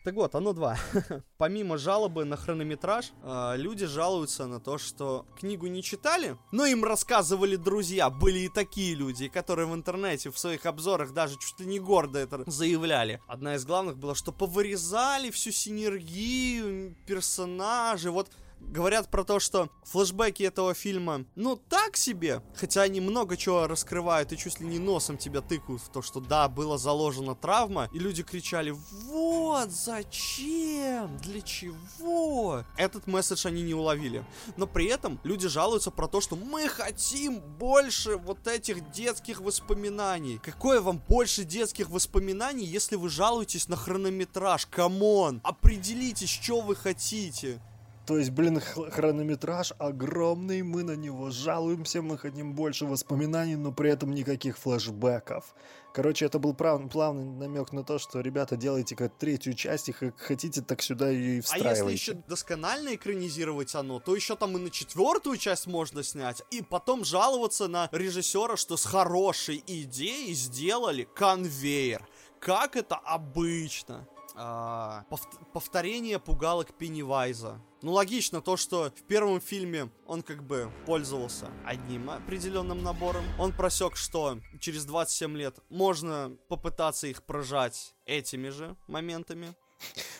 Так 0.03 0.15
вот, 0.15 0.33
оно 0.33 0.53
два. 0.53 0.77
Помимо 1.37 1.77
жалобы 1.77 2.25
на 2.25 2.35
хронометраж, 2.35 3.11
э, 3.21 3.53
люди 3.57 3.85
жалуются 3.85 4.47
на 4.47 4.59
то, 4.59 4.79
что 4.79 5.27
книгу 5.39 5.67
не 5.67 5.83
читали, 5.83 6.37
но 6.51 6.65
им 6.65 6.83
рассказывали 6.83 7.55
друзья. 7.55 8.09
Были 8.09 8.39
и 8.39 8.49
такие 8.49 8.95
люди, 8.95 9.27
которые 9.27 9.67
в 9.67 9.75
интернете 9.75 10.31
в 10.31 10.39
своих 10.39 10.65
обзорах 10.65 11.13
даже 11.13 11.37
чуть 11.37 11.59
ли 11.59 11.67
не 11.67 11.79
гордо 11.79 12.17
это 12.17 12.43
заявляли. 12.47 13.21
Одна 13.27 13.55
из 13.55 13.65
главных 13.65 13.97
была, 13.97 14.15
что 14.15 14.31
повырезали 14.31 15.29
всю 15.29 15.51
синергию 15.51 16.95
персонажей. 17.05 18.09
Вот 18.09 18.31
говорят 18.61 19.09
про 19.09 19.23
то, 19.23 19.39
что 19.39 19.69
флешбеки 19.83 20.43
этого 20.43 20.73
фильма, 20.73 21.25
ну, 21.35 21.55
так 21.55 21.97
себе, 21.97 22.41
хотя 22.55 22.83
они 22.83 23.01
много 23.01 23.37
чего 23.37 23.67
раскрывают 23.67 24.31
и 24.31 24.37
чуть 24.37 24.59
ли 24.59 24.67
не 24.67 24.79
носом 24.79 25.17
тебя 25.17 25.41
тыкают 25.41 25.81
в 25.81 25.89
то, 25.89 26.01
что 26.01 26.19
да, 26.19 26.47
была 26.47 26.77
заложена 26.77 27.35
травма, 27.35 27.89
и 27.93 27.99
люди 27.99 28.23
кричали, 28.23 28.71
вот, 28.71 29.71
зачем, 29.71 31.17
для 31.17 31.41
чего? 31.41 32.63
Этот 32.77 33.07
месседж 33.07 33.47
они 33.47 33.61
не 33.61 33.73
уловили. 33.73 34.23
Но 34.57 34.67
при 34.67 34.85
этом 34.85 35.19
люди 35.23 35.47
жалуются 35.47 35.91
про 35.91 36.07
то, 36.07 36.21
что 36.21 36.35
мы 36.35 36.67
хотим 36.67 37.39
больше 37.39 38.17
вот 38.17 38.47
этих 38.47 38.91
детских 38.91 39.41
воспоминаний. 39.41 40.39
Какое 40.41 40.81
вам 40.81 41.01
больше 41.07 41.43
детских 41.43 41.89
воспоминаний, 41.89 42.65
если 42.65 42.95
вы 42.95 43.09
жалуетесь 43.09 43.67
на 43.67 43.75
хронометраж? 43.75 44.65
Come 44.67 45.10
on, 45.10 45.41
определитесь, 45.43 46.29
что 46.29 46.61
вы 46.61 46.75
хотите. 46.75 47.61
То 48.05 48.17
есть, 48.17 48.31
блин, 48.31 48.59
хронометраж 48.59 49.73
огромный, 49.77 50.63
мы 50.63 50.83
на 50.83 50.95
него 50.95 51.29
жалуемся, 51.29 52.01
мы 52.01 52.17
хотим 52.17 52.53
больше 52.53 52.85
воспоминаний, 52.85 53.55
но 53.55 53.71
при 53.71 53.91
этом 53.91 54.11
никаких 54.11 54.57
флэшбэков. 54.57 55.53
Короче, 55.93 56.25
это 56.25 56.39
был 56.39 56.55
прав, 56.55 56.89
плавный 56.89 57.25
намек 57.25 57.71
на 57.73 57.83
то, 57.83 57.99
что, 57.99 58.21
ребята, 58.21 58.55
делайте 58.55 58.95
как 58.95 59.15
третью 59.17 59.53
часть, 59.53 59.89
и 59.89 59.91
как 59.91 60.17
хотите, 60.17 60.61
так 60.61 60.81
сюда 60.81 61.09
ее 61.09 61.37
и 61.37 61.41
встраивайте. 61.41 61.83
А 61.83 61.89
если 61.91 62.11
еще 62.11 62.23
досконально 62.27 62.95
экранизировать 62.95 63.75
оно, 63.75 63.99
то 63.99 64.15
еще 64.15 64.35
там 64.35 64.57
и 64.57 64.59
на 64.59 64.71
четвертую 64.71 65.37
часть 65.37 65.67
можно 65.67 66.01
снять, 66.01 66.41
и 66.49 66.61
потом 66.63 67.05
жаловаться 67.05 67.67
на 67.67 67.87
режиссера, 67.91 68.57
что 68.57 68.77
с 68.77 68.85
хорошей 68.85 69.63
идеей 69.67 70.33
сделали 70.33 71.07
конвейер. 71.13 72.07
Как 72.39 72.75
это 72.75 72.95
обычно. 72.95 74.07
А, 74.35 75.05
повторение 75.53 76.17
пугалок 76.19 76.73
Пеннивайза. 76.73 77.61
Ну, 77.81 77.93
логично 77.93 78.41
то, 78.41 78.57
что 78.57 78.91
в 78.95 79.03
первом 79.07 79.41
фильме 79.41 79.89
он 80.05 80.21
как 80.21 80.43
бы 80.43 80.71
пользовался 80.85 81.47
одним 81.65 82.11
определенным 82.11 82.83
набором. 82.83 83.23
Он 83.39 83.53
просек, 83.53 83.95
что 83.95 84.39
через 84.59 84.85
27 84.85 85.35
лет 85.35 85.55
можно 85.69 86.37
попытаться 86.47 87.07
их 87.07 87.23
прожать 87.23 87.95
этими 88.05 88.49
же 88.49 88.75
моментами. 88.87 89.55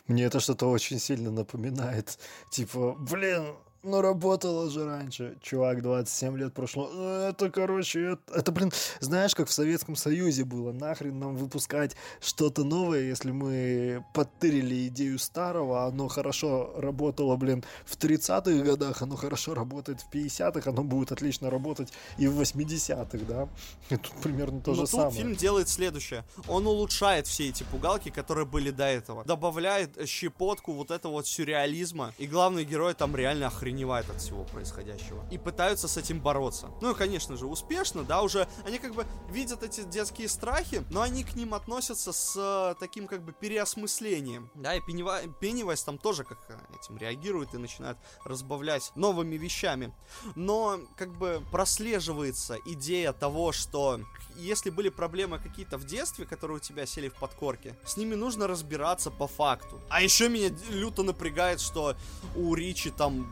Мне 0.07 0.23
это 0.23 0.39
что-то 0.39 0.67
очень 0.67 0.99
сильно 0.99 1.29
напоминает. 1.29 2.17
Типа, 2.49 2.95
блин, 2.97 3.55
ну, 3.83 4.01
работало 4.01 4.69
же 4.69 4.85
раньше. 4.85 5.37
Чувак, 5.41 5.81
27 5.81 6.37
лет 6.37 6.53
прошло. 6.53 6.89
Ну, 6.93 7.03
это, 7.03 7.49
короче, 7.49 8.11
это, 8.13 8.33
это, 8.33 8.51
блин, 8.51 8.71
знаешь, 8.99 9.33
как 9.33 9.47
в 9.47 9.51
Советском 9.51 9.95
Союзе 9.95 10.43
было. 10.43 10.71
Нахрен 10.71 11.17
нам 11.19 11.35
выпускать 11.35 11.95
что-то 12.19 12.63
новое, 12.63 13.01
если 13.01 13.31
мы 13.31 14.05
подтырили 14.13 14.87
идею 14.87 15.17
старого, 15.19 15.85
оно 15.85 16.07
хорошо 16.07 16.73
работало, 16.77 17.35
блин, 17.37 17.63
в 17.85 17.97
30-х 17.97 18.63
годах, 18.63 19.01
оно 19.01 19.15
хорошо 19.15 19.53
работает 19.53 20.01
в 20.01 20.09
50-х, 20.13 20.69
оно 20.69 20.83
будет 20.83 21.11
отлично 21.11 21.49
работать 21.49 21.91
и 22.17 22.27
в 22.27 22.39
80-х, 22.39 23.17
да? 23.27 23.49
И 23.89 23.97
тут 23.97 24.13
примерно 24.21 24.61
то 24.61 24.71
Но 24.71 24.75
же 24.75 24.81
тут 24.81 24.89
самое. 24.91 25.11
фильм 25.11 25.35
делает 25.35 25.69
следующее. 25.69 26.23
Он 26.47 26.67
улучшает 26.67 27.25
все 27.27 27.49
эти 27.49 27.63
пугалки, 27.63 28.09
которые 28.09 28.45
были 28.45 28.69
до 28.71 28.85
этого. 28.85 29.23
Добавляет 29.25 30.07
щепотку 30.07 30.73
вот 30.73 30.91
этого 30.91 31.13
вот 31.13 31.27
сюрреализма. 31.27 32.13
И 32.17 32.27
главный 32.27 32.63
герой 32.63 32.93
там 32.93 33.15
реально 33.15 33.47
охреневает 33.71 34.09
от 34.09 34.21
всего 34.21 34.43
происходящего. 34.43 35.25
И 35.31 35.37
пытаются 35.37 35.87
с 35.87 35.97
этим 35.97 36.19
бороться. 36.19 36.69
Ну 36.81 36.91
и, 36.91 36.95
конечно 36.95 37.37
же, 37.37 37.47
успешно, 37.47 38.03
да, 38.03 38.21
уже 38.21 38.47
они 38.65 38.79
как 38.79 38.93
бы 38.93 39.05
видят 39.29 39.63
эти 39.63 39.81
детские 39.83 40.27
страхи, 40.27 40.83
но 40.89 41.01
они 41.01 41.23
к 41.23 41.35
ним 41.35 41.53
относятся 41.53 42.11
с 42.11 42.35
э, 42.35 42.75
таким 42.79 43.07
как 43.07 43.23
бы 43.23 43.31
переосмыслением. 43.31 44.49
Да, 44.55 44.75
и 44.75 44.81
Пеннивайз 44.81 45.83
там 45.83 45.97
тоже 45.97 46.23
как 46.23 46.37
этим 46.81 46.97
реагирует 46.97 47.53
и 47.53 47.57
начинает 47.57 47.97
разбавлять 48.25 48.91
новыми 48.95 49.35
вещами. 49.35 49.93
Но 50.35 50.79
как 50.97 51.17
бы 51.17 51.41
прослеживается 51.51 52.57
идея 52.65 53.13
того, 53.13 53.51
что 53.51 54.01
если 54.35 54.69
были 54.69 54.89
проблемы 54.89 55.39
какие-то 55.39 55.77
в 55.77 55.85
детстве, 55.85 56.25
которые 56.25 56.57
у 56.57 56.59
тебя 56.59 56.85
сели 56.85 57.09
в 57.09 57.15
подкорке, 57.15 57.75
с 57.85 57.97
ними 57.97 58.15
нужно 58.15 58.47
разбираться 58.47 59.11
по 59.11 59.27
факту. 59.27 59.79
А 59.89 60.01
еще 60.01 60.29
меня 60.29 60.49
люто 60.69 61.03
напрягает, 61.03 61.61
что 61.61 61.95
у 62.35 62.53
Ричи 62.55 62.89
там 62.89 63.31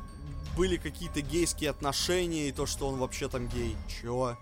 были 0.60 0.76
какие-то 0.76 1.22
гейские 1.22 1.70
отношения 1.70 2.50
и 2.50 2.52
то, 2.52 2.66
что 2.66 2.90
он 2.90 2.98
вообще 2.98 3.30
там 3.30 3.48
гей. 3.48 3.78
Чего? 3.88 4.38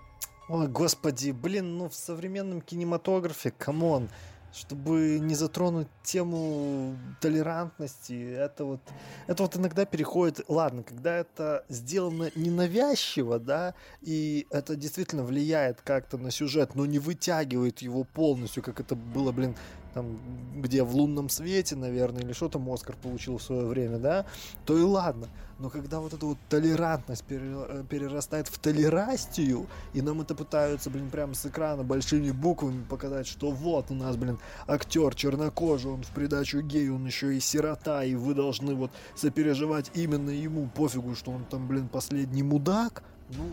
Ой, 0.50 0.68
господи, 0.68 1.30
блин, 1.30 1.78
ну 1.78 1.90
в 1.90 1.94
современном 1.94 2.62
кинематографе, 2.62 3.52
come 3.52 3.85
on, 3.85 4.10
чтобы 4.52 5.20
не 5.20 5.36
затронуть 5.36 5.88
тему 6.02 6.98
толерантности, 7.22 8.34
это 8.34 8.66
вот, 8.66 8.80
это 9.28 9.44
вот 9.44 9.58
иногда 9.58 9.86
переходит, 9.86 10.42
ладно, 10.48 10.82
когда 10.82 11.18
это 11.18 11.64
сделано 11.70 12.32
ненавязчиво, 12.34 13.38
да, 13.38 13.76
и 14.02 14.48
это 14.50 14.76
действительно 14.76 15.24
влияет 15.24 15.82
как-то 15.82 16.18
на 16.18 16.32
сюжет, 16.32 16.74
но 16.74 16.88
не 16.88 16.98
вытягивает 16.98 17.84
его 17.84 18.04
полностью, 18.04 18.64
как 18.64 18.80
это 18.80 18.96
было, 18.96 19.32
блин, 19.32 19.56
там, 19.98 20.20
где 20.56 20.84
в 20.84 20.96
лунном 20.96 21.28
свете, 21.28 21.76
наверное, 21.76 22.22
или 22.22 22.32
что 22.32 22.50
там 22.50 22.70
Оскар 22.72 22.96
получил 23.02 23.40
в 23.40 23.42
свое 23.42 23.66
время, 23.66 23.98
да, 23.98 24.28
то 24.64 24.78
и 24.78 24.84
ладно. 24.84 25.28
Но 25.58 25.72
когда 25.72 26.00
вот 26.00 26.14
эта 26.14 26.24
вот 26.24 26.38
толерантность 26.50 27.24
э, 27.30 27.84
перерастает 27.90 28.48
в 28.48 28.60
толерастию, 28.60 29.66
и 29.96 30.04
нам 30.04 30.22
это 30.22 30.36
пытаются, 30.36 30.92
блин, 30.92 31.10
прямо 31.10 31.34
с 31.34 31.48
экрана 31.48 31.84
большими 31.84 32.30
буквами 32.30 32.84
показать, 32.84 33.26
что 33.26 33.50
вот 33.50 33.90
у 33.90 33.96
нас, 33.96 34.18
блин, 34.18 34.38
актер 34.68 35.16
чернокожий, 35.16 35.90
он 35.90 36.04
в 36.04 36.10
придачу 36.12 36.62
гей, 36.62 36.92
он 36.92 37.08
еще 37.08 37.36
и 37.36 37.40
сирота, 37.40 38.04
и 38.04 38.14
вы 38.14 38.36
должны 38.36 38.76
вот 38.76 38.92
сопереживать 39.16 39.90
именно 39.96 40.30
ему, 40.30 40.68
пофигу, 40.68 41.16
что 41.16 41.32
он 41.32 41.44
там, 41.46 41.68
блин, 41.68 41.88
последний 41.88 42.44
мудак, 42.44 43.02
ну, 43.36 43.50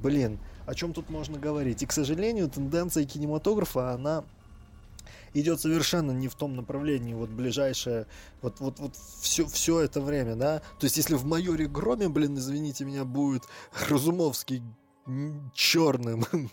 блин, 0.00 0.38
о 0.64 0.76
чем 0.76 0.92
тут 0.92 1.10
можно 1.10 1.40
говорить? 1.40 1.82
И, 1.82 1.86
к 1.86 1.92
сожалению, 1.92 2.48
тенденция 2.48 3.04
кинематографа, 3.04 3.90
она 3.90 4.22
идет 5.34 5.60
совершенно 5.60 6.12
не 6.12 6.28
в 6.28 6.34
том 6.34 6.56
направлении, 6.56 7.14
вот 7.14 7.30
ближайшее, 7.30 8.06
вот, 8.40 8.60
вот, 8.60 8.78
вот 8.78 8.96
все, 9.20 9.46
все 9.46 9.80
это 9.80 10.00
время, 10.00 10.36
да. 10.36 10.60
То 10.78 10.84
есть, 10.84 10.96
если 10.96 11.14
в 11.14 11.24
майоре 11.24 11.66
Громе, 11.66 12.08
блин, 12.08 12.36
извините 12.36 12.84
меня, 12.84 13.04
будет 13.04 13.44
Разумовский 13.88 14.62
черным. 15.52 16.24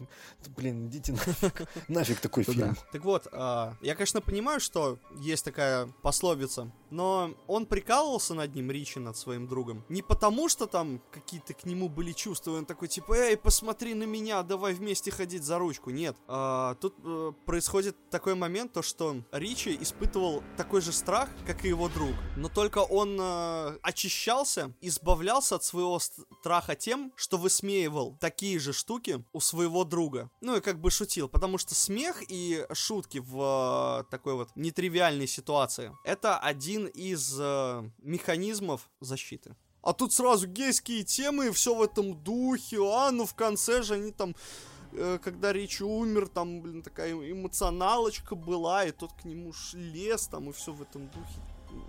Блин, 0.57 0.87
идите 0.87 1.11
нафиг. 1.11 1.69
Нафиг 1.87 2.19
такой 2.19 2.43
фильм. 2.43 2.75
Так 2.91 3.03
вот, 3.03 3.27
а, 3.31 3.75
я, 3.81 3.93
конечно, 3.93 4.21
понимаю, 4.21 4.59
что 4.59 4.97
есть 5.19 5.45
такая 5.45 5.87
пословица, 6.01 6.71
но 6.91 7.33
он 7.47 7.65
прикалывался 7.65 8.33
над 8.33 8.53
ним, 8.55 8.71
Ричи, 8.71 8.99
над 8.99 9.17
своим 9.17 9.47
другом. 9.47 9.83
Не 9.89 10.01
потому, 10.01 10.49
что 10.49 10.65
там 10.65 11.01
какие-то 11.11 11.53
к 11.53 11.65
нему 11.65 11.89
были 11.89 12.11
чувства, 12.11 12.51
он 12.51 12.65
такой, 12.65 12.87
типа, 12.87 13.13
эй, 13.13 13.37
посмотри 13.37 13.93
на 13.93 14.03
меня, 14.03 14.43
давай 14.43 14.73
вместе 14.73 15.11
ходить 15.11 15.43
за 15.43 15.59
ручку. 15.59 15.89
Нет. 15.89 16.15
А, 16.27 16.75
тут 16.75 16.95
а, 17.03 17.31
происходит 17.45 17.95
такой 18.09 18.35
момент, 18.35 18.73
то, 18.73 18.81
что 18.81 19.17
Ричи 19.31 19.77
испытывал 19.79 20.43
такой 20.57 20.81
же 20.81 20.91
страх, 20.91 21.29
как 21.45 21.65
и 21.65 21.69
его 21.69 21.89
друг. 21.89 22.13
Но 22.35 22.49
только 22.49 22.79
он 22.79 23.17
а, 23.19 23.77
очищался, 23.81 24.73
избавлялся 24.81 25.55
от 25.55 25.63
своего 25.63 25.99
страха 25.99 26.75
тем, 26.75 27.13
что 27.15 27.37
высмеивал 27.37 28.17
такие 28.19 28.59
же 28.59 28.73
штуки 28.73 29.23
у 29.33 29.39
своего 29.39 29.83
друга. 29.83 30.29
Ну 30.41 30.57
и 30.57 30.61
как 30.61 30.79
бы 30.79 30.91
шутил, 30.91 31.29
потому 31.29 31.57
что 31.57 31.75
смех 31.75 32.23
и 32.27 32.65
шутки 32.73 33.19
в 33.19 34.01
э, 34.01 34.11
такой 34.11 34.33
вот 34.33 34.49
нетривиальной 34.55 35.27
ситуации 35.27 35.91
это 36.03 36.37
один 36.37 36.78
один 36.79 36.87
из 36.87 37.37
э, 37.39 37.83
механизмов 37.99 38.89
защиты. 38.99 39.55
А 39.81 39.93
тут 39.93 40.13
сразу 40.13 40.47
гейские 40.47 41.03
темы 41.03 41.47
и 41.47 41.51
все 41.51 41.73
в 41.73 41.81
этом 41.81 42.21
духе. 42.23 42.77
А, 42.81 43.11
ну 43.11 43.25
в 43.25 43.33
конце 43.33 43.81
же 43.81 43.95
они 43.95 44.11
там 44.11 44.35
э, 44.91 45.19
когда 45.23 45.53
Ричи 45.53 45.83
умер, 45.83 46.27
там, 46.27 46.61
блин, 46.61 46.81
такая 46.81 47.13
эмоционалочка 47.13 48.35
была, 48.35 48.85
и 48.85 48.91
тот 48.91 49.13
к 49.13 49.25
нему 49.25 49.53
лез, 49.73 50.27
там, 50.27 50.49
и 50.49 50.53
все 50.53 50.73
в 50.73 50.81
этом 50.81 51.07
духе. 51.07 51.39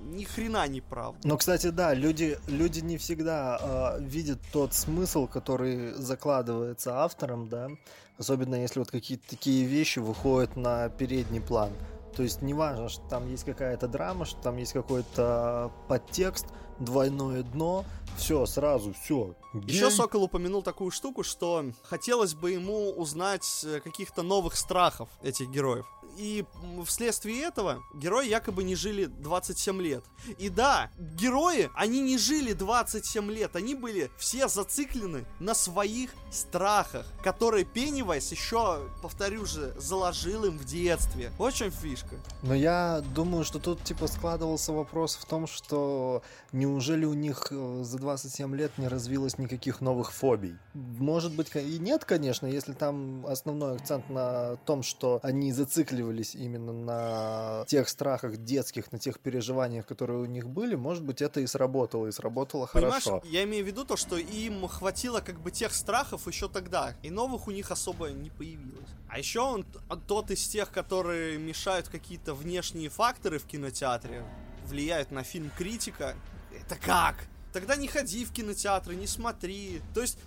Ни 0.03 0.25
хрена 0.25 0.69
не 0.69 0.83
правда. 0.83 1.27
Но, 1.27 1.39
кстати, 1.39 1.69
да, 1.69 1.95
люди, 1.95 2.39
люди 2.49 2.81
не 2.81 2.99
всегда 2.99 3.97
э, 3.99 4.03
видят 4.03 4.39
тот 4.53 4.75
смысл, 4.75 5.27
который 5.27 5.95
закладывается 5.95 7.03
автором, 7.03 7.49
да, 7.49 7.71
особенно 8.19 8.57
если 8.57 8.79
вот 8.79 8.91
какие-то 8.91 9.29
такие 9.29 9.65
вещи 9.65 9.99
выходят 9.99 10.57
на 10.57 10.91
передний 10.91 11.41
план. 11.41 11.73
То 12.21 12.25
есть 12.25 12.43
не 12.43 12.53
важно, 12.53 12.91
что 12.91 13.01
там 13.09 13.31
есть 13.31 13.45
какая-то 13.45 13.89
драма, 13.89 14.27
что 14.27 14.39
там 14.43 14.59
есть 14.59 14.75
какой-то 14.75 15.73
подтекст, 15.89 16.49
двойное 16.79 17.43
дно, 17.43 17.87
все, 18.19 18.45
сразу, 18.45 18.93
все. 18.93 19.35
Еще 19.55 19.91
Сокол 19.91 20.25
упомянул 20.25 20.61
такую 20.61 20.91
штуку, 20.91 21.23
что 21.23 21.65
хотелось 21.83 22.35
бы 22.35 22.51
ему 22.51 22.91
узнать 22.91 23.65
э, 23.65 23.81
каких-то 23.81 24.21
новых 24.21 24.55
страхов 24.55 25.09
этих 25.23 25.49
героев 25.49 25.87
и 26.17 26.45
вследствие 26.87 27.43
этого 27.43 27.83
герои 27.95 28.29
якобы 28.29 28.65
не 28.65 28.77
жили 28.77 29.07
27 29.07 29.81
лет. 29.81 30.05
И 30.39 30.49
да, 30.49 30.91
герои, 30.99 31.71
они 31.75 32.01
не 32.01 32.19
жили 32.19 32.53
27 32.53 33.31
лет, 33.31 33.57
они 33.57 33.75
были 33.75 34.11
все 34.19 34.49
зациклены 34.49 35.25
на 35.39 35.55
своих 35.55 36.11
страхах, 36.31 37.07
которые 37.23 37.65
Пеннивайз 37.65 38.31
еще, 38.31 38.89
повторю 39.03 39.47
же, 39.47 39.75
заложил 39.79 40.45
им 40.45 40.59
в 40.59 40.65
детстве. 40.65 41.33
Вот 41.39 41.55
в 41.55 41.57
чем 41.57 41.71
фишка. 41.71 42.17
Но 42.43 42.55
я 42.55 43.03
думаю, 43.15 43.45
что 43.45 43.59
тут 43.59 43.83
типа 43.83 44.07
складывался 44.07 44.73
вопрос 44.73 45.17
в 45.17 45.25
том, 45.25 45.47
что 45.47 46.23
неужели 46.53 47.05
у 47.05 47.15
них 47.15 47.49
э, 47.51 47.83
за 47.85 47.99
27 47.99 48.55
лет 48.57 48.77
не 48.79 48.89
развилось 48.89 49.39
никаких 49.39 49.81
новых 49.81 50.13
фобий? 50.13 50.57
Может 50.75 51.33
быть, 51.35 51.51
и 51.55 51.79
нет, 51.79 52.05
конечно, 52.05 52.47
если 52.47 52.73
там 52.73 53.27
основной 53.27 53.77
акцент 53.77 54.09
на 54.11 54.57
том, 54.67 54.83
что 54.83 55.21
они 55.23 55.53
зацикливались 56.01 56.35
именно 56.35 56.73
на 56.73 57.65
тех 57.67 57.89
страхах 57.89 58.37
детских, 58.39 58.93
на 58.93 58.99
тех 58.99 59.19
переживаниях, 59.21 59.87
которые 59.87 60.21
у 60.21 60.25
них 60.27 60.49
были, 60.49 60.75
может 60.75 61.05
быть, 61.05 61.23
это 61.23 61.41
и 61.41 61.47
сработало, 61.47 62.07
и 62.07 62.13
сработало 62.13 62.69
Понимаешь, 62.73 63.05
хорошо. 63.05 63.23
я 63.27 63.45
имею 63.45 63.65
в 63.65 63.67
виду 63.67 63.85
то, 63.85 63.97
что 63.97 64.17
им 64.17 64.67
хватило 64.69 65.21
как 65.21 65.41
бы 65.41 65.51
тех 65.51 65.75
страхов 65.75 66.27
еще 66.27 66.49
тогда, 66.49 66.95
и 67.03 67.11
новых 67.11 67.49
у 67.49 67.51
них 67.51 67.71
особо 67.71 68.11
не 68.11 68.31
появилось. 68.31 68.89
А 69.09 69.19
еще 69.19 69.41
он 69.41 69.65
тот 70.07 70.31
из 70.31 70.47
тех, 70.49 70.71
которые 70.71 71.39
мешают 71.39 71.89
какие-то 71.89 72.35
внешние 72.35 72.89
факторы 72.89 73.39
в 73.39 73.45
кинотеатре, 73.45 74.25
влияют 74.67 75.11
на 75.11 75.23
фильм 75.23 75.51
критика. 75.57 76.15
Это 76.55 76.77
как? 76.77 77.17
Тогда 77.53 77.77
не 77.77 77.89
ходи 77.89 78.25
в 78.25 78.33
кинотеатры, 78.33 78.95
не 78.95 79.09
смотри. 79.09 79.81
То 79.95 80.03
есть 80.03 80.19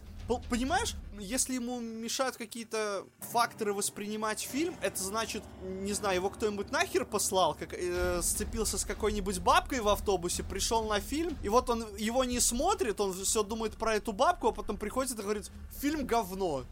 Понимаешь, 0.49 0.95
если 1.19 1.55
ему 1.55 1.79
мешают 1.81 2.37
какие-то 2.37 3.03
факторы 3.19 3.73
воспринимать 3.73 4.39
фильм, 4.39 4.73
это 4.81 5.03
значит, 5.03 5.43
не 5.61 5.91
знаю, 5.91 6.15
его 6.15 6.29
кто-нибудь 6.29 6.71
нахер 6.71 7.05
послал, 7.05 7.55
как 7.55 7.73
э, 7.73 8.21
сцепился 8.21 8.77
с 8.77 8.85
какой-нибудь 8.85 9.39
бабкой 9.39 9.81
в 9.81 9.89
автобусе, 9.89 10.43
пришел 10.43 10.85
на 10.85 11.01
фильм, 11.01 11.37
и 11.43 11.49
вот 11.49 11.69
он 11.69 11.85
его 11.97 12.23
не 12.23 12.39
смотрит, 12.39 13.01
он 13.01 13.13
все 13.13 13.43
думает 13.43 13.75
про 13.75 13.95
эту 13.95 14.13
бабку, 14.13 14.47
а 14.47 14.51
потом 14.53 14.77
приходит 14.77 15.19
и 15.19 15.21
говорит, 15.21 15.51
фильм 15.81 16.05
говно. 16.05 16.63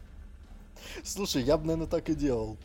Слушай, 1.04 1.42
я 1.42 1.58
бы, 1.58 1.66
наверное, 1.66 1.88
так 1.88 2.08
и 2.08 2.14
делал. 2.14 2.56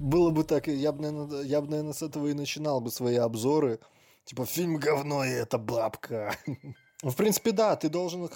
Было 0.00 0.30
бы 0.30 0.42
так, 0.42 0.66
я 0.66 0.90
бы, 0.90 1.02
наверное, 1.02 1.42
я 1.42 1.60
бы, 1.60 1.68
наверное, 1.68 1.92
с 1.92 2.02
этого 2.02 2.26
и 2.26 2.34
начинал 2.34 2.80
бы 2.80 2.90
свои 2.90 3.16
обзоры. 3.16 3.78
Типа, 4.24 4.46
фильм 4.46 4.76
говно, 4.76 5.24
и 5.24 5.30
это 5.30 5.58
бабка. 5.58 6.36
В 7.02 7.14
принципе, 7.14 7.52
да, 7.52 7.76
ты 7.76 7.88
должен 7.88 8.28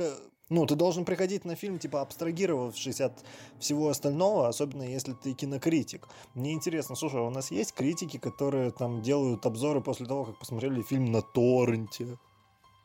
ну, 0.50 0.64
ты 0.66 0.74
должен 0.74 1.04
приходить 1.04 1.44
на 1.44 1.54
фильм, 1.54 1.78
типа, 1.78 2.00
абстрагировавшись 2.00 3.00
от 3.00 3.24
всего 3.58 3.88
остального, 3.88 4.48
особенно 4.48 4.82
если 4.82 5.12
ты 5.12 5.34
кинокритик. 5.34 6.08
Мне 6.34 6.52
интересно, 6.52 6.96
слушай, 6.96 7.20
а 7.20 7.24
у 7.24 7.30
нас 7.30 7.50
есть 7.50 7.74
критики, 7.74 8.16
которые 8.18 8.70
там 8.70 9.02
делают 9.02 9.44
обзоры 9.44 9.80
после 9.80 10.06
того, 10.06 10.24
как 10.24 10.38
посмотрели 10.38 10.82
фильм 10.82 11.06
на 11.12 11.22
торренте? 11.22 12.18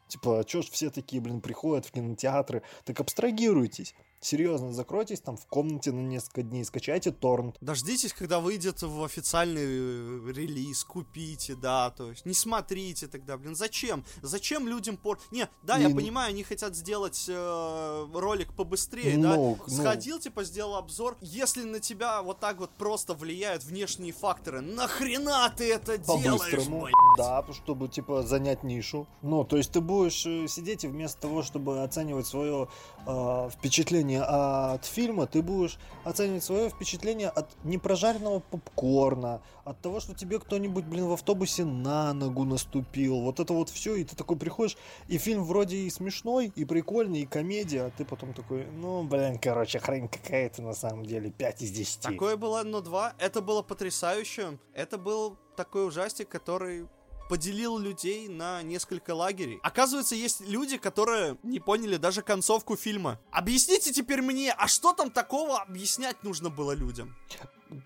Типа, 0.09 0.39
а 0.39 0.43
чё 0.43 0.61
ж 0.61 0.70
все 0.70 0.89
такие, 0.89 1.22
блин, 1.22 1.41
приходят 1.41 1.86
в 1.86 1.91
кинотеатры? 1.91 2.61
Так 2.84 2.99
абстрагируйтесь. 2.99 3.95
Серьезно, 4.24 4.72
закройтесь 4.72 5.20
там 5.20 5.36
в 5.36 5.46
комнате 5.48 5.92
на 5.92 6.00
несколько 6.00 6.44
дней, 6.44 6.64
скачайте 6.64 7.12
торрент. 7.12 7.58
Дождитесь, 7.60 8.14
когда 8.14 8.40
выйдет 8.40 8.82
в 8.82 9.04
официальный 9.04 9.62
э, 9.64 10.32
релиз, 10.32 10.86
купите, 10.86 11.56
да, 11.56 11.90
то 11.90 12.10
есть 12.10 12.26
не 12.26 12.34
смотрите 12.34 13.08
тогда, 13.08 13.38
блин, 13.38 13.54
зачем? 13.54 14.06
Зачем 14.22 14.66
людям 14.66 14.96
пор... 14.96 15.20
Не, 15.32 15.50
да, 15.64 15.76
я 15.76 15.88
Не, 15.88 15.94
ну- 15.94 16.00
понимаю, 16.00 16.30
они 16.30 16.44
хотят 16.44 16.74
сделать 16.74 17.26
э, 17.28 18.08
ролик 18.14 18.54
побыстрее, 18.54 19.18
Ну, 19.18 19.24
да? 19.24 19.36
ну. 19.36 19.60
Сходил, 19.68 20.20
типа, 20.20 20.46
сделал 20.46 20.76
обзор. 20.76 21.18
Если 21.20 21.64
на 21.64 21.82
тебя 21.82 22.22
вот 22.22 22.40
так 22.40 22.60
вот 22.60 22.72
просто 22.72 23.16
влияют 23.16 23.66
внешние 23.66 24.14
факторы, 24.14 24.62
нахрена 24.62 25.54
ты 25.58 25.74
это 25.74 25.98
делаешь, 25.98 26.40
По-быстрому, 26.52 26.82
блядь? 26.84 26.94
да, 27.18 27.46
чтобы, 27.52 27.90
типа, 27.90 28.24
занять 28.24 28.64
нишу. 28.64 29.06
Ну, 29.22 29.44
то 29.44 29.58
есть 29.58 29.74
ты 29.74 29.82
будешь 29.82 30.26
э, 30.26 30.48
сидеть 30.48 30.86
и 30.86 30.88
вместо 30.88 31.20
того, 31.20 31.44
чтобы 31.44 31.84
оценивать 31.84 32.26
свое 32.26 32.70
э, 33.06 33.49
впечатление 33.51 34.22
от 34.22 34.86
фильма, 34.86 35.28
ты 35.28 35.41
будешь 35.41 35.78
оценивать 36.04 36.43
свое 36.43 36.70
впечатление 36.70 37.30
от 37.30 37.49
непрожаренного 37.64 38.39
попкорна, 38.39 39.41
от 39.64 39.80
того, 39.82 39.99
что 39.99 40.14
тебе 40.14 40.39
кто-нибудь, 40.39 40.86
блин, 40.86 41.08
в 41.08 41.14
автобусе 41.14 41.66
на 41.66 42.14
ногу 42.14 42.43
наступил. 42.43 43.22
Вот 43.22 43.39
это 43.39 43.54
вот 43.54 43.70
все, 43.70 43.95
и 43.95 44.04
ты 44.04 44.16
такой 44.16 44.38
приходишь, 44.38 44.78
и 45.08 45.18
фильм 45.18 45.43
вроде 45.43 45.78
и 45.78 45.89
смешной, 45.89 46.51
и 46.56 46.66
прикольный, 46.66 47.22
и 47.22 47.26
комедия, 47.26 47.84
а 47.84 47.91
ты 47.91 48.06
потом 48.06 48.34
такой, 48.34 48.66
ну, 48.66 49.04
блин, 49.04 49.39
короче, 49.39 49.80
хрень 49.80 50.08
какая-то 50.08 50.62
на 50.62 50.74
самом 50.74 51.06
деле, 51.06 51.32
5 51.32 51.62
из 51.62 51.72
10. 51.72 52.01
Такое 52.01 52.38
было, 52.38 52.64
но 52.64 52.82
два. 52.82 53.14
Это 53.20 53.41
было 53.41 53.62
потрясающе. 53.62 54.58
Это 54.74 54.97
был 54.97 55.38
такой 55.56 55.88
ужастик, 55.88 56.30
который 56.30 56.88
поделил 57.34 57.80
людей 57.80 58.28
на 58.28 58.62
несколько 58.62 59.16
лагерей. 59.16 59.60
Оказывается, 59.64 60.14
есть 60.14 60.42
люди, 60.42 60.78
которые 60.78 61.36
не 61.42 61.60
поняли 61.60 61.98
даже 61.98 62.22
концовку 62.22 62.76
фильма. 62.76 63.20
Объясните 63.32 63.92
теперь 63.92 64.22
мне, 64.22 64.54
а 64.56 64.68
что 64.68 64.94
там 64.94 65.10
такого 65.10 65.58
объяснять 65.58 66.24
нужно 66.24 66.52
было 66.52 66.74
людям? 66.74 67.16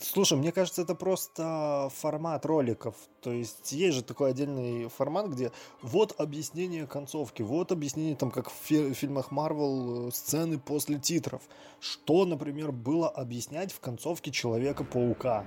Слушай, 0.01 0.37
мне 0.37 0.51
кажется, 0.51 0.81
это 0.81 0.95
просто 0.95 1.89
формат 1.95 2.45
роликов. 2.45 2.95
То 3.21 3.31
есть 3.31 3.71
есть 3.71 3.95
же 3.95 4.03
такой 4.03 4.31
отдельный 4.31 4.89
формат, 4.89 5.27
где 5.29 5.53
вот 5.81 6.19
объяснение 6.19 6.85
концовки, 6.85 7.41
вот 7.41 7.71
объяснение, 7.71 8.17
там, 8.17 8.31
как 8.31 8.49
в 8.49 8.53
фи- 8.53 8.93
фильмах 8.93 9.31
Марвел, 9.31 10.11
сцены 10.11 10.59
после 10.59 10.99
титров. 10.99 11.41
Что, 11.79 12.25
например, 12.25 12.73
было 12.73 13.07
объяснять 13.07 13.71
в 13.71 13.79
концовке 13.79 14.29
Человека-паука? 14.29 15.45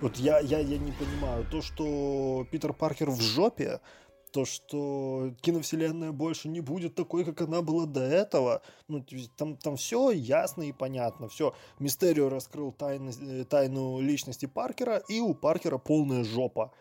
Вот 0.00 0.16
я, 0.16 0.40
я, 0.40 0.58
я 0.58 0.78
не 0.78 0.92
понимаю. 0.92 1.46
То, 1.50 1.62
что 1.62 2.46
Питер 2.50 2.72
Паркер 2.74 3.10
в 3.10 3.20
жопе, 3.20 3.80
то, 4.30 4.44
что 4.44 5.32
киновселенная 5.40 6.12
больше 6.12 6.48
не 6.48 6.60
будет 6.60 6.94
такой, 6.94 7.24
как 7.24 7.40
она 7.40 7.62
была 7.62 7.86
до 7.86 8.02
этого. 8.02 8.60
Ну, 8.88 9.02
там, 9.36 9.56
там 9.56 9.76
все 9.76 10.10
ясно 10.10 10.62
и 10.64 10.72
понятно. 10.72 11.28
Все. 11.28 11.54
Мистерио 11.78 12.28
раскрыл 12.28 12.72
тайны, 12.72 13.10
э, 13.18 13.44
тайну 13.44 14.00
личности 14.00 14.44
Паркера, 14.44 14.98
и 15.08 15.20
у 15.20 15.32
Паркера 15.32 15.78
полная 15.78 16.24
жопа. 16.24 16.72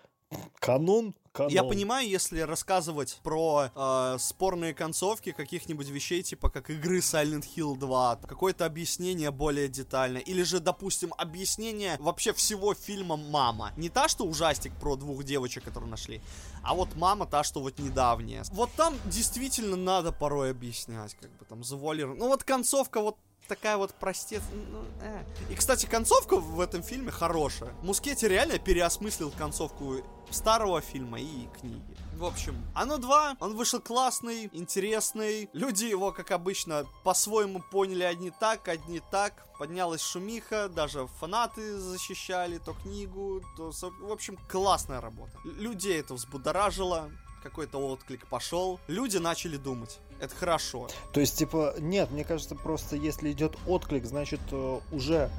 Канон, 0.55 1.15
канон. 1.35 1.51
Я 1.51 1.63
понимаю, 1.63 2.07
если 2.07 2.39
рассказывать 2.39 3.19
про 3.21 3.69
э, 3.75 4.17
спорные 4.19 4.73
концовки 4.73 5.31
каких-нибудь 5.31 5.89
вещей, 5.89 6.23
типа 6.23 6.49
как 6.49 6.69
игры 6.69 6.99
Silent 6.99 7.45
Hill 7.55 7.77
2, 7.77 8.21
какое-то 8.27 8.65
объяснение 8.65 9.31
более 9.31 9.67
детальное, 9.67 10.21
или 10.21 10.43
же, 10.43 10.59
допустим, 10.59 11.13
объяснение 11.17 11.97
вообще 11.99 12.33
всего 12.33 12.73
фильма 12.73 13.17
«Мама». 13.17 13.73
Не 13.77 13.89
та, 13.89 14.07
что 14.07 14.25
ужастик 14.25 14.73
про 14.79 14.95
двух 14.95 15.23
девочек, 15.23 15.63
которые 15.65 15.89
нашли, 15.89 16.21
а 16.63 16.73
вот 16.73 16.95
«Мама» 16.95 17.25
та, 17.25 17.43
что 17.43 17.59
вот 17.59 17.77
недавняя. 17.79 18.43
Вот 18.51 18.71
там 18.75 18.95
действительно 19.05 19.75
надо 19.75 20.11
порой 20.11 20.51
объяснять, 20.51 21.15
как 21.15 21.29
бы 21.37 21.45
там 21.45 21.63
завуалировано. 21.63 22.19
Ну 22.19 22.27
вот 22.27 22.43
концовка 22.43 23.01
вот 23.01 23.17
такая 23.47 23.77
вот 23.77 23.93
простец. 23.93 24.41
ну, 24.51 24.83
э. 25.01 25.23
И, 25.49 25.55
кстати, 25.55 25.85
концовка 25.85 26.37
в 26.37 26.59
этом 26.59 26.83
фильме 26.83 27.11
хорошая. 27.11 27.73
Мускетти 27.81 28.27
реально 28.27 28.59
переосмыслил 28.59 29.31
концовку 29.31 30.01
старого 30.31 30.81
фильма 30.81 31.19
и 31.19 31.47
книги. 31.59 31.97
В 32.15 32.25
общем, 32.25 32.55
оно 32.73 32.97
2, 32.97 33.37
он 33.39 33.55
вышел 33.55 33.79
классный, 33.79 34.49
интересный. 34.53 35.49
Люди 35.53 35.85
его, 35.85 36.11
как 36.11 36.31
обычно, 36.31 36.85
по-своему 37.03 37.61
поняли 37.71 38.03
одни 38.03 38.31
так, 38.31 38.67
одни 38.67 39.01
так. 39.11 39.45
Поднялась 39.57 40.01
шумиха, 40.01 40.67
даже 40.67 41.07
фанаты 41.19 41.77
защищали 41.77 42.57
то 42.57 42.73
книгу, 42.73 43.41
то... 43.57 43.71
В 44.01 44.11
общем, 44.11 44.37
классная 44.49 45.01
работа. 45.01 45.31
Людей 45.43 45.99
это 45.99 46.13
взбудоражило, 46.13 47.09
какой-то 47.45 47.77
отклик 47.77 48.27
пошел. 48.27 48.79
Люди 48.87 49.17
начали 49.17 49.57
думать. 49.57 49.99
Это 50.19 50.35
хорошо. 50.35 50.89
То 51.13 51.19
есть, 51.19 51.37
типа, 51.37 51.75
нет, 51.79 52.09
мне 52.09 52.23
кажется, 52.23 52.55
просто 52.55 52.95
если 52.95 53.31
идет 53.31 53.55
отклик, 53.67 54.05
значит, 54.05 54.39
э, 54.51 54.79
уже 54.91 55.29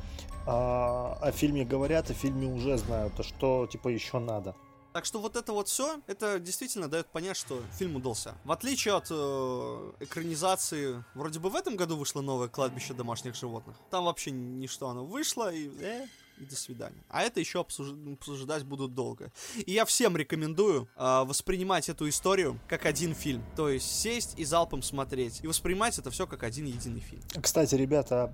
а, 0.47 1.19
о 1.21 1.33
фильме 1.33 1.65
говорят, 1.65 2.09
о 2.11 2.15
фильме 2.15 2.47
уже 2.47 2.79
знают, 2.79 3.19
а 3.19 3.25
что, 3.25 3.67
типа, 3.67 3.89
еще 3.89 4.21
надо. 4.21 4.55
Так 4.93 5.05
что 5.05 5.21
вот 5.21 5.37
это 5.37 5.53
вот 5.53 5.69
все, 5.69 6.01
это 6.07 6.39
действительно 6.39 6.89
дает 6.89 7.09
понять, 7.09 7.37
что 7.37 7.61
фильм 7.79 7.97
удался. 7.97 8.35
В 8.45 8.53
отличие 8.53 8.95
от 8.95 9.09
э, 9.11 9.93
экранизации, 10.01 11.05
вроде 11.15 11.41
бы 11.41 11.51
в 11.51 11.57
этом 11.57 11.77
году 11.77 11.97
вышло 11.97 12.23
новое 12.23 12.49
кладбище 12.49 12.95
домашних 12.95 13.35
животных. 13.35 13.77
Там 13.91 14.05
вообще 14.05 14.31
ничто 14.31 14.89
оно 14.89 15.05
вышло 15.05 15.53
и, 15.53 15.69
э, 15.83 16.07
до 16.45 16.57
свидания. 16.57 17.03
А 17.09 17.23
это 17.23 17.41
еще 17.41 17.61
обсуж- 17.61 18.15
обсуждать 18.15 18.65
будут 18.65 18.95
долго. 18.95 19.33
И 19.65 19.73
я 19.73 19.85
всем 19.85 20.17
рекомендую 20.17 20.89
э, 20.97 21.25
воспринимать 21.25 21.89
эту 21.89 22.09
историю 22.09 22.59
как 22.69 22.87
один 22.87 23.15
фильм. 23.15 23.45
То 23.57 23.69
есть 23.69 23.91
сесть 23.91 24.35
и 24.39 24.45
залпом 24.45 24.83
смотреть. 24.83 25.41
И 25.43 25.47
воспринимать 25.47 25.99
это 25.99 26.11
все 26.11 26.27
как 26.27 26.43
один 26.43 26.67
единый 26.67 27.01
фильм. 27.01 27.23
Кстати, 27.41 27.75
ребята, 27.75 28.33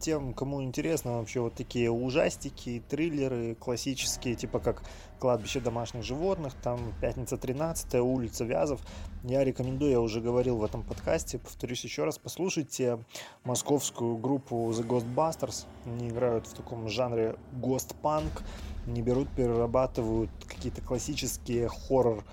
тем, 0.00 0.34
кому 0.34 0.62
интересно 0.62 1.18
вообще 1.18 1.40
вот 1.40 1.54
такие 1.54 1.90
ужастики, 1.90 2.82
триллеры 2.88 3.54
классические, 3.54 4.34
типа 4.34 4.58
как 4.60 4.82
«Кладбище 5.18 5.60
домашних 5.60 6.02
животных», 6.02 6.52
там 6.62 6.92
«Пятница 7.00 7.36
13 7.36 7.94
улица 7.94 8.44
Вязов», 8.44 8.80
я 9.24 9.44
рекомендую, 9.44 9.92
я 9.92 10.00
уже 10.00 10.20
говорил 10.20 10.56
в 10.56 10.64
этом 10.64 10.82
подкасте, 10.82 11.38
повторюсь 11.38 11.84
еще 11.84 12.04
раз, 12.04 12.18
послушайте 12.18 12.98
московскую 13.44 14.16
группу 14.16 14.70
The 14.70 14.84
Ghostbusters. 14.84 15.66
Они 15.86 16.08
играют 16.08 16.46
в 16.46 16.54
таком 16.54 16.88
жанре 16.88 17.36
гост-панк, 17.52 18.42
не 18.86 19.02
берут, 19.02 19.28
перерабатывают 19.30 20.30
какие-то 20.46 20.80
классические 20.80 21.68
хоррор 21.68 22.24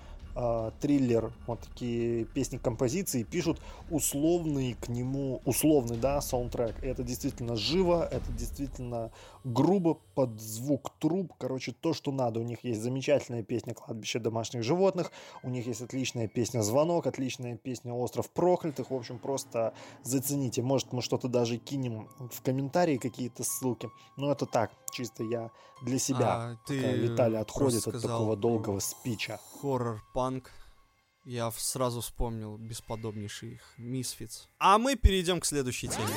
а, 0.41 0.71
триллер, 0.79 1.33
вот 1.47 1.59
такие 1.59 2.23
песни 2.23 2.57
композиции, 2.57 3.23
пишут 3.23 3.59
условный 3.89 4.73
к 4.79 4.87
нему, 4.87 5.41
условный, 5.43 5.97
да, 5.97 6.21
саундтрек. 6.21 6.81
И 6.83 6.87
это 6.87 7.03
действительно 7.03 7.55
живо, 7.55 8.07
это 8.09 8.31
действительно 8.31 9.11
грубо, 9.43 9.95
под 10.15 10.39
звук 10.39 10.91
труб, 10.99 11.33
короче, 11.37 11.71
то, 11.71 11.93
что 11.93 12.11
надо. 12.11 12.39
У 12.39 12.43
них 12.43 12.63
есть 12.63 12.81
замечательная 12.81 13.43
песня 13.43 13.73
«Кладбище 13.73 14.19
домашних 14.19 14.63
животных», 14.63 15.11
у 15.43 15.49
них 15.49 15.67
есть 15.67 15.81
отличная 15.81 16.27
песня 16.27 16.61
«Звонок», 16.61 17.07
отличная 17.07 17.57
песня 17.57 17.93
«Остров 17.93 18.29
проклятых». 18.29 18.91
В 18.91 18.95
общем, 18.95 19.19
просто 19.19 19.73
зацените. 20.03 20.61
Может, 20.61 20.93
мы 20.93 21.01
что-то 21.01 21.27
даже 21.27 21.57
кинем 21.57 22.09
в 22.31 22.41
комментарии, 22.41 22.97
какие-то 22.97 23.43
ссылки. 23.43 23.89
Но 24.17 24.31
это 24.31 24.45
так, 24.45 24.71
чисто 24.91 25.23
я 25.23 25.51
для 25.81 25.99
себя. 25.99 26.27
А, 26.27 26.57
ты 26.67 26.77
Виталий 26.77 27.37
отходит 27.37 27.87
от 27.87 28.01
такого 28.01 28.35
долгого 28.35 28.79
спича. 28.79 29.39
хоррор-панк. 29.61 30.51
Я 31.25 31.51
сразу 31.51 32.01
вспомнил 32.01 32.57
бесподобнейший 32.57 33.53
их 33.53 33.75
Misfits. 33.77 34.47
А 34.57 34.77
мы 34.77 34.95
перейдем 34.95 35.39
к 35.39 35.45
следующей 35.45 35.87
теме. 35.87 36.07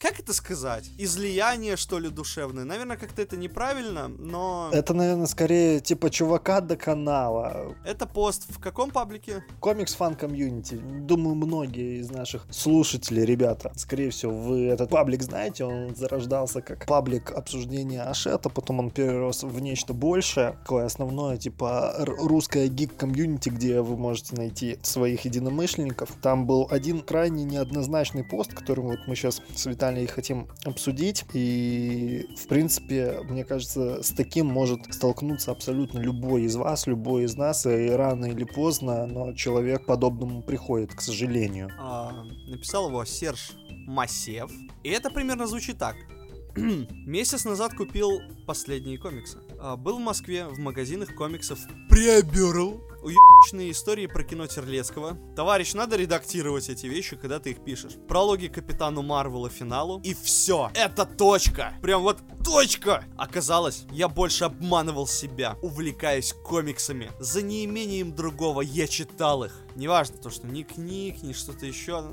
Как 0.00 0.18
это 0.18 0.32
сказать? 0.32 0.88
Излияние, 0.96 1.76
что 1.76 1.98
ли, 1.98 2.08
душевное? 2.08 2.64
Наверное, 2.64 2.96
как-то 2.96 3.20
это 3.20 3.36
неправильно, 3.36 4.08
но... 4.08 4.70
Это, 4.72 4.94
наверное, 4.94 5.26
скорее 5.26 5.80
типа 5.80 6.08
чувака 6.08 6.62
до 6.62 6.74
канала. 6.74 7.74
Это 7.84 8.06
пост 8.06 8.46
в 8.48 8.58
каком 8.58 8.92
паблике? 8.92 9.44
Comics 9.60 9.92
Fan 9.92 10.14
Community. 10.14 10.76
Думаю, 10.76 11.34
многие 11.34 12.00
из 12.00 12.10
наших 12.10 12.46
слушателей, 12.50 13.26
ребята, 13.26 13.72
скорее 13.76 14.08
всего, 14.08 14.32
вы 14.32 14.68
этот 14.68 14.88
паблик 14.88 15.22
знаете. 15.22 15.64
Он 15.64 15.94
зарождался 15.94 16.62
как 16.62 16.86
паблик 16.86 17.30
обсуждения 17.32 18.00
Ашета, 18.02 18.48
потом 18.48 18.78
он 18.78 18.90
перерос 18.90 19.42
в 19.42 19.60
нечто 19.60 19.92
большее, 19.92 20.52
такое 20.62 20.86
основное, 20.86 21.36
типа 21.36 21.94
р- 21.98 22.16
русское 22.20 22.68
geek-community, 22.68 23.50
где 23.50 23.82
вы 23.82 23.98
можете 23.98 24.34
найти 24.34 24.78
своих 24.80 25.26
единомышленников. 25.26 26.08
Там 26.22 26.46
был 26.46 26.66
один 26.70 27.02
крайне 27.02 27.44
неоднозначный 27.44 28.24
пост, 28.24 28.54
который 28.54 28.80
вот 28.80 29.00
мы 29.06 29.14
сейчас 29.14 29.42
с 29.54 29.66
Виталием 29.66 29.89
хотим 30.06 30.48
обсудить. 30.64 31.24
И, 31.32 32.26
в 32.36 32.46
принципе, 32.48 33.20
мне 33.24 33.44
кажется, 33.44 34.02
с 34.02 34.10
таким 34.10 34.46
может 34.46 34.92
столкнуться 34.92 35.50
абсолютно 35.50 35.98
любой 35.98 36.42
из 36.42 36.56
вас, 36.56 36.86
любой 36.86 37.24
из 37.24 37.36
нас, 37.36 37.66
и 37.66 37.90
рано 37.90 38.26
или 38.26 38.44
поздно, 38.44 39.06
но 39.06 39.32
человек 39.32 39.86
подобному 39.86 40.42
приходит, 40.42 40.94
к 40.94 41.00
сожалению. 41.00 41.70
А, 41.78 42.24
написал 42.46 42.88
его 42.88 43.04
Серж 43.04 43.52
Масев. 43.86 44.50
И 44.82 44.90
это 44.90 45.10
примерно 45.10 45.46
звучит 45.46 45.78
так. 45.78 45.96
Месяц 46.56 47.44
назад 47.44 47.74
купил 47.74 48.20
последние 48.46 48.98
комиксы. 48.98 49.38
А, 49.62 49.76
был 49.76 49.98
в 49.98 50.00
Москве 50.00 50.46
в 50.46 50.58
магазинах 50.58 51.14
комиксов 51.14 51.58
приобрел. 51.90 52.80
Уеб 53.02 53.18
***чные 53.44 53.70
истории 53.70 54.06
про 54.06 54.24
кино 54.24 54.46
Терлецкого. 54.46 55.18
Товарищ, 55.36 55.74
надо 55.74 55.96
редактировать 55.96 56.68
эти 56.68 56.86
вещи, 56.86 57.16
когда 57.16 57.38
ты 57.38 57.50
их 57.50 57.62
пишешь. 57.62 57.92
Прологи 58.08 58.48
Капитану 58.48 59.02
Марвела 59.02 59.50
финалу. 59.50 60.00
И 60.02 60.14
все. 60.14 60.70
Это 60.74 61.04
точка. 61.04 61.74
Прям 61.82 62.02
вот 62.02 62.18
точка. 62.44 63.04
Оказалось, 63.16 63.84
я 63.90 64.08
больше 64.08 64.44
обманывал 64.44 65.06
себя, 65.06 65.56
увлекаясь 65.62 66.32
комиксами. 66.32 67.10
За 67.18 67.42
неимением 67.42 68.14
другого 68.14 68.62
я 68.62 68.86
читал 68.86 69.44
их. 69.44 69.58
Неважно 69.76 70.16
то, 70.18 70.30
что 70.30 70.46
ни 70.46 70.62
книг, 70.62 71.22
ни 71.22 71.32
что-то 71.32 71.66
еще 71.66 72.04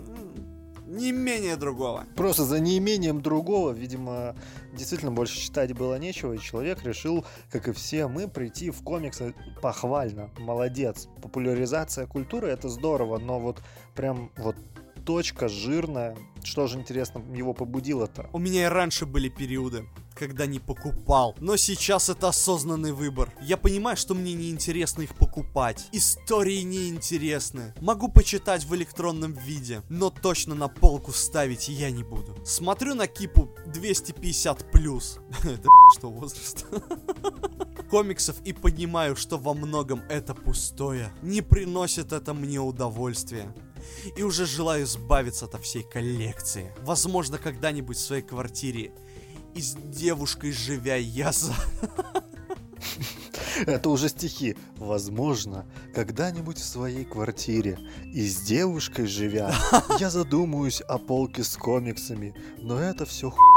не 0.88 1.12
менее 1.12 1.58
другого. 1.58 2.06
Просто 2.16 2.46
за 2.46 2.60
неимением 2.60 3.22
другого, 3.22 3.72
видимо, 3.72 4.36
действительно 4.78 5.12
больше 5.12 5.38
читать 5.38 5.74
было 5.74 6.00
нечего, 6.00 6.34
и 6.34 6.40
человек 6.40 6.84
решил, 6.84 7.26
как 7.52 7.68
и 7.68 7.74
все 7.74 8.08
мы, 8.08 8.28
прийти 8.28 8.70
в 8.70 8.84
комиксы 8.84 9.34
похвально. 9.62 10.30
Молодец. 10.38 11.10
Популяризация 11.22 12.06
культуры 12.06 12.48
это 12.48 12.70
здорово, 12.70 13.18
но 13.18 13.40
вот 13.40 13.62
прям 13.96 14.32
вот 14.38 14.56
точка 15.06 15.48
жирная. 15.48 16.18
Что 16.44 16.68
же 16.68 16.78
интересно 16.78 17.22
его 17.34 17.54
побудило-то? 17.54 18.30
У 18.34 18.40
меня 18.40 18.66
и 18.66 18.70
раньше 18.70 19.06
были 19.06 19.30
периоды, 19.30 19.86
когда 20.18 20.46
не 20.46 20.60
покупал. 20.60 21.36
Но 21.40 21.58
сейчас 21.58 22.10
это 22.10 22.30
осознанный 22.30 22.92
выбор. 22.92 23.34
Я 23.42 23.58
понимаю, 23.58 23.98
что 23.98 24.14
мне 24.14 24.34
неинтересно 24.34 25.04
их 25.04 25.16
покупать. 25.16 25.88
Истории 25.92 26.62
неинтересны. 26.62 27.74
Могу 27.82 28.10
почитать 28.10 28.66
в 28.66 28.76
электронном 28.76 29.34
виде, 29.34 29.82
но 29.90 30.10
точно 30.10 30.56
на 30.56 30.68
полку 30.68 31.12
ставить 31.12 31.70
я 31.70 31.92
не 31.92 32.04
буду. 32.04 32.36
Смотрю 32.46 32.96
на 32.96 33.08
кипу 33.08 33.50
250 33.68 34.72
плюс. 34.72 35.20
Это 35.44 35.70
что 35.98 36.10
возраст? 36.10 36.66
комиксов 37.90 38.36
и 38.44 38.54
понимаю, 38.54 39.16
что 39.16 39.38
во 39.38 39.54
многом 39.54 40.02
это 40.10 40.36
пустое. 40.36 41.12
Не 41.22 41.42
приносит 41.42 42.12
это 42.12 42.34
мне 42.34 42.60
удовольствия 42.60 43.54
и 44.16 44.24
уже 44.24 44.46
желаю 44.46 44.84
избавиться 44.84 45.46
от 45.46 45.62
всей 45.64 45.84
коллекции. 45.84 46.74
Возможно, 46.82 47.38
когда-нибудь 47.38 47.98
в 47.98 48.02
своей 48.02 48.22
квартире 48.22 48.92
и 49.58 49.62
с 49.62 49.74
девушкой 49.74 50.52
живя 50.52 50.98
я 50.98 51.32
за... 51.32 51.54
Это 53.66 53.90
уже 53.90 54.08
стихи. 54.08 54.56
Возможно, 54.76 55.66
когда-нибудь 55.96 56.60
в 56.60 56.64
своей 56.64 57.06
квартире 57.06 57.80
и 58.14 58.28
с 58.28 58.42
девушкой 58.42 59.08
живя, 59.08 59.52
я 60.00 60.12
задумаюсь 60.12 60.82
о 60.82 61.00
полке 61.00 61.44
с 61.44 61.58
комиксами, 61.58 62.36
но 62.60 62.80
это 62.80 63.06
все 63.06 63.32
хуйня. 63.32 63.57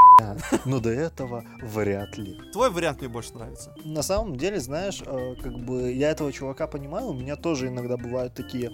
Но 0.64 0.80
до 0.80 0.90
этого 0.90 1.44
вряд 1.62 2.16
ли. 2.18 2.38
Твой 2.52 2.70
вариант 2.70 3.00
мне 3.00 3.08
больше 3.08 3.34
нравится. 3.34 3.74
На 3.84 4.02
самом 4.02 4.36
деле, 4.36 4.60
знаешь, 4.60 5.02
э, 5.04 5.34
как 5.42 5.58
бы 5.58 5.92
я 5.92 6.10
этого 6.10 6.32
чувака 6.32 6.66
понимаю, 6.66 7.06
у 7.06 7.14
меня 7.14 7.36
тоже 7.36 7.68
иногда 7.68 7.96
бывают 7.96 8.34
такие 8.34 8.72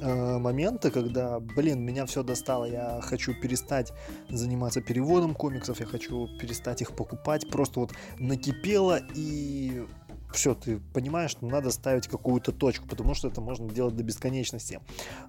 э, 0.00 0.38
моменты, 0.38 0.90
когда, 0.90 1.40
блин, 1.40 1.82
меня 1.82 2.06
все 2.06 2.22
достало, 2.22 2.64
я 2.64 3.00
хочу 3.02 3.34
перестать 3.34 3.92
заниматься 4.28 4.80
переводом 4.80 5.34
комиксов, 5.34 5.80
я 5.80 5.86
хочу 5.86 6.28
перестать 6.38 6.82
их 6.82 6.94
покупать, 6.96 7.48
просто 7.50 7.80
вот 7.80 7.92
накипело 8.18 9.00
и 9.14 9.86
все, 10.32 10.54
ты 10.54 10.80
понимаешь, 10.94 11.32
что 11.32 11.46
надо 11.46 11.70
ставить 11.70 12.06
какую-то 12.06 12.52
точку, 12.52 12.86
потому 12.86 13.14
что 13.14 13.28
это 13.28 13.40
можно 13.40 13.68
делать 13.68 13.96
до 13.96 14.02
бесконечности. 14.02 14.80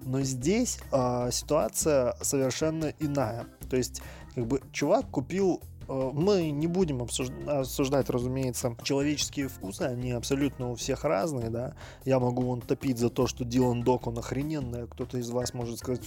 Но 0.02 0.22
здесь 0.22 0.78
э, 0.92 1.28
ситуация 1.32 2.14
совершенно 2.20 2.92
иная. 3.00 3.46
То 3.68 3.76
есть, 3.76 4.02
как 4.34 4.46
бы, 4.46 4.60
чувак 4.72 5.10
купил 5.10 5.60
Э, 5.88 6.10
мы 6.12 6.50
не 6.50 6.66
будем 6.66 7.02
обсуждать, 7.02 8.10
разумеется, 8.10 8.76
человеческие 8.82 9.48
вкусы, 9.48 9.82
они 9.82 10.12
абсолютно 10.12 10.70
у 10.70 10.74
всех 10.74 11.04
разные, 11.04 11.50
да. 11.50 11.74
Я 12.04 12.18
могу 12.18 12.42
вон 12.42 12.60
топить 12.60 12.98
за 12.98 13.10
то, 13.10 13.26
что 13.26 13.44
Дилан 13.44 13.82
Док, 13.82 14.06
он 14.06 14.18
охрененный, 14.18 14.84
а 14.84 14.86
кто-то 14.86 15.18
из 15.18 15.30
вас 15.30 15.54
может 15.54 15.78
сказать, 15.78 16.02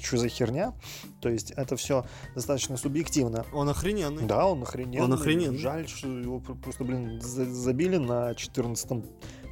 что 0.00 0.16
за 0.16 0.28
херня. 0.28 0.74
То 1.20 1.28
есть 1.28 1.50
это 1.52 1.76
все 1.76 2.06
достаточно 2.34 2.76
субъективно. 2.76 3.44
Он 3.52 3.68
охрененный. 3.68 4.24
Да, 4.24 4.46
он 4.46 4.62
охрененный. 4.62 5.04
Он 5.04 5.12
охрененный. 5.12 5.58
Жаль, 5.58 5.88
что 5.88 6.08
его 6.08 6.40
просто, 6.40 6.84
блин, 6.84 7.20
забили 7.20 7.96
на 7.96 8.34
14 8.34 9.04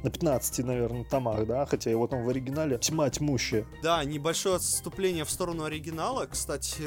на 0.03 0.09
15, 0.09 0.65
наверное, 0.65 1.05
томах, 1.05 1.47
да, 1.47 1.65
хотя 1.65 1.89
его 1.89 2.07
там 2.07 2.23
в 2.23 2.29
оригинале 2.29 2.77
тьма 2.77 3.09
тьмущая. 3.09 3.65
Да, 3.81 4.03
небольшое 4.03 4.57
отступление 4.57 5.23
в 5.23 5.31
сторону 5.31 5.63
оригинала. 5.63 6.25
Кстати, 6.25 6.83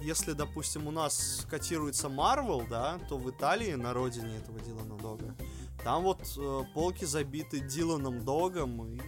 если, 0.00 0.32
допустим, 0.32 0.86
у 0.86 0.92
нас 0.92 1.46
котируется 1.50 2.06
Marvel, 2.06 2.64
да, 2.70 2.98
то 3.08 3.18
в 3.18 3.28
Италии, 3.28 3.72
на 3.72 3.92
родине 3.92 4.36
этого 4.36 4.60
Дилана 4.60 4.96
Дога, 4.96 5.34
там 5.82 6.04
вот 6.04 6.20
э, 6.38 6.60
полки 6.72 7.04
забиты 7.04 7.60
Диланом 7.60 8.24
Догом 8.24 8.86
и... 8.86 9.00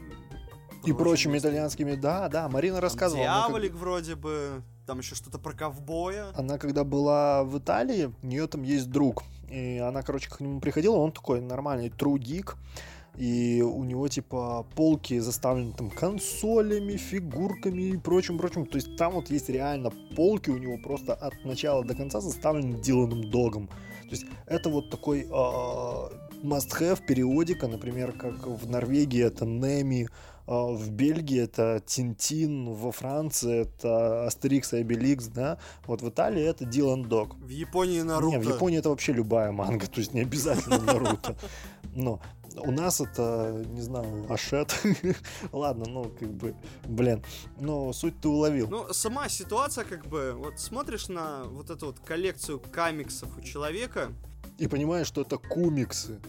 И 0.84 0.92
прочими 0.92 1.38
итальянскими, 1.38 1.94
да, 1.94 2.28
да, 2.28 2.48
Марина 2.48 2.80
рассказывала. 2.80 3.24
Дьяволик 3.24 3.72
как... 3.72 3.80
вроде 3.80 4.16
бы, 4.16 4.62
там 4.84 4.98
еще 4.98 5.14
что-то 5.14 5.38
про 5.38 5.52
ковбоя. 5.52 6.32
Она 6.34 6.58
когда 6.58 6.82
была 6.82 7.44
в 7.44 7.58
Италии, 7.58 8.12
у 8.22 8.26
нее 8.26 8.48
там 8.48 8.64
есть 8.64 8.90
друг, 8.90 9.22
и 9.48 9.78
она, 9.78 10.02
короче, 10.02 10.28
к 10.28 10.40
нему 10.40 10.60
приходила, 10.60 10.96
он 10.96 11.12
такой 11.12 11.40
нормальный 11.40 11.88
geek, 11.88 12.56
и 13.16 13.62
у 13.62 13.84
него 13.84 14.08
типа 14.08 14.66
полки 14.74 15.18
заставлены 15.18 15.72
там 15.72 15.90
консолями, 15.90 16.96
фигурками 16.96 17.82
и 17.82 17.96
прочим-прочим. 17.96 18.66
То 18.66 18.76
есть 18.76 18.96
там 18.96 19.12
вот 19.12 19.30
есть 19.30 19.48
реально 19.48 19.90
полки 20.16 20.50
у 20.50 20.58
него 20.58 20.78
просто 20.78 21.14
от 21.14 21.44
начала 21.44 21.84
до 21.84 21.94
конца 21.94 22.20
заставлены 22.20 22.80
Диланом 22.80 23.30
Догом. 23.30 23.68
То 23.68 24.16
есть 24.16 24.26
это 24.46 24.68
вот 24.68 24.90
такой 24.90 25.22
э, 25.22 25.24
must-have 26.42 27.04
периодика, 27.06 27.68
например, 27.68 28.12
как 28.12 28.46
в 28.46 28.68
Норвегии 28.68 29.22
это 29.22 29.46
Неми, 29.46 30.08
а, 30.46 30.72
в 30.72 30.90
Бельгии 30.90 31.40
это 31.40 31.80
Тинтин, 31.84 32.74
во 32.74 32.92
Франции 32.92 33.62
это 33.62 34.26
Астерикс 34.26 34.72
и 34.72 34.78
Обеликс, 34.78 35.26
да, 35.26 35.58
вот 35.86 36.02
в 36.02 36.08
Италии 36.08 36.42
это 36.42 36.64
Дилан 36.64 37.04
Дог. 37.04 37.36
В 37.36 37.48
Японии 37.48 38.02
Наруто. 38.02 38.36
Не, 38.36 38.42
в 38.42 38.48
Японии 38.48 38.78
это 38.78 38.90
вообще 38.90 39.12
любая 39.12 39.52
манга, 39.52 39.86
то 39.90 40.00
есть 40.00 40.14
не 40.14 40.20
обязательно 40.20 40.78
Наруто. 40.80 41.36
Но 41.94 42.20
у 42.60 42.70
нас 42.70 43.00
это, 43.00 43.64
не 43.68 43.80
знаю, 43.80 44.30
Ашет. 44.30 44.74
Ладно, 45.52 45.84
ну, 45.88 46.04
как 46.18 46.30
бы, 46.32 46.54
блин. 46.84 47.22
Но 47.58 47.92
суть 47.92 48.20
ты 48.20 48.28
уловил. 48.28 48.68
Ну, 48.68 48.92
сама 48.92 49.28
ситуация, 49.28 49.84
как 49.84 50.06
бы, 50.06 50.32
вот 50.36 50.58
смотришь 50.58 51.08
на 51.08 51.44
вот 51.44 51.70
эту 51.70 51.86
вот 51.86 52.00
коллекцию 52.00 52.60
комиксов 52.60 53.36
у 53.36 53.40
человека. 53.40 54.12
И 54.58 54.66
понимаешь, 54.68 55.06
что 55.06 55.22
это 55.22 55.38
комиксы. 55.38 56.20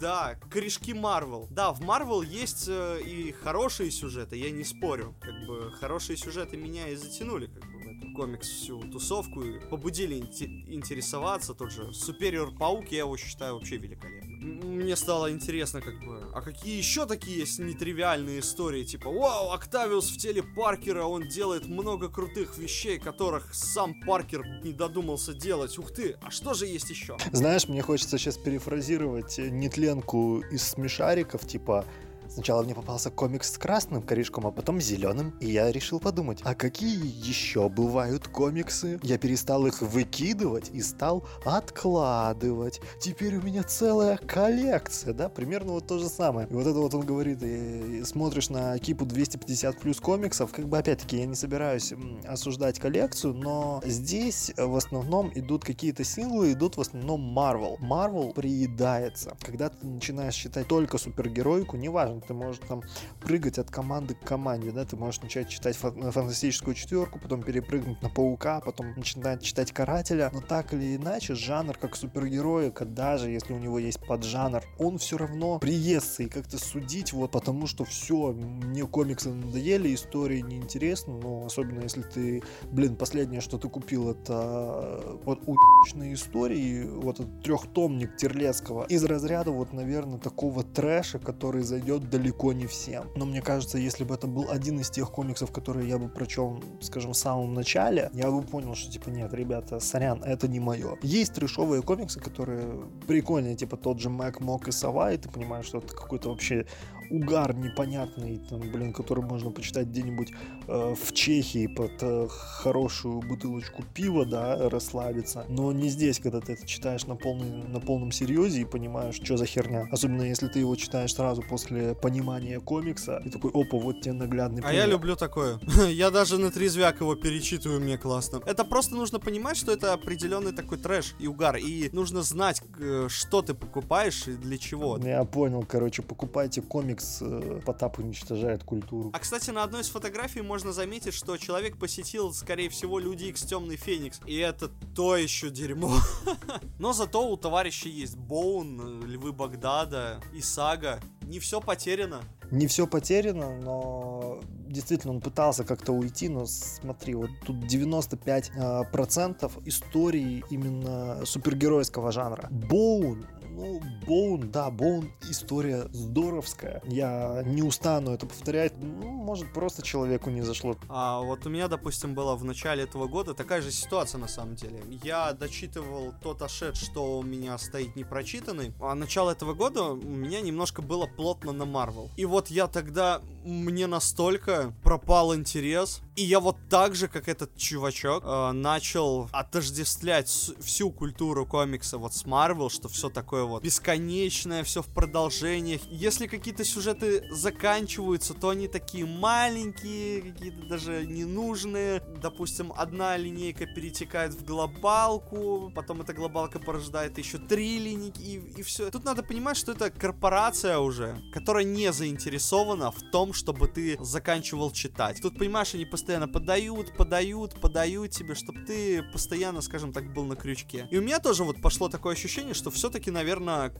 Да, 0.00 0.36
корешки 0.50 0.94
Марвел. 0.94 1.46
Да, 1.50 1.72
в 1.72 1.82
Марвел 1.82 2.22
есть 2.22 2.66
э, 2.68 3.02
и 3.02 3.32
хорошие 3.32 3.90
сюжеты, 3.90 4.36
я 4.36 4.50
не 4.50 4.64
спорю. 4.64 5.14
Как 5.20 5.46
бы 5.46 5.70
хорошие 5.78 6.16
сюжеты 6.16 6.56
меня 6.56 6.88
и 6.88 6.96
затянули, 6.96 7.48
как 7.48 7.62
бы, 7.70 7.78
в 7.80 7.98
эту 7.98 8.14
комикс 8.14 8.48
всю 8.48 8.80
тусовку, 8.90 9.42
и 9.42 9.58
побудили 9.58 10.14
интересоваться. 10.14 11.52
Тот 11.52 11.70
же 11.70 11.92
Супериор 11.92 12.50
Паук, 12.56 12.88
я 12.88 13.00
его 13.00 13.16
считаю 13.18 13.54
вообще 13.56 13.76
великолепным 13.76 14.29
мне 14.40 14.96
стало 14.96 15.30
интересно, 15.30 15.80
как 15.80 16.00
бы, 16.00 16.22
а 16.34 16.40
какие 16.40 16.76
еще 16.76 17.06
такие 17.06 17.40
есть 17.40 17.58
нетривиальные 17.58 18.40
истории, 18.40 18.84
типа, 18.84 19.10
вау, 19.10 19.52
Октавиус 19.52 20.10
в 20.10 20.16
теле 20.16 20.42
Паркера, 20.42 21.04
он 21.04 21.28
делает 21.28 21.66
много 21.66 22.08
крутых 22.08 22.56
вещей, 22.56 22.98
которых 22.98 23.54
сам 23.54 24.00
Паркер 24.00 24.44
не 24.62 24.72
додумался 24.72 25.34
делать. 25.34 25.78
Ух 25.78 25.92
ты, 25.92 26.16
а 26.22 26.30
что 26.30 26.54
же 26.54 26.66
есть 26.66 26.88
еще? 26.90 27.16
Знаешь, 27.32 27.68
мне 27.68 27.82
хочется 27.82 28.18
сейчас 28.18 28.38
перефразировать 28.38 29.38
нетленку 29.38 30.40
из 30.50 30.62
смешариков, 30.62 31.46
типа, 31.46 31.84
Сначала 32.32 32.62
мне 32.62 32.74
попался 32.74 33.10
комикс 33.10 33.52
с 33.52 33.58
красным 33.58 34.02
корешком, 34.02 34.46
а 34.46 34.52
потом 34.52 34.80
зеленым, 34.80 35.34
и 35.40 35.50
я 35.50 35.72
решил 35.72 35.98
подумать, 35.98 36.38
а 36.44 36.54
какие 36.54 36.96
еще 36.96 37.68
бывают 37.68 38.28
комиксы? 38.28 39.00
Я 39.02 39.18
перестал 39.18 39.66
их 39.66 39.82
выкидывать 39.82 40.70
и 40.72 40.80
стал 40.80 41.26
откладывать. 41.44 42.80
Теперь 43.00 43.36
у 43.36 43.42
меня 43.42 43.64
целая 43.64 44.16
коллекция, 44.16 45.12
да, 45.12 45.28
примерно 45.28 45.72
вот 45.72 45.88
то 45.88 45.98
же 45.98 46.08
самое. 46.08 46.46
И 46.48 46.54
вот 46.54 46.66
это 46.66 46.78
вот 46.78 46.94
он 46.94 47.04
говорит, 47.04 47.42
и, 47.42 48.04
смотришь 48.04 48.48
на 48.48 48.78
кипу 48.78 49.04
250 49.04 49.78
плюс 49.78 49.98
комиксов, 49.98 50.52
как 50.52 50.68
бы 50.68 50.78
опять-таки 50.78 51.18
я 51.18 51.26
не 51.26 51.34
собираюсь 51.34 51.92
осуждать 52.26 52.78
коллекцию, 52.78 53.34
но 53.34 53.82
здесь 53.84 54.52
в 54.56 54.76
основном 54.76 55.32
идут 55.34 55.64
какие-то 55.64 56.04
синглы, 56.04 56.52
идут 56.52 56.76
в 56.76 56.80
основном 56.80 57.36
Marvel. 57.36 57.76
Marvel 57.80 58.32
приедается. 58.32 59.36
Когда 59.40 59.68
ты 59.68 59.84
начинаешь 59.84 60.34
читать 60.34 60.68
только 60.68 60.96
супергеройку, 60.96 61.76
неважно, 61.76 62.20
ты 62.30 62.34
можешь 62.34 62.60
там 62.68 62.82
прыгать 63.20 63.58
от 63.58 63.70
команды 63.70 64.14
к 64.14 64.20
команде, 64.20 64.70
да, 64.70 64.84
ты 64.84 64.96
можешь 64.96 65.20
начать 65.20 65.48
читать 65.48 65.76
фантастическую 65.76 66.74
четверку, 66.74 67.18
потом 67.18 67.42
перепрыгнуть 67.42 68.00
на 68.02 68.08
паука, 68.08 68.60
потом 68.60 68.94
начинать 68.96 69.42
читать 69.42 69.72
карателя, 69.72 70.30
но 70.32 70.40
так 70.40 70.72
или 70.72 70.94
иначе 70.94 71.34
жанр 71.34 71.76
как 71.76 71.96
супергероика, 71.96 72.84
даже 72.84 73.30
если 73.30 73.52
у 73.52 73.58
него 73.58 73.80
есть 73.80 73.98
поджанр, 74.06 74.62
он 74.78 74.98
все 74.98 75.16
равно 75.16 75.58
приестся 75.58 76.22
и 76.22 76.28
как-то 76.28 76.58
судить 76.58 77.12
вот 77.12 77.32
потому 77.32 77.66
что 77.66 77.84
все, 77.84 78.32
мне 78.32 78.86
комиксы 78.86 79.30
надоели, 79.30 79.92
истории 79.92 80.40
неинтересны, 80.40 81.14
но 81.14 81.46
особенно 81.46 81.80
если 81.80 82.02
ты, 82.02 82.42
блин, 82.70 82.94
последнее, 82.94 83.40
что 83.40 83.58
ты 83.58 83.68
купил, 83.68 84.10
это 84.10 85.00
вот 85.24 85.40
уличные 85.46 86.14
истории, 86.14 86.84
вот 86.84 87.18
этот 87.18 87.42
трехтомник 87.42 88.16
Терлецкого 88.16 88.84
из 88.84 89.02
разряда 89.04 89.50
вот, 89.50 89.72
наверное, 89.72 90.18
такого 90.18 90.62
трэша, 90.62 91.18
который 91.18 91.62
зайдет 91.62 92.08
далеко 92.10 92.52
не 92.52 92.66
всем. 92.66 93.08
Но 93.16 93.24
мне 93.24 93.40
кажется, 93.40 93.78
если 93.78 94.04
бы 94.04 94.14
это 94.14 94.26
был 94.26 94.50
один 94.50 94.80
из 94.80 94.90
тех 94.90 95.10
комиксов, 95.10 95.52
которые 95.52 95.88
я 95.88 95.98
бы 95.98 96.08
прочел, 96.08 96.62
скажем, 96.80 97.12
в 97.12 97.16
самом 97.16 97.54
начале, 97.54 98.10
я 98.12 98.30
бы 98.30 98.42
понял, 98.42 98.74
что 98.74 98.90
типа 98.90 99.08
нет, 99.08 99.32
ребята, 99.32 99.80
сорян, 99.80 100.22
это 100.22 100.48
не 100.48 100.60
мое. 100.60 100.98
Есть 101.02 101.34
трешовые 101.34 101.82
комиксы, 101.82 102.20
которые 102.20 102.82
прикольные, 103.06 103.56
типа 103.56 103.76
тот 103.76 104.00
же 104.00 104.10
Мэг, 104.10 104.40
Мок 104.40 104.68
и 104.68 104.72
Сова, 104.72 105.12
и 105.12 105.18
ты 105.18 105.28
понимаешь, 105.28 105.66
что 105.66 105.78
это 105.78 105.94
какой-то 105.94 106.30
вообще 106.30 106.66
угар 107.10 107.54
непонятный, 107.54 108.38
там, 108.48 108.60
блин, 108.60 108.92
который 108.92 109.24
можно 109.24 109.50
почитать 109.50 109.88
где-нибудь 109.88 110.32
э, 110.68 110.94
в 110.94 111.12
Чехии 111.12 111.66
под 111.66 111.92
э, 112.02 112.28
хорошую 112.28 113.20
бутылочку 113.20 113.82
пива, 113.94 114.24
да, 114.24 114.68
расслабиться. 114.68 115.44
Но 115.48 115.72
не 115.72 115.88
здесь, 115.88 116.20
когда 116.20 116.40
ты 116.40 116.52
это 116.52 116.66
читаешь 116.66 117.06
на, 117.06 117.16
полный, 117.16 117.50
на 117.68 117.80
полном 117.80 118.12
серьезе 118.12 118.62
и 118.62 118.64
понимаешь, 118.64 119.16
что 119.16 119.36
за 119.36 119.46
херня. 119.46 119.88
Особенно 119.90 120.22
если 120.22 120.48
ты 120.48 120.60
его 120.60 120.76
читаешь 120.76 121.14
сразу 121.14 121.42
после 121.42 121.94
понимания 121.94 122.60
комикса. 122.60 123.20
И 123.24 123.30
такой, 123.30 123.50
опа, 123.50 123.78
вот 123.78 124.00
тебе 124.00 124.12
наглядный 124.12 124.62
пример. 124.62 124.70
А 124.70 124.84
я 124.84 124.86
люблю 124.86 125.16
такое. 125.16 125.58
я 125.88 126.10
даже 126.10 126.38
на 126.38 126.50
трезвяк 126.50 127.00
его 127.00 127.14
перечитываю, 127.16 127.80
мне 127.80 127.98
классно. 127.98 128.40
Это 128.46 128.64
просто 128.64 128.94
нужно 128.94 129.18
понимать, 129.18 129.56
что 129.56 129.72
это 129.72 129.92
определенный 129.92 130.52
такой 130.52 130.78
трэш 130.78 131.14
и 131.18 131.26
угар. 131.26 131.56
И 131.56 131.90
нужно 131.92 132.22
знать, 132.22 132.62
что 133.08 133.42
ты 133.42 133.54
покупаешь 133.54 134.28
и 134.28 134.32
для 134.32 134.58
чего. 134.58 134.98
Я 135.02 135.24
понял, 135.24 135.64
короче, 135.68 136.02
покупайте 136.02 136.62
комикс 136.62 136.99
комикс 137.00 137.18
э, 137.22 137.60
Потап 137.64 137.98
уничтожает 137.98 138.64
культуру. 138.64 139.10
А, 139.12 139.18
кстати, 139.18 139.50
на 139.50 139.62
одной 139.62 139.82
из 139.82 139.88
фотографий 139.88 140.42
можно 140.42 140.72
заметить, 140.72 141.14
что 141.14 141.36
человек 141.36 141.76
посетил, 141.78 142.32
скорее 142.32 142.68
всего, 142.68 142.98
Люди 142.98 143.24
Икс 143.24 143.42
Темный 143.42 143.76
Феникс. 143.76 144.20
И 144.26 144.36
это 144.36 144.68
то 144.94 145.16
еще 145.16 145.50
дерьмо. 145.50 145.96
Но 146.78 146.92
зато 146.92 147.28
у 147.28 147.36
товарища 147.36 147.88
есть 147.88 148.16
Боун, 148.16 149.04
Львы 149.04 149.32
Багдада 149.32 150.20
и 150.34 150.40
Сага. 150.40 151.00
Не 151.22 151.38
все 151.38 151.60
потеряно. 151.60 152.22
Не 152.50 152.66
все 152.66 152.88
потеряно, 152.88 153.56
но 153.56 154.40
действительно 154.66 155.12
он 155.14 155.20
пытался 155.20 155.62
как-то 155.62 155.92
уйти, 155.92 156.28
но 156.28 156.46
смотри, 156.46 157.14
вот 157.14 157.30
тут 157.46 157.58
95% 157.58 159.44
э, 159.44 159.60
истории 159.66 160.42
именно 160.50 161.24
супергеройского 161.24 162.10
жанра. 162.10 162.48
Боун 162.50 163.24
ну, 163.60 163.80
Боун, 164.06 164.50
да, 164.50 164.70
Боун 164.70 165.12
история 165.28 165.86
здоровская. 165.92 166.82
Я 166.86 167.42
не 167.44 167.62
устану 167.62 168.12
это 168.12 168.26
повторять. 168.26 168.72
Ну, 168.78 169.10
может, 169.10 169.52
просто 169.52 169.82
человеку 169.82 170.30
не 170.30 170.40
зашло. 170.42 170.76
А 170.88 171.20
вот 171.20 171.46
у 171.46 171.50
меня, 171.50 171.68
допустим, 171.68 172.14
была 172.14 172.36
в 172.36 172.44
начале 172.44 172.84
этого 172.84 173.06
года 173.06 173.34
такая 173.34 173.60
же 173.60 173.70
ситуация 173.70 174.18
на 174.18 174.28
самом 174.28 174.54
деле. 174.54 174.82
Я 175.04 175.32
дочитывал 175.32 176.14
тот 176.22 176.40
ашет, 176.42 176.76
что 176.76 177.18
у 177.18 177.22
меня 177.22 177.58
стоит 177.58 177.96
непрочитанный. 177.96 178.72
А 178.80 178.94
начало 178.94 179.30
этого 179.30 179.52
года 179.52 179.82
у 179.82 179.96
меня 179.96 180.40
немножко 180.40 180.80
было 180.80 181.06
плотно 181.06 181.52
на 181.52 181.66
Марвел. 181.66 182.10
И 182.16 182.24
вот 182.24 182.48
я 182.48 182.66
тогда, 182.66 183.20
мне 183.44 183.86
настолько 183.86 184.72
пропал 184.82 185.34
интерес. 185.34 186.00
И 186.16 186.22
я 186.22 186.40
вот 186.40 186.56
так 186.68 186.94
же, 186.94 187.08
как 187.08 187.28
этот 187.28 187.56
чувачок, 187.56 188.22
э, 188.24 188.52
начал 188.52 189.28
отождествлять 189.32 190.28
всю 190.60 190.90
культуру 190.90 191.46
комикса 191.46 191.98
вот 191.98 192.14
с 192.14 192.24
Марвел, 192.26 192.70
что 192.70 192.88
все 192.88 193.10
такое 193.10 193.49
вот 193.50 193.62
бесконечное, 193.62 194.64
все 194.64 194.82
в 194.82 194.88
продолжениях. 194.88 195.82
Если 195.90 196.26
какие-то 196.26 196.64
сюжеты 196.64 197.24
заканчиваются, 197.30 198.34
то 198.34 198.48
они 198.50 198.68
такие 198.68 199.06
маленькие, 199.06 200.22
какие-то 200.22 200.66
даже 200.66 201.06
ненужные. 201.06 202.02
Допустим, 202.22 202.72
одна 202.76 203.16
линейка 203.16 203.66
перетекает 203.66 204.32
в 204.32 204.44
глобалку, 204.44 205.72
потом 205.74 206.02
эта 206.02 206.12
глобалка 206.12 206.58
порождает 206.58 207.18
еще 207.18 207.38
три 207.38 207.78
линейки, 207.78 208.20
и, 208.22 208.60
и 208.60 208.62
все. 208.62 208.90
Тут 208.90 209.04
надо 209.04 209.22
понимать, 209.22 209.56
что 209.56 209.72
это 209.72 209.90
корпорация 209.90 210.78
уже, 210.78 211.16
которая 211.32 211.64
не 211.64 211.92
заинтересована 211.92 212.90
в 212.90 213.02
том, 213.10 213.32
чтобы 213.32 213.68
ты 213.68 213.96
заканчивал 214.00 214.70
читать. 214.70 215.20
Тут, 215.20 215.38
понимаешь, 215.38 215.74
они 215.74 215.84
постоянно 215.84 216.28
подают, 216.28 216.96
подают, 216.96 217.60
подают 217.60 218.10
тебе, 218.10 218.34
чтобы 218.34 218.60
ты 218.60 219.02
постоянно, 219.02 219.60
скажем 219.60 219.92
так, 219.92 220.12
был 220.12 220.24
на 220.24 220.36
крючке. 220.36 220.88
И 220.90 220.98
у 220.98 221.02
меня 221.02 221.18
тоже 221.18 221.44
вот 221.44 221.60
пошло 221.60 221.88
такое 221.88 222.14
ощущение, 222.14 222.54
что 222.54 222.70
все-таки, 222.70 223.10
наверное, 223.10 223.29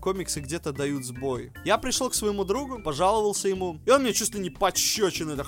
комиксы 0.01 0.41
где-то 0.41 0.73
дают 0.73 1.05
сбой. 1.05 1.53
Я 1.65 1.79
пришел 1.79 2.11
к 2.11 2.15
своему 2.15 2.45
другу, 2.45 2.81
пожаловался 2.83 3.49
ему, 3.49 3.81
и 3.87 3.91
он 3.91 4.03
мне 4.03 4.13
ли 4.13 4.41
не 4.41 4.51
подщечины, 4.51 5.37
так, 5.37 5.47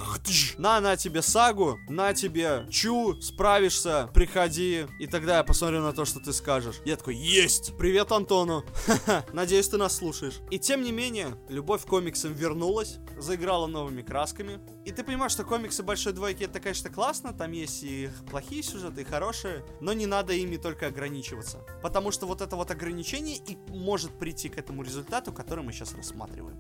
на, 0.59 0.81
на 0.81 0.97
тебе 0.97 1.23
сагу, 1.23 1.79
на 1.89 2.15
тебе 2.15 2.67
чу, 2.71 3.21
справишься, 3.21 4.09
приходи. 4.15 4.87
И 4.99 5.07
тогда 5.07 5.39
я 5.39 5.45
посмотрю 5.45 5.81
на 5.83 5.93
то, 5.93 6.05
что 6.05 6.21
ты 6.21 6.33
скажешь. 6.33 6.77
Я 6.85 6.97
такой, 6.97 7.17
есть! 7.17 7.77
Привет 7.77 8.13
Антону! 8.13 8.65
Надеюсь, 9.33 9.69
ты 9.69 9.77
нас 9.77 9.97
слушаешь. 9.97 10.41
И 10.51 10.59
тем 10.59 10.83
не 10.83 10.93
менее, 10.93 11.37
любовь 11.49 11.83
к 11.83 11.89
комиксам 11.89 12.33
вернулась, 12.33 12.99
заиграла 13.19 13.67
новыми 13.67 14.03
красками. 14.03 14.61
И 14.85 14.93
ты 14.93 15.05
понимаешь, 15.05 15.33
что 15.33 15.45
комиксы 15.45 15.83
большой 15.83 16.13
двойки 16.13 16.45
это, 16.45 16.61
конечно, 16.61 16.91
классно, 16.91 17.33
там 17.33 17.53
есть 17.53 17.83
и 17.83 18.11
плохие 18.31 18.63
сюжеты, 18.63 19.03
и 19.03 19.05
хорошие, 19.05 19.65
но 19.81 19.93
не 19.93 20.07
надо 20.07 20.33
ими 20.33 20.57
только 20.57 20.87
ограничиваться. 20.87 21.65
Потому 21.83 22.11
что 22.11 22.27
вот 22.27 22.41
это 22.41 22.57
вот 22.57 22.71
ограничение 22.71 23.37
и 23.37 23.57
может 23.93 24.18
прийти 24.18 24.49
к 24.49 24.57
этому 24.57 24.82
результату, 24.82 25.34
который 25.34 25.62
мы 25.62 25.70
сейчас 25.70 25.95
рассматриваем. 25.95 26.57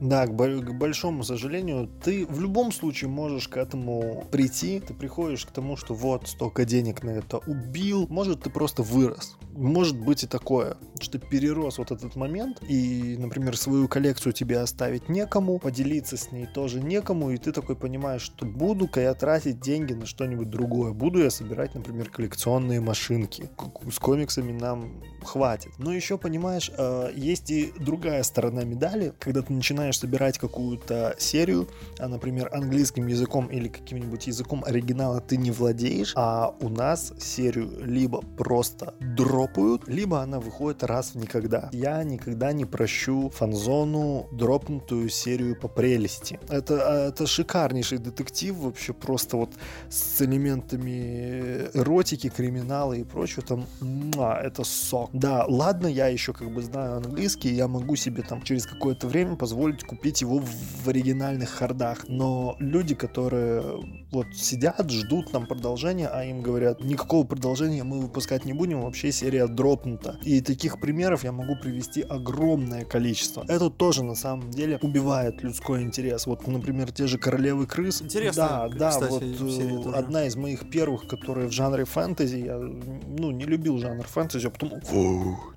Да, 0.00 0.26
к, 0.26 0.72
большому 0.74 1.24
сожалению, 1.24 1.88
ты 2.04 2.26
в 2.26 2.40
любом 2.40 2.70
случае 2.72 3.08
можешь 3.08 3.48
к 3.48 3.56
этому 3.56 4.24
прийти. 4.30 4.80
Ты 4.80 4.92
приходишь 4.92 5.46
к 5.46 5.50
тому, 5.50 5.76
что 5.76 5.94
вот 5.94 6.28
столько 6.28 6.64
денег 6.64 7.02
на 7.02 7.10
это 7.10 7.38
убил. 7.38 8.06
Может, 8.10 8.42
ты 8.42 8.50
просто 8.50 8.82
вырос. 8.82 9.36
Может 9.56 9.98
быть 9.98 10.22
и 10.22 10.26
такое, 10.26 10.76
что 11.00 11.18
ты 11.18 11.26
перерос 11.26 11.78
вот 11.78 11.90
этот 11.90 12.14
момент, 12.14 12.62
и, 12.68 13.16
например, 13.18 13.56
свою 13.56 13.88
коллекцию 13.88 14.34
тебе 14.34 14.58
оставить 14.58 15.08
некому, 15.08 15.58
поделиться 15.58 16.18
с 16.18 16.30
ней 16.30 16.46
тоже 16.46 16.82
некому, 16.82 17.30
и 17.30 17.38
ты 17.38 17.52
такой 17.52 17.74
понимаешь, 17.74 18.20
что 18.20 18.44
буду-ка 18.44 19.00
я 19.00 19.14
тратить 19.14 19.60
деньги 19.60 19.94
на 19.94 20.04
что-нибудь 20.04 20.50
другое. 20.50 20.92
Буду 20.92 21.20
я 21.20 21.30
собирать, 21.30 21.74
например, 21.74 22.10
коллекционные 22.10 22.80
машинки. 22.80 23.48
С 23.90 23.98
комиксами 23.98 24.52
нам 24.52 25.02
хватит. 25.24 25.72
Но 25.78 25.92
еще, 25.92 26.18
понимаешь, 26.18 26.70
э, 26.76 27.12
есть 27.14 27.50
и 27.50 27.72
другая 27.78 28.22
сторона 28.22 28.64
медали, 28.64 29.14
когда 29.18 29.40
ты 29.40 29.52
начинаешь 29.52 29.85
собирать 29.92 30.38
какую-то 30.38 31.14
серию, 31.18 31.68
а, 31.98 32.08
например, 32.08 32.50
английским 32.52 33.06
языком 33.06 33.46
или 33.46 33.68
каким-нибудь 33.68 34.26
языком 34.26 34.64
оригинала 34.66 35.20
ты 35.20 35.36
не 35.36 35.50
владеешь, 35.50 36.12
а 36.16 36.54
у 36.60 36.68
нас 36.68 37.12
серию 37.18 37.70
либо 37.84 38.22
просто 38.36 38.94
дропают, 39.00 39.88
либо 39.88 40.20
она 40.20 40.40
выходит 40.40 40.82
раз 40.82 41.12
в 41.14 41.16
никогда. 41.16 41.68
Я 41.72 42.02
никогда 42.04 42.52
не 42.52 42.64
прощу 42.64 43.30
фанзону 43.30 44.28
дропнутую 44.32 45.08
серию 45.08 45.58
по 45.58 45.68
прелести. 45.68 46.38
Это, 46.48 46.74
а, 46.88 47.08
это 47.08 47.26
шикарнейший 47.26 47.98
детектив, 47.98 48.56
вообще 48.56 48.92
просто 48.92 49.36
вот 49.36 49.50
с 49.88 50.20
элементами 50.22 51.68
эротики, 51.74 52.28
криминала 52.28 52.92
и 52.92 53.04
прочего, 53.04 53.42
там, 53.42 53.66
муа, 53.80 54.40
это 54.40 54.64
сок. 54.64 55.10
Да, 55.12 55.44
ладно, 55.48 55.86
я 55.86 56.08
еще 56.08 56.32
как 56.32 56.52
бы 56.52 56.62
знаю 56.62 56.96
английский, 56.96 57.54
я 57.54 57.68
могу 57.68 57.96
себе 57.96 58.22
там 58.22 58.42
через 58.42 58.66
какое-то 58.66 59.06
время 59.06 59.36
позволить 59.36 59.75
купить 59.84 60.20
его 60.20 60.40
в 60.40 60.88
оригинальных 60.88 61.50
хардах, 61.50 62.06
но 62.08 62.56
люди, 62.58 62.94
которые 62.94 63.62
вот 64.10 64.26
сидят, 64.34 64.90
ждут 64.90 65.30
там 65.32 65.46
продолжения, 65.46 66.08
а 66.08 66.24
им 66.24 66.42
говорят, 66.42 66.80
никакого 66.80 67.26
продолжения 67.26 67.84
мы 67.84 68.00
выпускать 68.00 68.44
не 68.44 68.52
будем, 68.52 68.80
вообще 68.80 69.12
серия 69.12 69.46
дропнута. 69.46 70.18
И 70.22 70.40
таких 70.40 70.80
примеров 70.80 71.24
я 71.24 71.32
могу 71.32 71.56
привести 71.56 72.02
огромное 72.02 72.84
количество. 72.84 73.44
Это 73.48 73.70
тоже 73.70 74.02
на 74.02 74.14
самом 74.14 74.50
деле 74.50 74.78
убивает 74.82 75.42
людской 75.42 75.82
интерес. 75.82 76.26
Вот, 76.26 76.46
например, 76.46 76.92
те 76.92 77.06
же 77.06 77.18
Королевы 77.18 77.66
крыс. 77.66 78.02
Интересно. 78.02 78.46
Да, 78.46 78.68
да, 78.68 78.90
кстати, 78.90 79.36
вот 79.40 79.86
э, 79.86 79.98
одна 79.98 80.26
из 80.26 80.36
моих 80.36 80.70
первых, 80.70 81.06
которые 81.06 81.48
в 81.48 81.52
жанре 81.52 81.84
фэнтези, 81.84 82.36
я 82.36 82.58
ну 82.58 83.30
не 83.30 83.44
любил 83.44 83.78
жанр 83.78 84.06
фэнтези, 84.06 84.46
а 84.46 84.50
потом 84.50 84.80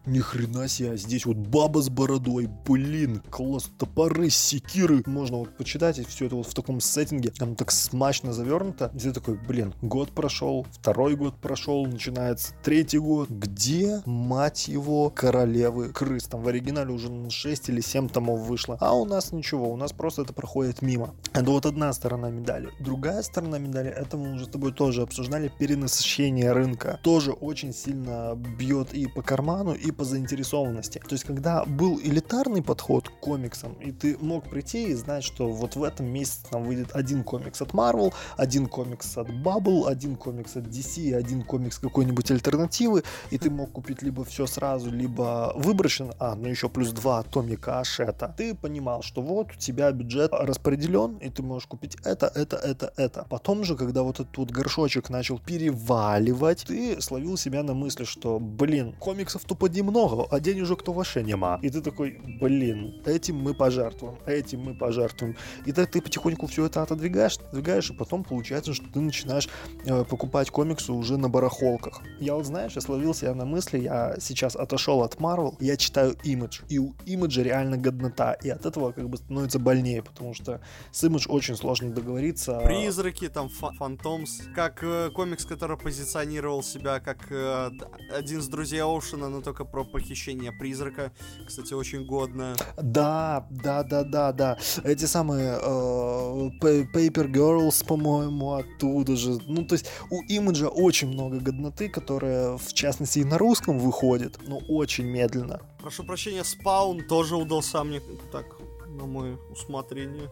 ни 0.06 0.20
хрена 0.20 0.68
себе, 0.68 0.98
здесь 0.98 1.26
вот 1.26 1.38
баба 1.38 1.82
с 1.82 1.90
бородой, 1.90 2.50
блин, 2.66 3.22
класс, 3.30 3.70
топоры, 4.10 4.30
секиры. 4.30 5.04
Можно 5.06 5.38
вот 5.38 5.56
почитать, 5.58 6.00
и 6.00 6.04
все 6.04 6.26
это 6.26 6.36
вот 6.36 6.48
в 6.48 6.54
таком 6.54 6.80
сеттинге, 6.80 7.30
там 7.32 7.56
так 7.56 7.72
смачно 7.72 8.34
завернуто. 8.34 8.92
И 8.94 9.12
такой, 9.12 9.36
блин, 9.36 9.74
год 9.82 10.12
прошел, 10.12 10.66
второй 10.72 11.16
год 11.16 11.36
прошел, 11.36 11.86
начинается 11.86 12.54
третий 12.64 13.00
год. 13.00 13.30
Где, 13.30 14.02
мать 14.06 14.68
его, 14.68 15.10
королевы 15.10 15.90
крыс? 15.90 16.26
Там 16.28 16.42
в 16.42 16.48
оригинале 16.48 16.92
уже 16.92 17.10
6 17.30 17.70
или 17.70 17.82
7 17.82 18.10
томов 18.10 18.42
вышло. 18.42 18.78
А 18.80 18.94
у 18.94 19.06
нас 19.06 19.32
ничего, 19.32 19.72
у 19.72 19.76
нас 19.76 19.92
просто 19.92 20.24
это 20.24 20.34
проходит 20.34 20.82
мимо. 20.82 21.16
Это 21.34 21.52
вот 21.52 21.66
одна 21.66 21.94
сторона 21.94 22.30
медали. 22.30 22.70
Другая 22.80 23.22
сторона 23.24 23.60
медали, 23.60 23.90
это 23.90 24.18
мы 24.18 24.34
уже 24.34 24.46
с 24.46 24.50
тобой 24.50 24.74
тоже 24.74 25.02
обсуждали, 25.02 25.52
перенасыщение 25.60 26.52
рынка. 26.52 27.00
Тоже 27.04 27.32
очень 27.32 27.74
сильно 27.74 28.36
бьет 28.36 28.94
и 28.94 29.08
по 29.08 29.22
карману, 29.22 29.74
и 29.74 29.92
по 29.92 30.04
заинтересованности. 30.04 31.00
То 31.00 31.14
есть, 31.14 31.24
когда 31.24 31.66
был 31.66 32.00
элитарный 32.00 32.62
подход 32.62 33.10
к 33.10 33.20
комиксам, 33.20 33.74
и 33.74 33.92
ты 34.00 34.18
мог 34.20 34.50
прийти 34.50 34.90
и 34.90 34.94
знать, 34.94 35.24
что 35.24 35.50
вот 35.50 35.76
в 35.76 35.84
этом 35.84 36.08
месяце 36.08 36.44
там 36.50 36.64
выйдет 36.64 36.90
один 36.94 37.24
комикс 37.24 37.62
от 37.62 37.72
Marvel, 37.72 38.14
один 38.38 38.68
комикс 38.68 39.18
от 39.18 39.30
Bubble, 39.30 39.88
один 39.88 40.16
комикс 40.16 40.56
от 40.56 40.66
DC, 40.66 41.14
один 41.14 41.44
комикс 41.44 41.80
какой-нибудь 41.80 42.32
альтернативы, 42.32 43.04
и 43.32 43.38
ты 43.38 43.50
мог 43.50 43.72
купить 43.72 44.02
либо 44.02 44.24
все 44.24 44.48
сразу, 44.48 44.92
либо 44.92 45.54
выброшен, 45.56 46.14
а, 46.20 46.36
ну 46.36 46.48
еще 46.48 46.70
плюс 46.70 46.92
два 46.92 47.24
томика 47.24 47.80
Ашета. 47.80 48.34
Ты 48.38 48.56
понимал, 48.56 49.02
что 49.02 49.22
вот 49.22 49.52
у 49.56 49.60
тебя 49.60 49.92
бюджет 49.92 50.32
распределен, 50.34 51.18
и 51.18 51.30
ты 51.30 51.44
можешь 51.44 51.68
купить 51.68 51.98
это, 52.06 52.32
это, 52.34 52.56
это, 52.56 52.94
это. 52.96 53.26
Потом 53.30 53.64
же, 53.64 53.76
когда 53.76 54.04
вот 54.04 54.20
этот 54.20 54.38
вот 54.38 54.52
горшочек 54.52 55.10
начал 55.10 55.40
переваливать, 55.40 56.64
ты 56.68 57.02
словил 57.02 57.38
себя 57.38 57.64
на 57.64 57.74
мысли, 57.74 58.06
что, 58.06 58.40
блин, 58.40 58.94
комиксов 59.00 59.44
тупо 59.44 59.68
немного, 59.68 60.28
а 60.32 60.40
денежек-то 60.40 60.94
вообще 60.94 61.24
нема. 61.24 61.60
И 61.62 61.70
ты 61.70 61.82
такой, 61.82 62.20
блин, 62.42 63.02
этим 63.06 63.38
мы 63.38 63.54
пожертвуем, 63.90 64.18
этим 64.26 64.62
мы 64.62 64.74
пожертвуем. 64.76 65.36
И 65.66 65.72
так 65.72 65.90
ты 65.92 66.02
потихоньку 66.02 66.48
все 66.48 66.66
это 66.66 66.82
отодвигаешь, 66.82 67.38
отодвигаешь, 67.38 67.90
и 67.90 67.94
потом 67.94 68.24
получается, 68.24 68.74
что 68.74 68.86
ты 68.92 69.00
начинаешь 69.00 69.50
э, 69.86 70.04
покупать 70.04 70.50
комиксы 70.50 70.92
уже 70.92 71.18
на 71.18 71.30
барахолках. 71.30 72.02
Я 72.20 72.36
вот, 72.36 72.46
знаешь, 72.46 72.74
я 72.74 72.82
словил 72.82 73.14
себя 73.14 73.34
на 73.34 73.46
мысли, 73.46 73.80
я 73.80 74.16
сейчас 74.20 74.56
отошел 74.56 75.02
от 75.04 75.16
Marvel, 75.16 75.56
я 75.60 75.78
читаю 75.78 76.14
Image, 76.24 76.64
и 76.70 76.80
у 76.80 76.94
Image 77.06 77.44
реально 77.44 77.78
годнота, 77.78 78.34
и 78.34 78.50
от 78.50 78.66
этого 78.66 78.92
как 78.92 79.10
бы 79.10 79.18
становится 79.18 79.60
больнее, 79.60 80.04
потому 80.04 80.34
что 80.34 80.62
с 80.92 81.04
Image 81.04 81.28
очень 81.30 81.56
сложно 81.56 81.92
договориться. 81.92 82.60
Призраки, 82.66 83.30
там, 83.30 83.50
Фантомс, 83.50 84.42
как 84.56 84.84
э, 84.84 85.10
комикс, 85.14 85.46
который 85.46 85.78
позиционировал 85.78 86.64
себя 86.64 87.00
как 87.00 87.32
э, 87.32 87.72
один 88.12 88.40
из 88.40 88.48
друзей 88.48 88.82
Оушена, 88.82 89.30
но 89.30 89.42
только 89.42 89.66
про 89.66 89.84
похищение 89.84 90.52
призрака. 90.52 91.12
Кстати, 91.48 91.74
очень 91.74 92.06
годно. 92.06 92.56
Да, 92.82 93.48
да, 93.50 93.79
да, 93.84 94.04
да, 94.04 94.32
да. 94.32 94.58
Эти 94.84 95.06
самые 95.06 95.58
э, 95.62 96.50
Paper 96.62 97.32
Girls, 97.32 97.86
по-моему, 97.86 98.54
оттуда 98.54 99.16
же. 99.16 99.40
Ну, 99.48 99.66
то 99.66 99.76
есть 99.76 99.90
у 100.10 100.22
имиджа 100.24 100.68
очень 100.68 101.08
много 101.10 101.40
годноты, 101.40 101.90
которая, 101.90 102.58
в 102.58 102.74
частности, 102.74 103.20
и 103.20 103.24
на 103.24 103.38
русском 103.38 103.80
выходит, 103.80 104.38
но 104.48 104.58
очень 104.70 105.06
медленно. 105.06 105.60
Прошу 105.82 106.04
прощения, 106.04 106.44
спаун 106.44 107.08
тоже 107.08 107.36
удался 107.36 107.84
мне 107.84 108.02
так, 108.32 108.46
на 108.88 109.06
мое 109.06 109.38
усмотрение 109.52 110.30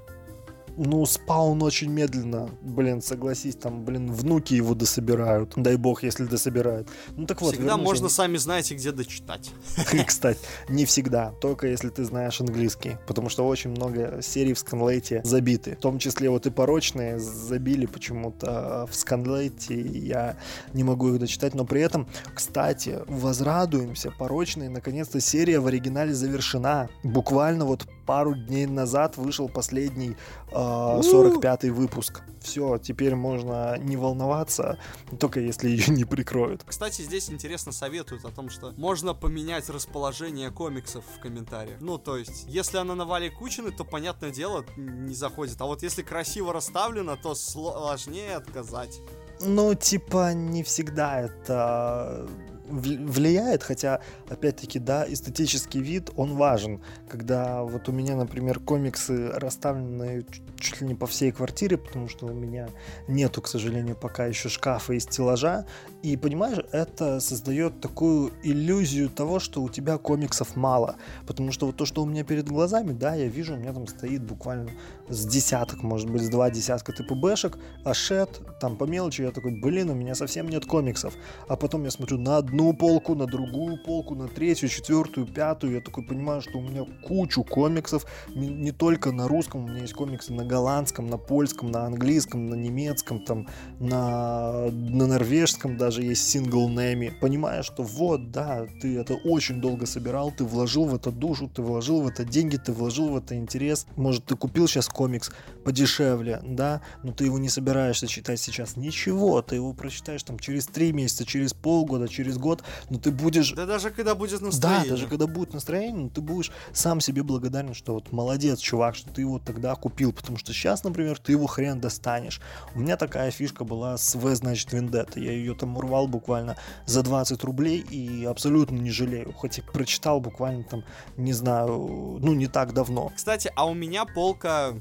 ну, 0.78 1.05
спаун 1.05 1.61
очень 1.63 1.89
медленно, 1.89 2.49
блин, 2.61 3.01
согласись, 3.01 3.55
там, 3.55 3.84
блин, 3.84 4.11
внуки 4.11 4.53
его 4.53 4.75
дособирают, 4.75 5.53
дай 5.55 5.75
бог, 5.75 6.03
если 6.03 6.25
дособирают. 6.25 6.88
Ну, 7.15 7.25
так 7.25 7.41
вот. 7.41 7.55
Всегда 7.55 7.78
можно, 7.78 8.05
я... 8.05 8.09
сами 8.09 8.38
знаете, 8.38 8.75
где 8.75 8.91
дочитать. 8.91 9.51
Кстати, 10.07 10.39
не 10.69 10.86
всегда, 10.86 11.32
только 11.41 11.67
если 11.67 11.89
ты 11.89 12.05
знаешь 12.05 12.39
английский, 12.39 12.97
потому 13.07 13.30
что 13.30 13.47
очень 13.47 13.71
много 13.71 14.21
серий 14.21 14.53
в 14.53 14.59
Сканлейте 14.59 15.21
забиты, 15.23 15.75
в 15.75 15.80
том 15.80 15.97
числе 15.99 16.30
вот 16.30 16.45
и 16.45 16.51
порочные 16.51 17.19
забили 17.19 17.88
почему-то 17.88 18.88
в 18.89 18.95
Сканлейте, 18.95 19.82
я 19.82 20.38
не 20.73 20.84
могу 20.84 21.09
их 21.09 21.19
дочитать, 21.19 21.55
но 21.55 21.65
при 21.65 21.82
этом, 21.82 22.07
кстати, 22.34 22.99
возрадуемся, 23.07 24.11
порочные, 24.11 24.69
наконец-то 24.69 25.19
серия 25.19 25.59
в 25.59 25.67
оригинале 25.67 26.13
завершена, 26.13 26.89
буквально 27.03 27.65
вот 27.65 27.88
пару 28.08 28.34
дней 28.34 28.66
назад 28.66 29.18
вышел 29.18 29.49
последний 29.49 30.16
э, 30.51 30.55
45-й 30.55 31.70
выпуск. 31.70 32.24
Все, 32.41 32.78
теперь 32.78 33.16
можно 33.16 33.78
не 33.78 33.97
волноваться, 33.97 34.80
только 35.20 35.41
если 35.41 35.70
ее 35.70 35.93
не 35.93 36.05
прикроют. 36.05 36.64
Кстати, 36.66 37.01
здесь 37.01 37.30
интересно 37.30 37.72
советуют 37.72 38.24
о 38.26 38.30
том, 38.30 38.49
что 38.49 38.74
можно 38.78 39.14
поменять 39.14 39.70
расположение 39.70 40.49
комиксов 40.49 41.03
в 41.18 41.20
комментариях. 41.20 41.80
Ну, 41.82 41.97
то 41.97 42.18
есть, 42.18 42.45
если 42.47 42.78
она 42.78 42.95
на 42.95 43.05
Вале 43.05 43.30
Кучины, 43.30 43.72
то, 43.72 43.84
понятное 43.84 44.32
дело, 44.32 44.66
не 44.78 45.14
заходит. 45.14 45.60
А 45.60 45.66
вот 45.66 45.84
если 45.84 46.01
красиво 46.01 46.53
расставлено, 46.53 47.18
то 47.18 47.36
сложнее 47.36 48.38
отказать. 48.38 49.01
Ну, 49.41 49.76
типа, 49.76 50.34
не 50.34 50.64
всегда 50.64 51.22
это 51.22 52.28
влияет, 52.68 53.63
хотя, 53.63 54.01
опять-таки, 54.30 54.80
да, 54.80 55.05
эстетический 55.07 55.82
вид, 55.82 56.09
он 56.15 56.36
важен. 56.36 56.82
Когда 57.09 57.63
вот 57.63 57.89
у 57.89 57.91
меня, 57.91 58.15
например, 58.15 58.59
комиксы 58.59 59.30
расставлены 59.30 60.26
чуть 60.59 60.82
ли 60.82 60.88
не 60.88 60.95
по 60.95 61.07
всей 61.07 61.32
квартире, 61.32 61.78
потому 61.78 62.07
что 62.07 62.26
у 62.26 62.34
меня 62.34 62.70
нету, 63.07 63.41
к 63.41 63.47
сожалению, 63.47 63.95
пока 63.95 64.26
еще 64.26 64.49
шкафа 64.49 64.93
и 64.93 64.99
стеллажа, 64.99 65.65
и, 66.03 66.18
понимаешь, 66.18 66.59
это 66.72 67.20
создает 67.20 67.80
такую 67.82 68.32
иллюзию 68.43 69.09
того, 69.09 69.39
что 69.39 69.61
у 69.61 69.70
тебя 69.70 69.97
комиксов 69.97 70.55
мало, 70.55 70.95
потому 71.26 71.51
что 71.51 71.68
вот 71.68 71.78
то, 71.78 71.86
что 71.86 72.01
у 72.01 72.05
меня 72.05 72.24
перед 72.24 72.47
глазами, 72.47 72.91
да, 72.91 73.15
я 73.15 73.28
вижу, 73.28 73.53
у 73.53 73.57
меня 73.57 73.74
там 73.74 73.88
стоит 73.88 74.24
буквально 74.24 74.72
с 75.10 75.26
десяток, 75.26 75.84
может 75.84 76.10
быть, 76.10 76.24
с 76.24 76.30
два 76.30 76.49
десятка 76.49 76.91
ТПБшек, 76.91 77.58
ашет, 77.84 78.41
там 78.60 78.78
по 78.78 78.84
мелочи, 78.86 79.22
я 79.22 79.32
такой, 79.32 79.60
блин, 79.60 79.89
у 79.89 79.95
меня 79.95 80.16
совсем 80.16 80.49
нет 80.49 80.66
комиксов, 80.66 81.14
а 81.47 81.55
потом 81.55 81.84
я 81.84 81.91
смотрю 81.91 82.18
на 82.18 82.38
одну 82.38 82.74
полку, 82.74 83.16
на 83.16 83.26
другую 83.26 83.78
полку, 83.84 84.16
на 84.16 84.28
третью, 84.28 84.70
четвертую, 84.70 85.28
пятую. 85.28 85.74
Я 85.74 85.82
такой 85.82 86.03
понимаю, 86.03 86.41
что 86.41 86.58
у 86.58 86.62
меня 86.62 86.86
кучу 87.03 87.43
комиксов, 87.43 88.05
не, 88.36 88.72
только 88.72 89.12
на 89.12 89.28
русском, 89.28 89.64
у 89.64 89.68
меня 89.68 89.82
есть 89.82 89.93
комиксы 89.93 90.34
на 90.34 90.45
голландском, 90.45 91.08
на 91.08 91.18
польском, 91.18 91.72
на 91.72 91.86
английском, 91.86 92.47
на 92.47 92.55
немецком, 92.55 93.24
там, 93.24 93.47
на, 93.80 94.70
на 94.72 95.08
норвежском 95.08 95.78
даже 95.78 96.03
есть 96.03 96.28
сингл 96.30 96.68
Неми. 96.68 97.14
Понимаешь, 97.22 97.66
что 97.66 97.84
вот, 97.84 98.32
да, 98.32 98.66
ты 98.82 98.97
это 98.99 99.16
очень 99.16 99.62
долго 99.62 99.86
собирал, 99.86 100.32
ты 100.32 100.43
вложил 100.43 100.86
в 100.86 100.95
это 100.95 101.12
душу, 101.12 101.47
ты 101.47 101.62
вложил 101.62 102.01
в 102.01 102.08
это 102.08 102.26
деньги, 102.26 102.58
ты 102.58 102.72
вложил 102.72 103.10
в 103.10 103.18
это 103.18 103.36
интерес. 103.36 103.86
Может, 103.95 104.26
ты 104.26 104.36
купил 104.36 104.68
сейчас 104.68 104.88
комикс 104.97 105.31
подешевле, 105.63 106.41
да, 106.43 106.81
но 107.03 107.11
ты 107.11 107.25
его 107.25 107.37
не 107.37 107.49
собираешься 107.49 108.07
читать 108.07 108.39
сейчас. 108.39 108.75
Ничего, 108.75 109.41
ты 109.41 109.55
его 109.55 109.73
прочитаешь 109.73 110.23
там 110.23 110.39
через 110.39 110.65
три 110.67 110.91
месяца, 110.91 111.25
через 111.25 111.53
полгода, 111.53 112.07
через 112.07 112.37
год 112.37 112.63
но 112.89 112.97
ты 112.97 113.11
будешь... 113.11 113.53
Да 113.53 113.65
даже 113.65 113.91
когда 113.91 114.15
будет 114.15 114.41
настроение. 114.41 114.83
Да, 114.83 114.89
даже 114.91 115.07
когда 115.07 115.27
будет 115.27 115.53
настроение, 115.53 116.03
но 116.03 116.09
ты 116.09 116.21
будешь 116.21 116.51
сам 116.73 117.01
себе 117.01 117.23
благодарен, 117.23 117.73
что 117.73 117.93
вот 117.93 118.11
молодец, 118.11 118.59
чувак, 118.59 118.95
что 118.95 119.11
ты 119.11 119.21
его 119.21 119.39
тогда 119.39 119.75
купил, 119.75 120.13
потому 120.13 120.37
что 120.37 120.53
сейчас, 120.53 120.83
например, 120.83 121.19
ты 121.19 121.33
его 121.33 121.47
хрен 121.47 121.79
достанешь. 121.79 122.41
У 122.75 122.79
меня 122.79 122.97
такая 122.97 123.31
фишка 123.31 123.63
была 123.63 123.97
с 123.97 124.15
В, 124.15 124.35
значит, 124.35 124.71
Вендетта. 124.73 125.19
Я 125.19 125.31
ее 125.31 125.53
там 125.53 125.77
урвал 125.77 126.07
буквально 126.07 126.57
за 126.85 127.03
20 127.03 127.43
рублей 127.43 127.79
и 127.79 128.25
абсолютно 128.25 128.75
не 128.75 128.91
жалею. 128.91 129.33
Хоть 129.33 129.59
и 129.59 129.61
прочитал 129.61 130.19
буквально 130.19 130.63
там, 130.63 130.83
не 131.17 131.33
знаю, 131.33 132.17
ну 132.21 132.33
не 132.33 132.47
так 132.47 132.73
давно. 132.73 133.11
Кстати, 133.15 133.51
а 133.55 133.67
у 133.67 133.73
меня 133.73 134.05
полка 134.05 134.73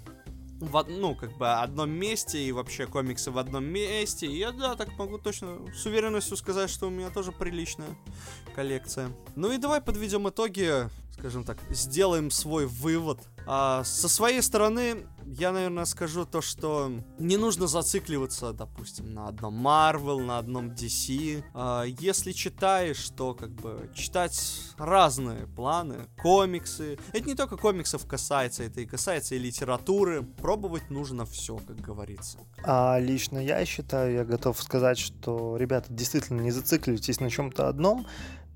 в, 0.61 0.84
ну, 0.88 1.14
как 1.14 1.36
бы 1.36 1.52
одном 1.52 1.90
месте, 1.90 2.38
и 2.42 2.52
вообще 2.52 2.86
комиксы 2.86 3.30
в 3.30 3.38
одном 3.38 3.64
месте. 3.64 4.26
Я, 4.26 4.52
да, 4.52 4.74
так 4.74 4.96
могу 4.98 5.18
точно 5.18 5.59
с 5.74 5.84
уверенностью 5.86 6.36
сказать, 6.36 6.70
что 6.70 6.86
у 6.86 6.90
меня 6.90 7.11
тоже 7.11 7.32
приличная 7.32 7.88
коллекция. 8.54 9.11
Ну 9.34 9.52
и 9.52 9.59
давай 9.59 9.80
подведем 9.80 10.28
итоги, 10.28 10.88
скажем 11.18 11.44
так, 11.44 11.58
сделаем 11.70 12.30
свой 12.30 12.66
вывод. 12.66 13.20
А, 13.46 13.84
со 13.84 14.08
своей 14.08 14.42
стороны, 14.42 15.06
я, 15.24 15.52
наверное, 15.52 15.84
скажу 15.84 16.24
то, 16.24 16.40
что 16.40 16.90
не 17.18 17.36
нужно 17.36 17.66
зацикливаться, 17.66 18.52
допустим, 18.52 19.12
на 19.12 19.28
одном 19.28 19.66
Marvel, 19.66 20.20
на 20.22 20.38
одном 20.38 20.70
DC. 20.70 21.44
А, 21.54 21.84
если 21.84 22.32
читаешь, 22.32 23.08
то 23.10 23.34
как 23.34 23.50
бы 23.50 23.90
читать 23.94 24.40
разные 24.78 25.46
планы, 25.46 26.06
комиксы. 26.20 26.98
Это 27.12 27.28
не 27.28 27.34
только 27.34 27.56
комиксов 27.56 28.06
касается, 28.06 28.64
это 28.64 28.80
и 28.80 28.86
касается 28.86 29.36
и 29.36 29.38
литературы. 29.38 30.22
Пробовать 30.22 30.90
нужно 30.90 31.24
все, 31.24 31.56
как 31.56 31.80
говорится. 31.80 32.38
А 32.64 32.98
лично 32.98 33.38
я 33.38 33.64
считаю, 33.64 34.12
я 34.12 34.24
готов 34.24 34.60
сказать, 34.60 34.98
что, 34.98 35.56
ребята, 35.56 35.86
действительно 35.92 36.40
не 36.40 36.50
зацикливайтесь 36.50 37.20
на 37.20 37.30
чем-то 37.30 37.68
одном. 37.68 38.06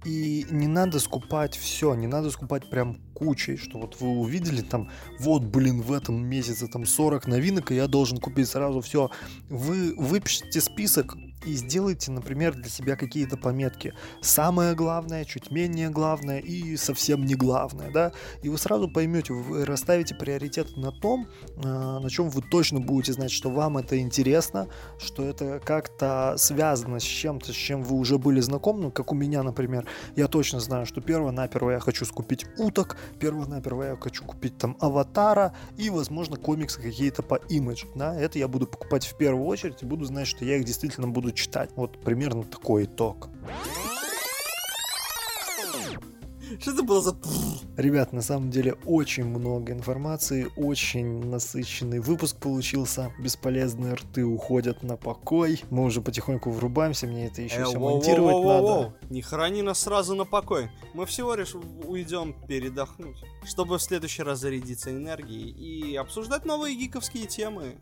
И 0.05 0.46
не 0.51 0.66
надо 0.66 0.98
скупать 0.98 1.57
все, 1.57 1.94
не 1.94 2.07
надо 2.07 2.30
скупать 2.30 2.70
прям 2.70 2.98
кучей, 3.14 3.59
что 3.59 3.78
вот 3.78 4.01
вы 4.01 4.09
увидели 4.09 4.62
там, 4.62 4.90
вот, 5.18 5.42
блин, 5.42 5.82
в 5.82 5.92
этом 5.92 6.24
месяце 6.24 6.68
там 6.68 6.86
40 6.86 7.26
новинок, 7.26 7.70
и 7.70 7.74
я 7.74 7.86
должен 7.86 8.18
купить 8.18 8.48
сразу 8.48 8.80
все. 8.80 9.11
Вы 9.51 9.94
выпишите 9.96 10.61
список 10.62 11.16
и 11.45 11.55
сделайте, 11.55 12.11
например, 12.11 12.55
для 12.55 12.68
себя 12.68 12.97
какие-то 12.97 13.36
пометки. 13.36 13.95
Самое 14.20 14.74
главное, 14.74 15.24
чуть 15.24 15.51
менее 15.51 15.91
главное 15.91 16.38
и 16.38 16.76
совсем 16.76 17.24
не 17.24 17.34
главное, 17.34 17.91
да, 17.91 18.12
и 18.43 18.49
вы 18.49 18.59
сразу 18.59 18.88
поймете, 18.88 19.32
вы 19.32 19.64
расставите 19.64 20.14
приоритет 20.14 20.76
на 20.76 20.93
том, 20.93 21.28
а, 21.64 22.01
на 22.01 22.11
чем 22.11 22.28
вы 22.28 22.43
точно 22.43 22.80
будете 22.80 23.12
знать, 23.12 23.30
что 23.30 23.51
вам 23.51 23.78
это 23.78 23.99
интересно, 23.99 24.68
что 24.99 25.24
это 25.24 25.61
как-то 25.64 26.34
связано 26.36 27.01
с 27.01 27.05
чем-то, 27.05 27.53
с 27.53 27.57
чем 27.57 27.82
вы 27.82 27.97
уже 27.97 28.18
были 28.18 28.41
знакомы, 28.41 28.80
ну, 28.82 28.91
как 28.91 29.12
у 29.12 29.14
меня, 29.14 29.43
например, 29.43 29.86
я 30.16 30.26
точно 30.26 30.61
знаю, 30.61 30.86
что 30.86 31.01
перво-наперво 31.01 31.70
я 31.70 31.80
хочу 31.80 32.05
скупить 32.05 32.47
уток, 32.59 32.97
перво-наперво 33.18 33.82
я 33.84 33.97
хочу 33.97 34.24
купить 34.24 34.59
там 34.59 34.76
аватара 34.80 35.55
и, 35.76 35.91
возможно, 35.91 36.36
комиксы 36.36 36.80
какие-то 36.80 37.22
по 37.22 37.36
имидж, 37.36 37.84
да, 37.95 38.14
это 38.14 38.38
я 38.38 38.49
буду 38.49 38.66
покупать 38.66 39.07
в 39.07 39.16
первую 39.16 39.47
очередь 39.47 39.82
и 39.82 39.86
буду 39.86 40.05
знать, 40.05 40.26
что 40.26 40.45
я 40.45 40.57
их 40.57 40.64
действительно 40.64 41.09
буду 41.09 41.30
читать. 41.33 41.70
Вот 41.76 42.01
примерно 42.01 42.45
такой 42.45 42.85
итог. 42.85 43.28
Что 46.59 46.72
это 46.72 46.83
было 46.83 47.01
за... 47.01 47.16
Ребят, 47.76 48.12
на 48.12 48.22
самом 48.22 48.51
деле 48.51 48.74
очень 48.85 49.24
много 49.24 49.72
информации, 49.72 50.51
очень 50.57 51.24
насыщенный 51.24 52.01
выпуск 52.01 52.37
получился. 52.37 53.12
Бесполезные 53.18 53.95
рты 53.95 54.24
уходят 54.24 54.83
на 54.83 54.97
покой. 54.97 55.62
Мы 55.70 55.85
уже 55.85 56.03
потихоньку 56.03 56.51
врубаемся, 56.51 57.07
мне 57.07 57.26
это 57.26 57.43
еще 57.43 57.61
Э, 57.61 57.64
все 57.64 57.78
воу, 57.78 57.95
монтировать 57.95 58.35
воу, 58.35 58.43
воу, 58.43 58.83
надо. 58.83 58.95
Не 59.09 59.22
храни 59.22 59.62
нас 59.62 59.81
сразу 59.81 60.14
на 60.14 60.24
покой. 60.24 60.70
Мы 60.93 61.07
всего 61.07 61.35
лишь 61.35 61.55
уйдем 61.55 62.35
передохнуть, 62.47 63.16
чтобы 63.45 63.78
в 63.78 63.83
следующий 63.83 64.22
раз 64.22 64.41
зарядиться 64.41 64.91
энергией 64.91 65.51
и 65.51 65.97
обсуждать 65.97 66.45
новые 66.45 66.74
гиковские 66.76 67.26
темы 67.26 67.76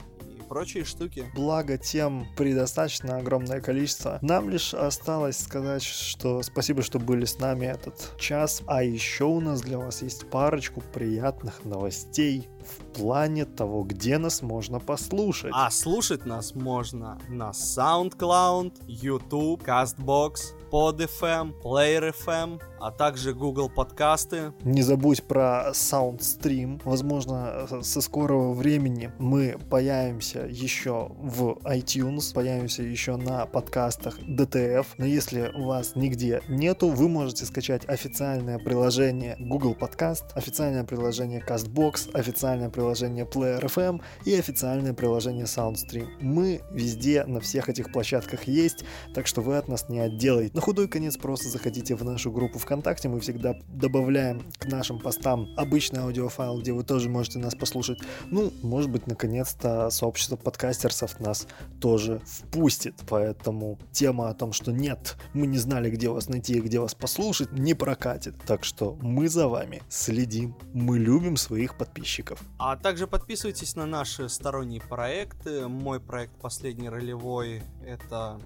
прочие 0.48 0.84
штуки. 0.84 1.26
Благо 1.34 1.78
тем 1.78 2.26
предостаточно 2.36 3.18
огромное 3.18 3.60
количество. 3.60 4.18
Нам 4.22 4.50
лишь 4.50 4.74
осталось 4.74 5.38
сказать, 5.38 5.82
что 5.82 6.42
спасибо, 6.42 6.82
что 6.82 6.98
были 6.98 7.24
с 7.24 7.38
нами 7.38 7.66
этот 7.66 8.14
час. 8.18 8.62
А 8.66 8.82
еще 8.82 9.24
у 9.24 9.40
нас 9.40 9.60
для 9.60 9.78
вас 9.78 10.02
есть 10.02 10.28
парочку 10.30 10.82
приятных 10.92 11.64
новостей 11.64 12.48
в 12.68 12.98
плане 12.98 13.44
того, 13.44 13.82
где 13.84 14.18
нас 14.18 14.42
можно 14.42 14.80
послушать. 14.80 15.52
А 15.54 15.70
слушать 15.70 16.26
нас 16.26 16.54
можно 16.54 17.18
на 17.28 17.50
SoundCloud, 17.50 18.72
YouTube, 18.86 19.62
CastBox, 19.62 20.54
PodFM, 20.70 21.54
PlayerFM, 21.62 22.60
а 22.80 22.90
также 22.90 23.32
Google 23.32 23.70
подкасты. 23.70 24.52
Не 24.62 24.82
забудь 24.82 25.22
про 25.22 25.70
SoundStream. 25.72 26.80
Возможно, 26.84 27.66
со 27.82 28.00
скорого 28.00 28.52
времени 28.52 29.10
мы 29.18 29.56
появимся 29.70 30.40
еще 30.40 31.10
в 31.18 31.58
iTunes, 31.64 32.34
появимся 32.34 32.82
еще 32.82 33.16
на 33.16 33.46
подкастах 33.46 34.18
DTF. 34.20 34.86
Но 34.98 35.06
если 35.06 35.50
вас 35.54 35.96
нигде 35.96 36.42
нету, 36.48 36.88
вы 36.88 37.08
можете 37.08 37.46
скачать 37.46 37.88
официальное 37.88 38.58
приложение 38.58 39.36
Google 39.38 39.74
Podcast, 39.78 40.24
официальное 40.34 40.84
приложение 40.84 41.42
CastBox, 41.46 42.10
официальное 42.12 42.57
приложение 42.68 43.24
Player 43.24 43.64
FM 43.64 44.02
и 44.24 44.34
официальное 44.34 44.92
приложение 44.92 45.44
SoundStream. 45.44 46.08
Мы 46.20 46.60
везде 46.72 47.24
на 47.24 47.40
всех 47.40 47.68
этих 47.68 47.92
площадках 47.92 48.48
есть, 48.48 48.84
так 49.14 49.26
что 49.26 49.40
вы 49.40 49.56
от 49.56 49.68
нас 49.68 49.88
не 49.88 50.00
отделаете. 50.00 50.54
На 50.54 50.60
худой 50.60 50.88
конец 50.88 51.16
просто 51.16 51.48
заходите 51.48 51.94
в 51.94 52.04
нашу 52.04 52.32
группу 52.32 52.58
ВКонтакте, 52.58 53.08
мы 53.08 53.20
всегда 53.20 53.54
добавляем 53.68 54.42
к 54.58 54.66
нашим 54.66 54.98
постам 54.98 55.48
обычный 55.56 56.00
аудиофайл, 56.00 56.60
где 56.60 56.72
вы 56.72 56.82
тоже 56.82 57.08
можете 57.08 57.38
нас 57.38 57.54
послушать. 57.54 58.00
Ну, 58.26 58.52
может 58.62 58.90
быть, 58.90 59.06
наконец-то 59.06 59.90
сообщество 59.90 60.36
подкастерсов 60.36 61.20
нас 61.20 61.46
тоже 61.80 62.20
впустит, 62.26 62.94
поэтому 63.08 63.78
тема 63.92 64.28
о 64.28 64.34
том, 64.34 64.52
что 64.52 64.72
нет, 64.72 65.16
мы 65.34 65.46
не 65.46 65.58
знали, 65.58 65.90
где 65.90 66.08
вас 66.08 66.28
найти 66.28 66.54
и 66.54 66.60
где 66.60 66.80
вас 66.80 66.94
послушать, 66.94 67.52
не 67.52 67.74
прокатит. 67.74 68.34
Так 68.46 68.64
что 68.64 68.96
мы 69.00 69.28
за 69.28 69.48
вами 69.48 69.82
следим, 69.88 70.56
мы 70.72 70.98
любим 70.98 71.36
своих 71.36 71.76
подписчиков. 71.76 72.40
А 72.56 72.76
также 72.76 73.06
подписывайтесь 73.06 73.76
на 73.76 73.86
наши 73.86 74.28
сторонние 74.28 74.80
проекты. 74.80 75.68
Мой 75.68 76.00
проект 76.00 76.40
«Последний 76.40 76.88
ролевой»— 76.88 77.62
это 77.84 78.40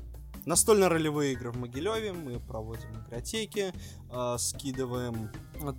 настольно-ролевые 0.44 1.32
игры 1.32 1.50
в 1.50 1.56
Могилеве. 1.56 2.12
Мы 2.12 2.40
проводим 2.40 3.04
игротеки, 3.06 3.72
э, 4.10 4.36
скидываем 4.38 5.30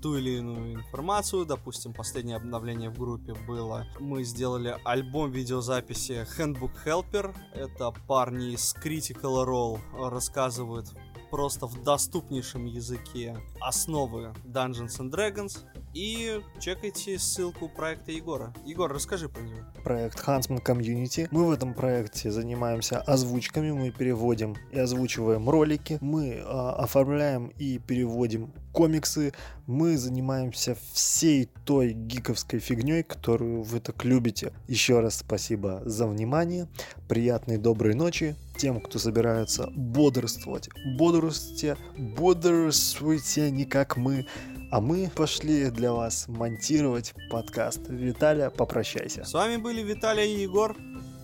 ту 0.02 0.16
или 0.16 0.38
иную 0.38 0.76
информацию. 0.76 1.46
Допустим, 1.46 1.94
последнее 1.94 2.38
обновление 2.38 2.90
в 2.90 2.98
группе 2.98 3.34
было. 3.48 3.86
Мы 4.00 4.24
сделали 4.24 4.78
альбом 4.86 5.32
видеозаписи 5.32 6.26
Handbook 6.38 6.72
Helper. 6.86 7.36
Это 7.54 7.92
парни 8.08 8.54
из 8.54 8.76
Critical 8.76 9.46
Role 9.46 9.80
рассказывают 10.10 10.94
просто 11.30 11.66
в 11.66 11.82
доступнейшем 11.84 12.66
языке 12.66 13.36
основы 13.60 14.34
Dungeons 14.46 15.00
and 15.00 15.10
Dragons. 15.10 15.64
И 15.94 16.42
чекайте 16.60 17.20
ссылку 17.20 17.70
проекта 17.70 18.12
Егора. 18.12 18.54
Егор, 18.66 18.92
расскажи 18.92 19.30
про 19.30 19.42
него. 19.42 19.60
Проект 19.84 20.20
Huntsman 20.28 20.64
Community. 20.64 21.28
Мы 21.30 21.46
в 21.46 21.52
этом 21.52 21.74
проекте 21.74 22.32
занимаемся 22.32 23.00
озвучками, 23.00 23.72
мы 23.72 23.92
переводим 23.92 24.56
и 24.72 24.80
озвучиваем 24.80 25.50
ролики, 25.50 26.00
мы 26.02 26.42
а, 26.44 26.72
оформляем 26.72 27.50
и 27.60 27.78
переводим 27.78 28.52
комиксы, 28.74 29.34
мы 29.68 29.98
занимаемся 29.98 30.76
всей 30.92 31.50
той 31.64 31.94
гиковской 31.94 32.60
фигней, 32.60 33.04
которую 33.04 33.64
вы 33.64 33.80
так 33.80 34.04
любите. 34.04 34.52
Еще 34.68 35.00
раз 35.00 35.20
спасибо 35.20 35.82
за 35.86 36.08
внимание, 36.08 36.68
приятной 37.08 37.58
доброй 37.58 37.94
ночи 37.94 38.36
тем, 38.58 38.82
кто 38.82 39.00
собирается 39.00 39.70
бодрствовать. 39.76 40.70
Бодрствуйте, 40.98 41.78
бодрствуйте 41.98 43.52
не 43.52 43.66
как 43.66 43.96
мы, 43.96 44.28
а 44.72 44.82
мы 44.82 45.10
пошли 45.16 45.70
для 45.70 45.94
вас 45.94 46.28
монтировать 46.28 47.14
подкаст. 47.30 47.82
Виталя, 47.88 48.50
попрощайся. 48.50 49.24
С 49.24 49.34
вами 49.34 49.58
были 49.58 49.82
Виталий 49.82 50.36
и 50.36 50.42
Егор. 50.42 50.76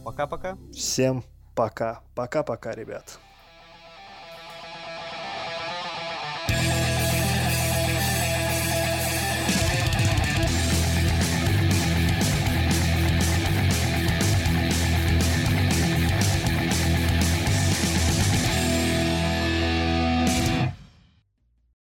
Пока-пока. 0.06 0.58
Всем 0.72 1.24
пока. 1.56 2.02
Пока-пока, 2.16 2.72
ребят. 2.72 3.20